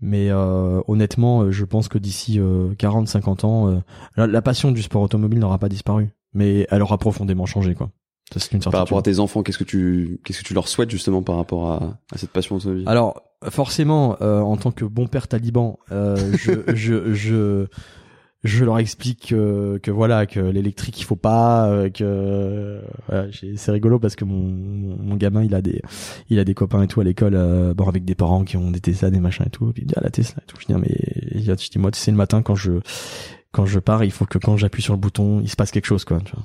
Mais 0.00 0.30
euh, 0.30 0.80
honnêtement, 0.88 1.42
euh, 1.42 1.50
je 1.50 1.64
pense 1.64 1.88
que 1.88 1.98
d'ici 1.98 2.40
40-50 2.40 3.44
ans, 3.44 3.68
euh, 3.68 3.80
la, 4.16 4.26
la 4.26 4.42
passion 4.42 4.72
du 4.72 4.82
sport 4.82 5.02
automobile 5.02 5.38
n'aura 5.38 5.58
pas 5.58 5.68
disparu, 5.68 6.10
mais 6.32 6.66
elle 6.70 6.82
aura 6.82 6.96
profondément 6.98 7.46
changé, 7.46 7.74
quoi. 7.74 7.90
Ça, 8.32 8.38
c'est 8.40 8.52
une 8.52 8.60
Par 8.60 8.72
rapport 8.80 8.98
à 8.98 9.02
tes 9.02 9.18
enfants, 9.18 9.42
qu'est-ce 9.42 9.58
que 9.58 9.64
tu 9.64 10.20
qu'est-ce 10.24 10.38
que 10.40 10.44
tu 10.44 10.54
leur 10.54 10.68
souhaites 10.68 10.90
justement 10.90 11.22
par 11.22 11.36
rapport 11.36 11.70
à, 11.72 11.98
à 12.12 12.18
cette 12.18 12.30
passion 12.30 12.56
automobile 12.56 12.84
Alors, 12.86 13.22
forcément, 13.48 14.16
euh, 14.22 14.40
en 14.40 14.56
tant 14.56 14.70
que 14.70 14.84
bon 14.84 15.06
père 15.08 15.26
taliban, 15.26 15.78
euh, 15.90 16.16
je, 16.38 16.52
je, 16.74 17.12
je, 17.12 17.66
je 18.44 18.64
leur 18.64 18.78
explique 18.78 19.30
que, 19.30 19.78
que 19.82 19.90
voilà, 19.90 20.26
que 20.26 20.38
l'électrique 20.38 21.00
il 21.00 21.04
faut 21.04 21.16
pas, 21.16 21.68
euh, 21.68 21.90
que 21.90 22.80
voilà, 23.08 23.28
j'ai- 23.30 23.56
c'est 23.56 23.72
rigolo 23.72 23.98
parce 23.98 24.14
que 24.14 24.24
mon, 24.24 24.36
mon 24.36 25.16
gamin 25.16 25.42
il 25.42 25.54
a 25.54 25.60
des, 25.60 25.82
il 26.28 26.38
a 26.38 26.44
des 26.44 26.54
copains 26.54 26.82
et 26.84 26.86
tout 26.86 27.00
à 27.00 27.04
l'école, 27.04 27.34
euh, 27.34 27.74
bon 27.74 27.88
avec 27.88 28.04
des 28.04 28.14
parents 28.14 28.44
qui 28.44 28.56
ont 28.56 28.70
des 28.70 28.80
Tesla, 28.80 29.10
des 29.10 29.18
machins 29.20 29.44
et 29.46 29.50
tout, 29.50 29.72
puis 29.72 29.82
il 29.82 29.86
dit 29.86 29.94
ah 29.96 30.02
la 30.04 30.10
Tesla 30.10 30.40
et 30.42 30.46
tout, 30.46 30.56
je 30.60 30.66
dis 30.66 30.74
mais 30.74 30.96
je 31.42 31.52
dis 31.70 31.78
moi 31.78 31.90
tu 31.90 31.98
sais 31.98 32.12
le 32.12 32.16
matin 32.16 32.42
quand 32.42 32.54
je, 32.54 32.72
quand 33.52 33.66
je 33.66 33.78
pars, 33.80 34.04
il 34.04 34.12
faut 34.12 34.24
que 34.24 34.38
quand 34.38 34.56
j'appuie 34.56 34.82
sur 34.82 34.94
le 34.94 35.00
bouton, 35.00 35.40
il 35.42 35.48
se 35.50 35.56
passe 35.56 35.72
quelque 35.72 35.86
chose 35.86 36.04
quoi, 36.04 36.20
tu 36.24 36.32
vois. 36.32 36.44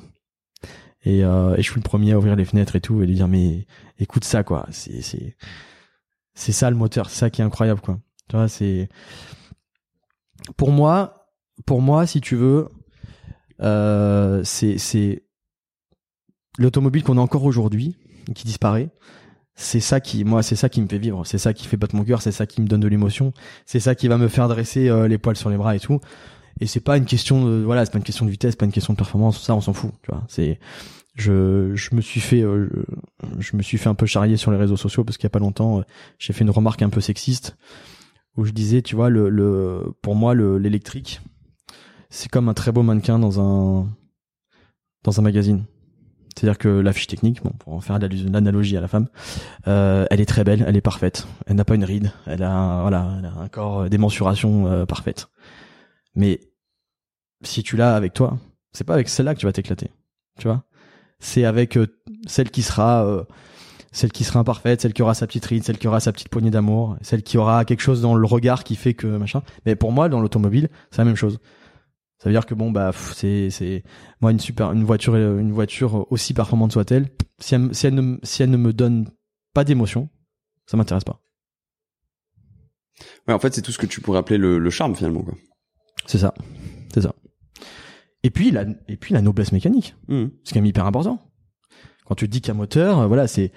Et, 1.05 1.23
euh, 1.23 1.53
et 1.55 1.61
je 1.61 1.69
suis 1.69 1.79
le 1.79 1.83
premier 1.83 2.13
à 2.13 2.17
ouvrir 2.17 2.35
les 2.35 2.45
fenêtres 2.45 2.75
et 2.75 2.81
tout 2.81 3.01
et 3.01 3.05
lui 3.05 3.15
dire 3.15 3.27
mais 3.27 3.67
écoute 3.99 4.23
ça 4.25 4.43
quoi, 4.43 4.65
c'est 4.71 5.01
c'est 5.01 5.37
c'est 6.33 6.51
ça 6.51 6.69
le 6.69 6.75
moteur, 6.75 7.09
c'est 7.09 7.19
ça 7.19 7.29
qui 7.29 7.41
est 7.41 7.45
incroyable 7.45 7.79
quoi. 7.79 7.99
Tu 8.27 8.35
vois, 8.35 8.47
c'est 8.47 8.89
pour 10.57 10.71
moi, 10.71 11.29
pour 11.65 11.81
moi 11.81 12.07
si 12.07 12.21
tu 12.21 12.35
veux, 12.35 12.69
euh, 13.61 14.41
c'est 14.43 14.77
c'est 14.77 15.23
l'automobile 16.57 17.03
qu'on 17.03 17.17
a 17.17 17.21
encore 17.21 17.43
aujourd'hui 17.43 17.95
qui 18.33 18.45
disparaît. 18.45 18.89
C'est 19.57 19.79
ça 19.79 20.01
qui, 20.01 20.25
moi, 20.25 20.43
c'est 20.43 20.57
ça 20.57 20.67
qui 20.67 20.81
me 20.81 20.87
fait 20.87 20.97
vivre. 20.97 21.25
C'est 21.25 21.37
ça 21.37 21.53
qui 21.53 21.65
fait 21.65 21.77
battre 21.77 21.95
mon 21.95 22.03
cœur. 22.03 22.21
C'est 22.21 22.33
ça 22.33 22.45
qui 22.45 22.61
me 22.61 22.67
donne 22.67 22.81
de 22.81 22.89
l'émotion. 22.89 23.31
C'est 23.65 23.79
ça 23.79 23.95
qui 23.95 24.09
va 24.09 24.17
me 24.17 24.27
faire 24.27 24.49
dresser 24.49 24.89
euh, 24.89 25.07
les 25.07 25.17
poils 25.17 25.37
sur 25.37 25.49
les 25.49 25.55
bras 25.55 25.75
et 25.75 25.79
tout. 25.79 26.01
Et 26.61 26.67
c'est 26.67 26.79
pas 26.79 26.97
une 26.97 27.05
question 27.05 27.45
de, 27.45 27.63
voilà, 27.63 27.85
c'est 27.85 27.91
pas 27.91 27.97
une 27.97 28.03
question 28.03 28.25
de 28.25 28.31
vitesse, 28.31 28.51
c'est 28.51 28.59
pas 28.59 28.65
une 28.65 28.71
question 28.71 28.93
de 28.93 28.97
performance. 28.97 29.41
Ça, 29.41 29.55
on 29.55 29.61
s'en 29.61 29.73
fout. 29.73 29.91
Tu 30.03 30.11
vois. 30.11 30.23
C'est, 30.27 30.59
je, 31.15 31.73
je 31.75 31.95
me 31.95 32.01
suis 32.01 32.19
fait, 32.19 32.41
euh, 32.41 32.69
je, 33.39 33.55
me 33.55 33.61
suis 33.61 33.77
fait 33.77 33.89
un 33.89 33.95
peu 33.95 34.05
charrier 34.05 34.37
sur 34.37 34.51
les 34.51 34.57
réseaux 34.57 34.77
sociaux 34.77 35.03
parce 35.03 35.17
qu'il 35.17 35.25
y 35.25 35.27
a 35.27 35.31
pas 35.31 35.39
longtemps, 35.39 35.79
euh, 35.79 35.83
j'ai 36.19 36.33
fait 36.33 36.43
une 36.43 36.49
remarque 36.49 36.81
un 36.81 36.89
peu 36.89 37.01
sexiste 37.01 37.57
où 38.37 38.43
je 38.43 38.51
disais, 38.51 38.81
tu 38.81 38.95
vois, 38.95 39.09
le, 39.09 39.29
le, 39.29 39.93
pour 40.01 40.15
moi, 40.15 40.33
le, 40.33 40.57
l'électrique, 40.57 41.21
c'est 42.09 42.29
comme 42.29 42.49
un 42.49 42.53
très 42.53 42.73
beau 42.73 42.83
mannequin 42.83 43.17
dans 43.17 43.39
un, 43.39 43.87
dans 45.03 45.19
un 45.19 45.23
magazine. 45.23 45.63
C'est-à-dire 46.35 46.57
que 46.57 46.67
la 46.67 46.91
fiche 46.91 47.07
technique, 47.07 47.41
bon, 47.41 47.51
pour 47.51 47.71
en 47.71 47.79
faire 47.79 47.97
l'analogie 47.97 48.75
à 48.75 48.81
la 48.81 48.89
femme, 48.89 49.07
euh, 49.69 50.05
elle 50.11 50.19
est 50.19 50.25
très 50.25 50.43
belle, 50.43 50.65
elle 50.67 50.75
est 50.75 50.81
parfaite. 50.81 51.27
Elle 51.47 51.55
n'a 51.55 51.63
pas 51.63 51.75
une 51.75 51.85
ride, 51.85 52.11
elle 52.25 52.43
a, 52.43 52.81
voilà, 52.81 53.09
elle 53.19 53.25
a 53.25 53.37
un 53.39 53.47
corps, 53.47 53.89
des 53.89 53.97
mensurations 53.97 54.85
parfaites. 54.85 55.29
Mais 56.15 56.39
si 57.43 57.63
tu 57.63 57.77
l'as 57.77 57.95
avec 57.95 58.13
toi, 58.13 58.37
c'est 58.71 58.83
pas 58.83 58.93
avec 58.93 59.09
celle-là 59.09 59.35
que 59.35 59.39
tu 59.39 59.45
vas 59.45 59.53
t'éclater. 59.53 59.91
Tu 60.39 60.47
vois? 60.47 60.63
C'est 61.19 61.45
avec 61.45 61.77
euh, 61.77 61.87
celle 62.27 62.49
qui 62.51 62.61
sera, 62.61 63.05
euh, 63.05 63.23
celle 63.91 64.11
qui 64.11 64.23
sera 64.23 64.39
imparfaite, 64.39 64.81
celle 64.81 64.93
qui 64.93 65.01
aura 65.01 65.13
sa 65.13 65.27
petite 65.27 65.45
ride, 65.45 65.63
celle 65.63 65.77
qui 65.77 65.87
aura 65.87 65.99
sa 65.99 66.11
petite 66.11 66.29
poignée 66.29 66.51
d'amour, 66.51 66.97
celle 67.01 67.23
qui 67.23 67.37
aura 67.37 67.65
quelque 67.65 67.81
chose 67.81 68.01
dans 68.01 68.15
le 68.15 68.25
regard 68.25 68.63
qui 68.63 68.75
fait 68.75 68.93
que 68.93 69.07
machin. 69.07 69.43
Mais 69.65 69.75
pour 69.75 69.91
moi, 69.91 70.09
dans 70.09 70.19
l'automobile, 70.19 70.69
c'est 70.91 70.99
la 70.99 71.05
même 71.05 71.15
chose. 71.15 71.39
Ça 72.17 72.29
veut 72.29 72.33
dire 72.33 72.45
que 72.45 72.55
bon 72.55 72.71
bah 72.71 72.91
c'est 73.13 73.49
c'est 73.49 73.83
moi 74.21 74.31
une 74.31 74.39
super 74.39 74.71
une 74.71 74.85
voiture 74.85 75.15
une 75.15 75.51
voiture 75.51 76.11
aussi 76.11 76.33
performante 76.33 76.71
soit-elle 76.71 77.09
si 77.39 77.55
elle, 77.55 77.75
si 77.75 77.87
elle 77.87 77.93
ne 77.93 78.17
si 78.23 78.41
elle 78.41 78.49
ne 78.49 78.57
me 78.57 78.71
donne 78.71 79.09
pas 79.53 79.63
d'émotion 79.63 80.09
ça 80.65 80.77
m'intéresse 80.77 81.03
pas. 81.03 81.21
Ouais 83.27 83.33
en 83.33 83.39
fait 83.39 83.53
c'est 83.53 83.61
tout 83.61 83.73
ce 83.73 83.77
que 83.77 83.85
tu 83.85 83.99
pourrais 84.01 84.19
appeler 84.19 84.37
le, 84.37 84.59
le 84.59 84.69
charme 84.69 84.95
finalement 84.95 85.23
quoi. 85.23 85.35
C'est 86.05 86.19
ça 86.19 86.33
c'est 86.93 87.01
ça. 87.01 87.13
Et 88.23 88.29
puis 88.29 88.51
la 88.51 88.65
et 88.87 88.97
puis 88.97 89.13
la 89.13 89.21
noblesse 89.21 89.51
mécanique 89.51 89.95
Mmh. 90.07 90.25
c'est 90.43 90.53
quand 90.53 90.59
même 90.59 90.65
hyper 90.65 90.85
important. 90.85 91.19
Quand 92.05 92.15
tu 92.15 92.27
te 92.27 92.31
dis 92.31 92.41
qu'un 92.41 92.53
moteur 92.53 92.99
euh, 92.99 93.07
voilà 93.07 93.27
c'est 93.27 93.51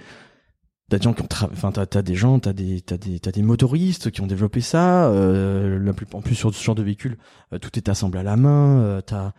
T'as 0.90 0.96
des 0.96 1.04
gens 1.04 1.12
qui 1.12 1.20
ont, 1.20 1.28
enfin 1.52 1.70
t'as, 1.70 1.84
t'as 1.84 2.00
des 2.00 2.14
gens, 2.14 2.38
t'as 2.38 2.54
des, 2.54 2.80
t'as 2.80 2.96
des, 2.96 3.20
t'as 3.20 3.30
des 3.30 3.42
motoristes 3.42 4.10
qui 4.10 4.22
ont 4.22 4.26
développé 4.26 4.62
ça. 4.62 5.10
Euh, 5.10 5.78
la 5.78 5.92
plus, 5.92 6.06
en 6.14 6.22
plus 6.22 6.34
sur 6.34 6.54
ce 6.54 6.64
genre 6.64 6.74
de 6.74 6.82
véhicule, 6.82 7.18
euh, 7.52 7.58
tout 7.58 7.76
est 7.76 7.90
assemblé 7.90 8.20
à 8.20 8.22
la 8.22 8.36
main. 8.36 8.80
Euh, 8.80 9.00
t'as, 9.02 9.32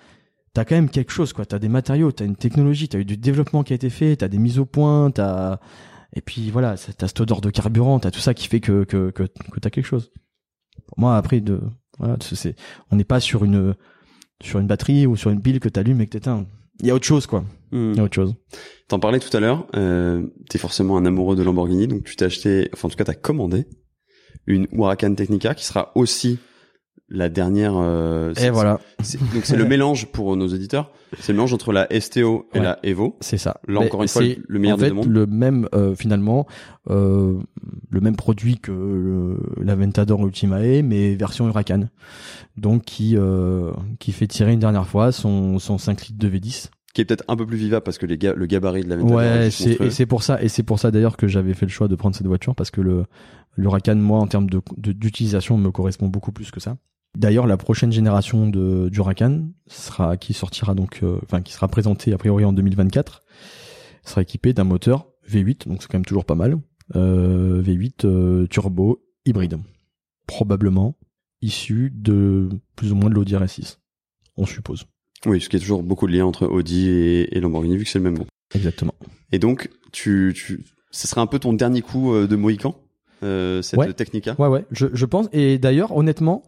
t'as 0.54 0.64
quand 0.64 0.76
même 0.76 0.92
quelque 0.92 1.12
chose 1.12 1.34
quoi. 1.34 1.48
T'as 1.48 1.58
des 1.58 1.70
matériaux, 1.70 2.12
t'as 2.12 2.26
une 2.26 2.36
technologie, 2.36 2.88
t'as 2.88 3.00
eu 3.00 3.06
du 3.06 3.18
développement 3.18 3.64
qui 3.64 3.74
a 3.74 3.76
été 3.76 3.90
fait, 3.90 4.18
t'as 4.18 4.28
des 4.28 4.38
mises 4.38 4.60
au 4.60 4.66
point, 4.68 5.10
t'as, 5.10 5.60
et 6.14 6.22
puis 6.22 6.52
voilà, 6.52 6.76
t'as 6.78 7.08
cette 7.08 7.20
odeur 7.20 7.42
de 7.42 7.50
carburant, 7.50 8.00
t'as 8.00 8.12
tout 8.12 8.20
ça 8.20 8.36
qui 8.36 8.48
fait 8.48 8.60
que 8.60 8.84
que 8.84 9.10
que, 9.10 9.24
que 9.24 9.60
t'as 9.60 9.72
quelque 9.72 9.86
chose. 9.88 10.12
Pour 10.86 11.00
moi 11.00 11.18
après 11.18 11.42
de, 11.42 11.62
voilà, 12.00 12.18
c'est- 12.22 12.56
on 12.92 12.96
n'est 12.96 13.04
pas 13.04 13.20
sur 13.20 13.44
une 13.46 13.76
sur 14.42 14.60
une 14.60 14.68
batterie 14.68 15.06
ou 15.06 15.16
sur 15.18 15.32
une 15.32 15.42
pile 15.42 15.60
que 15.60 15.68
t'allumes 15.70 16.00
et 16.02 16.06
que 16.06 16.12
t'éteins. 16.12 16.46
Il 16.82 16.88
y 16.88 16.92
a 16.92 16.96
autre 16.96 17.06
chose 17.06 17.28
quoi. 17.28 17.42
Mmh. 17.72 17.92
Il 17.92 17.98
y 17.98 18.00
a 18.00 18.04
autre 18.04 18.16
chose. 18.16 18.36
T'en 18.88 19.00
parlais 19.00 19.20
tout 19.20 19.36
à 19.36 19.40
l'heure, 19.40 19.68
euh, 19.76 20.26
t'es 20.50 20.58
forcément 20.58 20.98
un 20.98 21.06
amoureux 21.06 21.36
de 21.36 21.44
Lamborghini, 21.44 21.88
donc 21.88 22.06
tu 22.06 22.16
t'es 22.16 22.26
acheté, 22.26 22.70
enfin 22.74 22.88
en 22.88 22.90
tout 22.92 22.96
cas 22.98 23.04
t'as 23.04 23.14
commandé 23.14 23.66
une 24.48 24.68
Huracan 24.72 25.14
Technica 25.14 25.54
qui 25.54 25.66
sera 25.66 25.92
aussi 25.96 26.40
la 27.10 27.30
dernière. 27.30 27.74
euh, 27.76 28.34
c'est- 28.36 28.48
Et 28.48 28.50
voilà, 28.50 28.80
donc 29.34 29.44
c'est 29.46 29.58
le 29.58 29.66
mélange 29.66 30.08
pour 30.08 30.36
nos 30.38 30.48
auditeurs, 30.48 30.92
c'est 31.20 31.32
le 31.32 31.38
mélange 31.38 31.54
entre 31.54 31.72
la 31.74 31.88
STO 32.00 32.48
et 32.54 32.60
Ouais. 32.60 32.64
la 32.64 32.80
Evo. 32.84 33.18
c'est 33.22 33.38
ça. 33.38 33.60
Là 33.68 33.80
Mais 33.80 33.86
encore 33.88 34.02
une 34.04 34.08
fois 34.10 34.22
le 34.48 34.60
meilleur 34.60 34.76
en 34.76 34.78
des 34.80 34.84
fait, 34.86 34.90
deux 34.90 34.96
mondes. 34.96 35.08
le 35.10 35.26
même 35.26 35.68
euh, 35.74 35.96
finalement 35.96 36.46
euh, 36.90 37.38
le 37.90 38.02
même 38.02 38.16
produit 38.16 38.58
que 38.60 38.72
le, 38.72 39.38
l'Aventador 39.64 40.26
Ultimae 40.26 40.82
mais 40.84 41.16
version 41.16 41.48
Huracan 41.48 41.90
donc 42.58 42.84
qui 42.84 43.16
euh, 43.18 43.72
qui 44.00 44.12
fait 44.12 44.28
tirer 44.28 44.54
une 44.54 44.60
dernière 44.60 44.88
fois 44.88 45.12
son 45.12 45.60
son 45.60 45.78
5 45.78 46.08
litres 46.08 46.20
de 46.20 46.30
V10 46.30 46.70
Qui 46.94 47.02
est 47.02 47.06
peut-être 47.06 47.24
un 47.28 47.36
peu 47.36 47.46
plus 47.46 47.58
vivable 47.58 47.84
parce 47.84 47.98
que 47.98 48.06
les 48.06 48.18
ga- 48.18 48.34
le 48.36 48.46
gabarit 48.46 48.84
de 48.84 48.90
la 48.90 48.98
ouais 48.98 49.46
juste 49.46 49.58
c'est 49.80 49.86
et 49.86 49.90
c'est 49.92 50.06
pour 50.06 50.24
ça 50.24 50.42
et 50.42 50.48
c'est 50.50 50.64
pour 50.64 50.80
ça 50.80 50.92
d'ailleurs 50.92 51.18
que 51.18 51.28
j'avais 51.28 51.54
fait 51.54 51.66
le 51.66 51.72
choix 51.72 51.88
de 51.88 51.96
prendre 51.96 52.16
cette 52.16 52.28
voiture 52.28 52.56
parce 52.56 52.72
que 52.72 52.82
le 52.82 53.06
l'Huracan 53.58 53.96
moi 53.96 54.20
en 54.20 54.28
termes 54.28 54.50
de 54.50 54.62
de- 54.78 54.92
d'utilisation 54.92 55.58
me 55.58 55.72
correspond 55.72 56.08
beaucoup 56.08 56.32
plus 56.32 56.52
que 56.52 56.60
ça 56.60 56.78
D'ailleurs, 57.18 57.48
la 57.48 57.58
prochaine 57.58 57.92
génération 57.92 58.48
de 58.48 58.90
du 58.90 59.00
Huracan 59.00 59.50
sera 59.68 60.16
qui 60.18 60.34
sortira 60.34 60.76
donc, 60.76 61.00
euh, 61.04 61.20
enfin 61.24 61.42
qui 61.42 61.54
sera 61.54 61.68
présentée 61.68 62.14
a 62.14 62.18
priori 62.18 62.46
en 62.46 62.54
2024, 62.54 63.24
sera 64.06 64.22
équipée 64.22 64.54
d'un 64.54 64.64
moteur 64.64 65.08
V8, 65.28 65.68
donc 65.68 65.82
c'est 65.82 65.88
quand 65.88 65.98
même 65.98 66.06
toujours 66.06 66.26
pas 66.26 66.36
mal, 66.36 66.60
euh, 66.96 67.62
V8 67.64 68.06
euh, 68.06 68.48
turbo 68.48 69.04
hybride, 69.26 69.58
probablement 70.28 70.96
issu 71.42 71.92
de 71.94 72.50
plus 72.76 72.92
ou 72.92 72.96
moins 72.96 73.10
de 73.10 73.16
l'Audi 73.16 73.34
RS6, 73.34 73.78
on 74.38 74.46
suppose. 74.46 74.86
Oui, 75.26 75.42
ce 75.42 75.50
qui 75.50 75.58
est 75.58 75.60
toujours 75.60 75.84
beaucoup 75.84 76.08
de 76.08 76.14
liens 76.14 76.26
entre 76.26 76.46
Audi 76.48 76.90
et, 76.90 77.36
et 77.36 77.42
Lamborghini 77.42 77.76
vu 77.76 77.84
que 77.86 77.90
c'est 77.90 78.00
le 78.00 78.04
même 78.04 78.18
nom. 78.18 78.26
Exactement. 78.54 78.94
Et 79.32 79.40
donc 79.40 79.70
tu, 79.92 80.34
tu, 80.36 80.64
ce 80.92 81.08
serait 81.08 81.22
un 81.22 81.28
peu 81.28 81.40
ton 81.40 81.54
dernier 81.54 81.82
coup 81.82 82.14
de 82.16 82.36
Mohican, 82.36 82.76
cette 83.22 83.78
Ouais. 83.78 83.92
Technica? 83.94 84.36
Ouais, 84.40 84.48
ouais, 84.48 84.66
je, 84.72 84.88
je 84.94 85.06
pense. 85.06 85.28
Et 85.34 85.58
d'ailleurs, 85.58 85.96
honnêtement, 85.96 86.44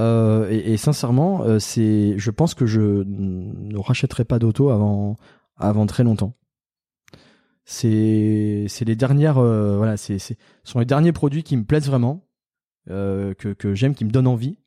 euh, 0.00 0.48
et, 0.50 0.76
sincèrement, 0.76 1.42
euh, 1.42 1.58
c'est, 1.58 2.14
je 2.18 2.30
pense 2.30 2.54
que 2.54 2.66
je 2.66 2.80
ne 2.80 3.78
rachèterai 3.78 4.24
pas 4.24 4.38
d'auto 4.38 4.70
avant, 4.70 5.16
avant 5.56 5.86
très 5.86 6.04
longtemps. 6.04 6.34
C'est, 7.64 8.66
c'est 8.68 8.84
les 8.84 8.96
dernières, 8.96 9.38
euh, 9.38 9.76
voilà, 9.76 9.96
c'est, 9.96 10.18
c'est, 10.18 10.38
ce 10.64 10.72
sont 10.72 10.78
les 10.78 10.86
derniers 10.86 11.12
produits 11.12 11.42
qui 11.42 11.56
me 11.56 11.64
plaisent 11.64 11.88
vraiment, 11.88 12.24
que, 12.88 13.34
que 13.34 13.74
j'aime, 13.74 13.94
qui 13.94 14.06
me 14.06 14.10
donnent 14.10 14.26
envie. 14.26 14.58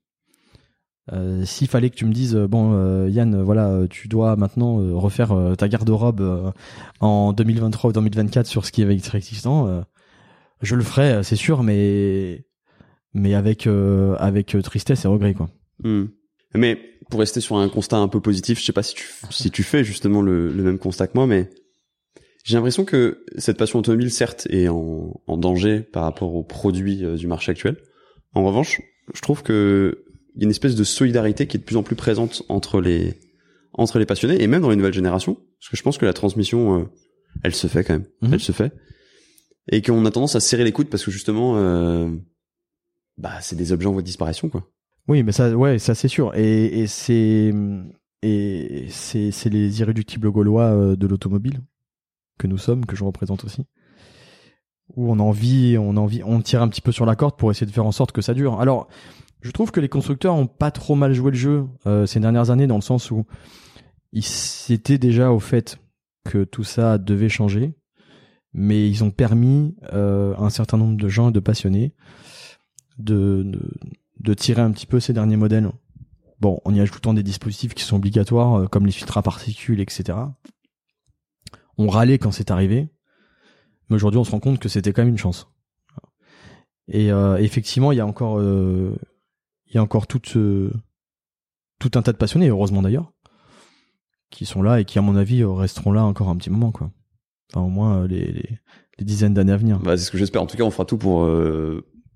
S'il 1.44 1.68
fallait 1.68 1.90
que 1.90 1.96
tu 1.96 2.06
me 2.06 2.14
dises, 2.14 2.36
bon, 2.36 3.08
Yann, 3.08 3.42
voilà, 3.42 3.88
tu 3.90 4.08
dois 4.08 4.36
maintenant 4.36 4.76
refaire 4.98 5.36
ta 5.58 5.68
garde-robe 5.68 6.54
en 7.00 7.34
2023 7.34 7.90
ou 7.90 7.94
2024 7.94 8.46
sur 8.46 8.64
ce 8.66 8.72
qui 8.72 8.84
est 8.84 8.90
existant, 9.16 9.84
je 10.62 10.76
le 10.76 10.84
ferai, 10.84 11.24
c'est 11.24 11.36
sûr, 11.36 11.64
mais 11.64 12.46
mais 13.14 13.34
avec 13.34 13.68
euh, 13.68 14.16
avec 14.18 14.56
euh, 14.56 14.62
tristesse 14.62 15.06
et 15.06 15.08
regret 15.08 15.34
quoi. 15.34 15.50
Hmm. 15.84 16.06
Mais 16.54 16.80
pour 17.10 17.20
rester 17.20 17.42
sur 17.42 17.58
un 17.58 17.70
constat 17.70 17.98
un 17.98 18.08
peu 18.08 18.20
positif, 18.22 18.60
je 18.60 18.66
sais 18.66 18.74
pas 18.74 18.84
si 18.84 18.96
tu, 18.96 19.08
si 19.30 19.52
tu 19.52 19.64
fais 19.64 19.84
justement 19.84 20.22
le, 20.22 20.52
le 20.52 20.64
même 20.64 20.78
constat 20.80 21.08
que 21.08 21.14
moi, 21.16 21.28
mais 21.28 21.50
j'ai 22.44 22.56
l'impression 22.56 22.86
que 22.86 23.24
cette 23.38 23.58
passion 23.58 23.80
automobile, 23.80 24.10
certes, 24.12 24.48
est 24.50 24.68
en, 24.68 25.22
en 25.28 25.38
danger 25.38 25.82
par 25.82 26.04
rapport 26.04 26.34
aux 26.34 26.44
produits 26.44 27.06
euh, 27.06 27.16
du 27.16 27.28
marché 27.28 27.52
actuel. 27.52 27.78
En 28.34 28.44
revanche, 28.44 28.82
je 29.14 29.22
trouve 29.22 29.44
que 29.44 30.06
il 30.36 30.42
y 30.42 30.44
a 30.44 30.46
une 30.46 30.52
espèce 30.52 30.76
de 30.76 30.84
solidarité 30.86 31.46
qui 31.46 31.58
est 31.58 31.60
de 31.60 31.66
plus 31.66 31.76
en 31.76 31.84
plus 31.84 31.96
présente 31.98 32.44
entre 32.48 32.80
les 32.80 33.20
entre 33.74 34.00
les 34.00 34.06
passionnés 34.06 34.42
et 34.42 34.48
même 34.48 34.62
dans 34.62 34.70
les 34.70 34.76
nouvelles 34.76 34.94
générations, 34.94 35.36
parce 35.36 35.70
que 35.70 35.78
je 35.78 35.84
pense 35.84 35.98
que 35.98 36.06
la 36.06 36.14
transmission, 36.14 36.80
euh, 36.80 36.84
elle 37.44 37.56
se 37.56 37.68
fait 37.68 37.84
quand 37.84 37.94
même, 37.94 38.06
Mhm. 38.22 38.34
elle 38.34 38.40
se 38.42 38.52
fait, 38.52 38.74
et 39.72 39.82
qu'on 39.82 40.06
a 40.06 40.12
tendance 40.12 40.36
à 40.36 40.40
serrer 40.40 40.64
les 40.64 40.72
coudes 40.72 40.88
parce 40.90 41.04
que 41.06 41.12
justement, 41.12 41.58
euh, 41.58 42.10
bah 43.18 43.42
c'est 43.42 43.56
des 43.56 43.72
objets 43.72 43.88
en 43.88 43.94
voie 43.94 44.02
de 44.02 44.08
disparition 44.08 44.50
quoi. 44.50 44.64
Oui, 45.08 45.24
mais 45.24 45.32
ça 45.32 45.56
ouais, 45.56 45.80
c'est 45.80 46.08
sûr 46.08 46.34
et 46.36 46.82
et 46.82 46.88
c'est 46.88 47.54
et 48.22 48.86
c'est 48.90 49.32
c'est 49.32 49.50
les 49.50 49.82
irréductibles 49.82 50.32
gaulois 50.32 50.66
euh, 50.66 50.96
de 50.96 51.08
l'automobile 51.08 51.62
que 52.38 52.48
nous 52.48 52.58
sommes 52.58 52.86
que 52.86 52.96
je 52.96 53.04
représente 53.04 53.46
aussi. 53.46 53.66
Où 54.96 55.10
on 55.10 55.20
a 55.20 55.24
envie, 55.24 55.78
on 55.80 55.96
a 55.96 56.00
envie, 56.00 56.22
on 56.24 56.42
tire 56.42 56.62
un 56.62 56.68
petit 56.68 56.82
peu 56.82 56.92
sur 56.92 57.06
la 57.06 57.16
corde 57.16 57.38
pour 57.38 57.50
essayer 57.50 57.66
de 57.66 57.72
faire 57.72 57.86
en 57.86 57.94
sorte 57.94 58.12
que 58.12 58.22
ça 58.22 58.34
dure. 58.34 58.60
Alors, 58.60 58.90
je 59.42 59.52
trouve 59.52 59.72
que 59.72 59.80
les 59.80 59.88
constructeurs 59.88 60.36
ont 60.36 60.48
pas 60.48 60.70
trop 60.70 60.96
mal 60.96 61.14
joué 61.14 61.32
le 61.32 61.38
jeu 61.38 61.66
euh, 61.88 62.06
ces 62.06 62.20
dernières 62.20 62.50
années 62.50 62.68
dans 62.68 62.76
le 62.76 62.82
sens 62.82 63.10
où 63.10 63.26
ils 64.12 64.26
s'étaient 64.26 64.98
déjà 64.98 65.32
au 65.32 65.40
fait 65.40 65.80
que 66.26 66.44
tout 66.44 66.64
ça 66.64 66.98
devait 66.98 67.30
changer, 67.30 67.74
mais 68.54 68.90
ils 68.90 69.04
ont 69.04 69.12
permis 69.12 69.76
euh, 69.94 70.36
à 70.36 70.42
un 70.44 70.50
certain 70.50 70.78
nombre 70.78 70.98
de 70.98 71.08
gens, 71.08 71.32
de 71.32 71.40
passionnés, 71.40 71.94
de, 73.04 74.34
tirer 74.36 74.62
un 74.62 74.72
petit 74.72 74.86
peu 74.86 75.00
ces 75.00 75.14
derniers 75.14 75.38
modèles. 75.38 75.70
Bon, 76.40 76.60
en 76.66 76.74
y 76.74 76.80
ajoutant 76.80 77.14
des 77.14 77.24
dispositifs 77.24 77.74
qui 77.74 77.84
sont 77.84 77.98
obligatoires, 77.98 78.62
euh, 78.62 78.68
comme 78.68 78.86
les 78.86 78.92
filtres 78.92 79.18
à 79.18 79.22
particules, 79.22 79.80
etc. 79.80 80.18
On 81.78 81.88
râlait 81.88 82.18
quand 82.18 82.32
c'est 82.32 82.50
arrivé, 82.50 82.90
mais 83.90 83.96
aujourd'hui 83.96 84.20
on 84.20 84.24
se 84.24 84.32
rend 84.32 84.40
compte 84.40 84.60
que 84.60 84.70
c'était 84.70 84.92
quand 84.92 85.04
même 85.04 85.10
une 85.10 85.18
chance. 85.18 85.50
Et 86.88 87.12
euh, 87.12 87.38
effectivement, 87.38 87.92
il 87.92 87.98
y 87.98 88.02
a 88.02 88.08
encore, 88.08 88.40
euh, 88.40 88.96
il 89.68 89.76
y 89.76 89.78
a 89.78 89.84
encore 89.84 90.08
tout, 90.08 90.22
un 90.36 92.02
tas 92.02 92.12
de 92.12 92.18
passionnés, 92.18 92.48
heureusement 92.48 92.82
d'ailleurs, 92.82 93.14
qui 94.32 94.46
sont 94.46 94.64
là 94.64 94.80
et 94.80 94.86
qui, 94.86 94.98
à 94.98 95.02
mon 95.02 95.16
avis, 95.16 95.44
resteront 95.44 95.92
là 95.92 96.04
encore 96.04 96.30
un 96.30 96.36
petit 96.36 96.50
moment, 96.50 96.72
quoi. 96.72 96.92
Enfin, 97.54 97.66
au 97.66 97.70
moins 97.70 98.08
les, 98.08 98.60
dizaines 99.00 99.34
d'années 99.34 99.54
à 99.54 99.58
venir. 99.58 99.80
Bah, 99.80 99.98
c'est 99.98 100.06
ce 100.06 100.12
que 100.12 100.18
j'espère. 100.18 100.42
En 100.42 100.48
tout 100.48 100.58
cas, 100.58 100.64
on 100.64 100.72
fera 100.72 100.86
tout 100.86 100.98
pour 100.98 101.26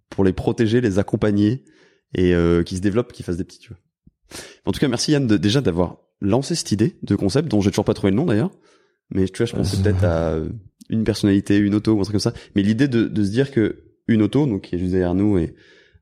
pour 0.10 0.24
les 0.24 0.34
protéger, 0.34 0.82
les 0.82 1.00
accompagner 1.00 1.64
et 2.14 2.34
euh, 2.34 2.64
qu'ils 2.64 2.78
se 2.78 2.82
développent, 2.82 3.12
qu'ils 3.12 3.26
fassent 3.26 3.38
des 3.38 3.44
petits. 3.44 3.60
Tu 3.60 3.70
vois. 3.70 3.78
En 4.66 4.72
tout 4.72 4.80
cas, 4.80 4.88
merci 4.88 5.12
Yann 5.12 5.28
de, 5.28 5.38
déjà 5.38 5.62
d'avoir 5.62 5.98
lancé 6.22 6.56
cette 6.56 6.72
idée 6.72 6.98
de 7.04 7.16
concept 7.16 7.50
dont 7.50 7.62
j'ai 7.62 7.72
toujours 7.72 7.86
pas 7.86 7.94
trouvé 7.94 8.12
le 8.12 8.18
nom 8.18 8.26
d'ailleurs. 8.26 8.52
Mais 9.12 9.28
tu 9.28 9.38
vois, 9.38 9.46
je 9.46 9.54
pensais 9.54 9.82
peut-être 9.82 10.04
à 10.04 10.40
une 10.90 11.04
personnalité, 11.04 11.58
une 11.58 11.76
auto 11.76 11.94
ou 11.94 12.00
un 12.00 12.04
truc 12.04 12.14
comme 12.14 12.20
ça. 12.20 12.34
Mais 12.56 12.64
l'idée 12.64 12.88
de, 12.88 13.06
de 13.06 13.24
se 13.24 13.30
dire 13.30 13.52
que 13.52 13.84
une 14.08 14.22
auto, 14.22 14.46
donc 14.46 14.64
qui 14.64 14.76
est 14.76 14.80
juste 14.80 14.92
derrière 14.92 15.16
nous 15.16 15.38
et 15.38 15.56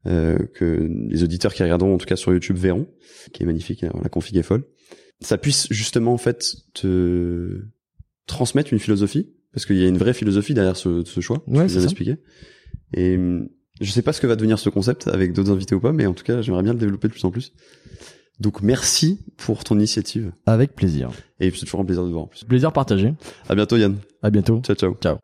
euh, 0.05 0.37
que 0.53 0.89
les 1.09 1.23
auditeurs 1.23 1.53
qui 1.53 1.63
regarderont 1.63 1.95
en 1.95 1.97
tout 1.97 2.05
cas 2.05 2.15
sur 2.15 2.33
YouTube 2.33 2.57
verront, 2.57 2.87
qui 3.31 3.43
est 3.43 3.45
magnifique, 3.45 3.83
hein, 3.83 3.93
la 4.01 4.09
config 4.09 4.37
est 4.37 4.43
folle, 4.43 4.65
ça 5.21 5.37
puisse 5.37 5.67
justement 5.71 6.13
en 6.13 6.17
fait 6.17 6.55
te 6.73 7.61
transmettre 8.27 8.73
une 8.73 8.79
philosophie 8.79 9.33
parce 9.53 9.65
qu'il 9.65 9.77
y 9.77 9.85
a 9.85 9.87
une 9.87 9.97
vraie 9.97 10.13
philosophie 10.13 10.53
derrière 10.53 10.75
ce, 10.75 11.03
ce 11.05 11.21
choix. 11.21 11.43
Ouais, 11.47 11.67
tu 11.67 11.73
ça. 11.73 11.81
d'expliquer. 11.81 12.17
Et 12.93 13.15
hum, 13.15 13.47
je 13.81 13.91
sais 13.91 14.01
pas 14.01 14.13
ce 14.13 14.21
que 14.21 14.27
va 14.27 14.35
devenir 14.35 14.59
ce 14.59 14.69
concept 14.69 15.07
avec 15.07 15.33
d'autres 15.33 15.51
invités 15.51 15.75
ou 15.75 15.79
pas, 15.79 15.91
mais 15.91 16.05
en 16.05 16.13
tout 16.13 16.23
cas, 16.23 16.41
j'aimerais 16.41 16.63
bien 16.63 16.73
le 16.73 16.79
développer 16.79 17.07
de 17.07 17.13
plus 17.13 17.25
en 17.25 17.31
plus. 17.31 17.53
Donc 18.39 18.61
merci 18.61 19.19
pour 19.37 19.63
ton 19.63 19.75
initiative. 19.75 20.31
Avec 20.45 20.75
plaisir. 20.75 21.11
Et 21.39 21.51
c'est 21.51 21.65
toujours 21.65 21.81
un 21.81 21.85
plaisir 21.85 22.03
de 22.03 22.09
te 22.09 22.13
voir 22.13 22.25
en 22.25 22.27
plus. 22.27 22.43
Plaisir 22.43 22.71
partagé. 22.71 23.13
À 23.47 23.55
bientôt 23.55 23.77
Yann. 23.77 23.97
À 24.21 24.29
bientôt. 24.29 24.61
Ciao 24.63 24.75
ciao. 24.75 24.95
Ciao. 25.01 25.17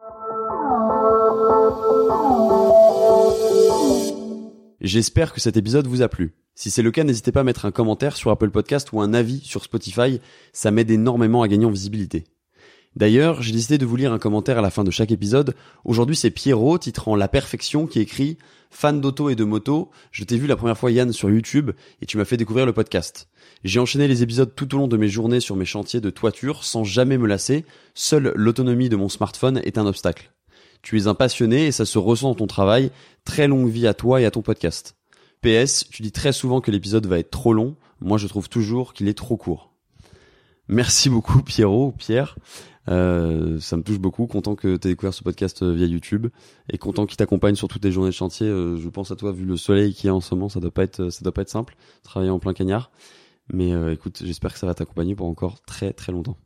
J'espère 4.82 5.34
que 5.34 5.42
cet 5.42 5.58
épisode 5.58 5.88
vous 5.88 6.02
a 6.02 6.08
plu. 6.08 6.34
Si 6.56 6.72
c'est 6.72 6.82
le 6.82 6.92
cas, 6.92 7.04
n'hésitez 7.04 7.32
pas 7.32 7.42
à 7.42 7.44
mettre 7.44 7.66
un 7.66 7.72
commentaire 7.72 8.16
sur 8.16 8.32
Apple 8.32 8.50
Podcast 8.50 8.92
ou 8.94 9.02
un 9.02 9.14
avis 9.14 9.40
sur 9.40 9.64
Spotify, 9.64 10.20
ça 10.54 10.72
m'aide 10.72 10.92
énormément 10.92 11.42
à 11.42 11.48
gagner 11.48 11.66
en 11.66 11.72
visibilité. 11.72 12.26
D'ailleurs, 12.96 13.42
j'ai 13.42 13.52
décidé 13.52 13.78
de 13.78 13.86
vous 13.86 13.96
lire 13.96 14.12
un 14.12 14.20
commentaire 14.20 14.58
à 14.58 14.62
la 14.62 14.72
fin 14.72 14.84
de 14.84 14.92
chaque 14.92 15.12
épisode. 15.12 15.56
Aujourd'hui, 15.86 16.16
c'est 16.16 16.32
Pierrot, 16.32 16.78
titrant 16.80 17.16
La 17.16 17.28
Perfection, 17.28 17.88
qui 17.88 18.00
écrit 18.00 18.38
Fan 18.72 19.02
d'auto 19.02 19.30
et 19.30 19.36
de 19.36 19.44
moto, 19.44 19.90
je 20.12 20.24
t'ai 20.24 20.38
vu 20.38 20.46
la 20.46 20.56
première 20.56 20.78
fois 20.78 20.92
Yann 20.92 21.12
sur 21.12 21.30
YouTube 21.30 21.72
et 22.02 22.06
tu 22.06 22.18
m'as 22.18 22.26
fait 22.26 22.38
découvrir 22.38 22.66
le 22.66 22.74
podcast. 22.74 23.28
J'ai 23.64 23.80
enchaîné 23.80 24.08
les 24.08 24.22
épisodes 24.22 24.54
tout 24.56 24.76
au 24.76 24.78
long 24.78 24.88
de 24.88 24.96
mes 24.96 25.10
journées 25.10 25.40
sur 25.40 25.56
mes 25.56 25.66
chantiers 25.66 26.02
de 26.02 26.10
toiture 26.10 26.64
sans 26.64 26.84
jamais 26.84 27.18
me 27.18 27.28
lasser, 27.28 27.66
seule 27.96 28.32
l'autonomie 28.36 28.90
de 28.90 28.96
mon 28.96 29.10
smartphone 29.10 29.60
est 29.64 29.80
un 29.80 29.88
obstacle. 29.88 30.32
Tu 30.82 31.00
es 31.00 31.08
un 31.08 31.16
passionné 31.16 31.66
et 31.66 31.72
ça 31.72 31.86
se 31.86 31.98
ressent 31.98 32.30
dans 32.30 32.36
ton 32.36 32.48
travail, 32.48 32.92
très 33.26 33.48
longue 33.48 33.70
vie 33.70 33.88
à 33.88 33.94
toi 33.96 34.22
et 34.22 34.26
à 34.26 34.32
ton 34.32 34.42
podcast. 34.42 34.96
PS, 35.42 35.86
tu 35.90 36.04
dis 36.04 36.12
très 36.12 36.32
souvent 36.32 36.62
que 36.62 36.72
l'épisode 36.72 37.08
va 37.08 37.20
être 37.20 37.32
trop 37.32 37.54
long, 37.54 37.76
moi 38.02 38.18
je 38.18 38.28
trouve 38.28 38.50
toujours 38.50 38.94
qu'il 38.94 39.08
est 39.08 39.18
trop 39.18 39.36
court. 39.36 39.74
Merci 40.68 41.10
beaucoup 41.10 41.42
Pierrot, 41.42 41.94
Pierre. 41.98 42.36
Euh, 42.88 43.60
ça 43.60 43.78
me 43.78 43.84
touche 43.84 44.00
beaucoup, 44.00 44.26
content 44.28 44.56
que 44.56 44.78
tu 44.78 44.88
aies 44.88 44.92
découvert 44.92 45.14
ce 45.14 45.24
podcast 45.24 45.62
euh, 45.62 45.74
via 45.74 45.86
YouTube 45.86 46.28
et 46.72 46.78
content 46.78 47.06
qu'il 47.06 47.18
t'accompagne 47.18 47.56
sur 47.56 47.68
toutes 47.68 47.82
tes 47.82 47.92
journées 47.92 48.10
de 48.10 48.16
chantier. 48.16 48.48
Euh, 48.48 48.78
je 48.78 48.90
pense 48.90 49.12
à 49.12 49.16
toi, 49.16 49.32
vu 49.32 49.46
le 49.46 49.58
soleil 49.58 49.94
qui 49.94 50.08
est 50.08 50.12
en 50.12 50.22
ce 50.22 50.34
moment, 50.34 50.50
ça 50.50 50.60
doit 50.60 50.72
pas 50.72 50.84
être, 50.84 51.10
ça 51.10 51.22
doit 51.24 51.34
pas 51.34 51.42
être 51.42 51.50
simple, 51.50 51.76
travailler 52.04 52.32
en 52.32 52.40
plein 52.40 52.54
cagnard. 52.54 52.92
Mais 53.52 53.72
écoute, 53.92 54.22
j'espère 54.24 54.54
que 54.54 54.60
ça 54.60 54.68
va 54.68 54.76
t'accompagner 54.76 55.16
pour 55.16 55.26
encore 55.26 55.62
très 55.62 55.92
très 55.92 56.12
longtemps. 56.12 56.38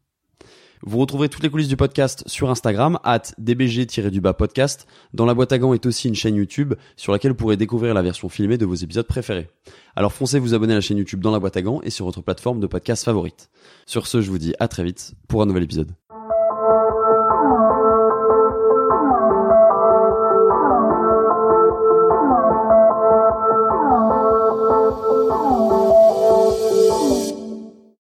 Vous 0.86 0.98
retrouverez 0.98 1.30
toutes 1.30 1.44
les 1.44 1.50
coulisses 1.50 1.70
du 1.70 1.78
podcast 1.78 2.26
sur 2.28 2.50
Instagram, 2.50 3.00
at 3.06 3.22
dbg-du-bas 3.38 4.34
podcast. 4.34 4.86
Dans 5.14 5.26
la 5.26 5.34
boîte 5.34 5.54
à 5.54 5.58
gants 5.58 5.74
est 5.74 5.86
aussi 5.86 6.10
une 6.10 6.16
chaîne 6.16 6.36
YouTube 6.36 6.74
sur 6.98 7.14
laquelle 7.14 7.32
vous 7.32 7.38
pourrez 7.38 7.56
découvrir 7.56 7.94
la 7.94 8.02
version 8.02 8.28
filmée 8.28 8.58
de 8.58 8.66
vos 8.66 8.76
épisodes 8.76 9.08
préférés. 9.08 9.50
Alors 9.96 10.12
foncez 10.12 10.40
vous 10.40 10.54
abonner 10.54 10.74
à 10.74 10.78
la 10.78 10.82
chaîne 10.82 10.98
YouTube 10.98 11.22
dans 11.22 11.32
la 11.32 11.40
boîte 11.40 11.56
à 11.56 11.62
gants 11.62 11.80
et 11.84 11.90
sur 11.90 12.06
votre 12.06 12.22
plateforme 12.22 12.60
de 12.60 12.68
podcast 12.68 13.06
favorite. 13.06 13.50
Sur 13.86 14.08
ce, 14.08 14.20
je 14.22 14.30
vous 14.30 14.40
dis 14.40 14.56
à 14.60 14.68
très 14.68 14.84
vite 14.84 15.14
pour 15.30 15.42
un 15.42 15.46
nouvel 15.46 15.64
épisode. 15.64 15.94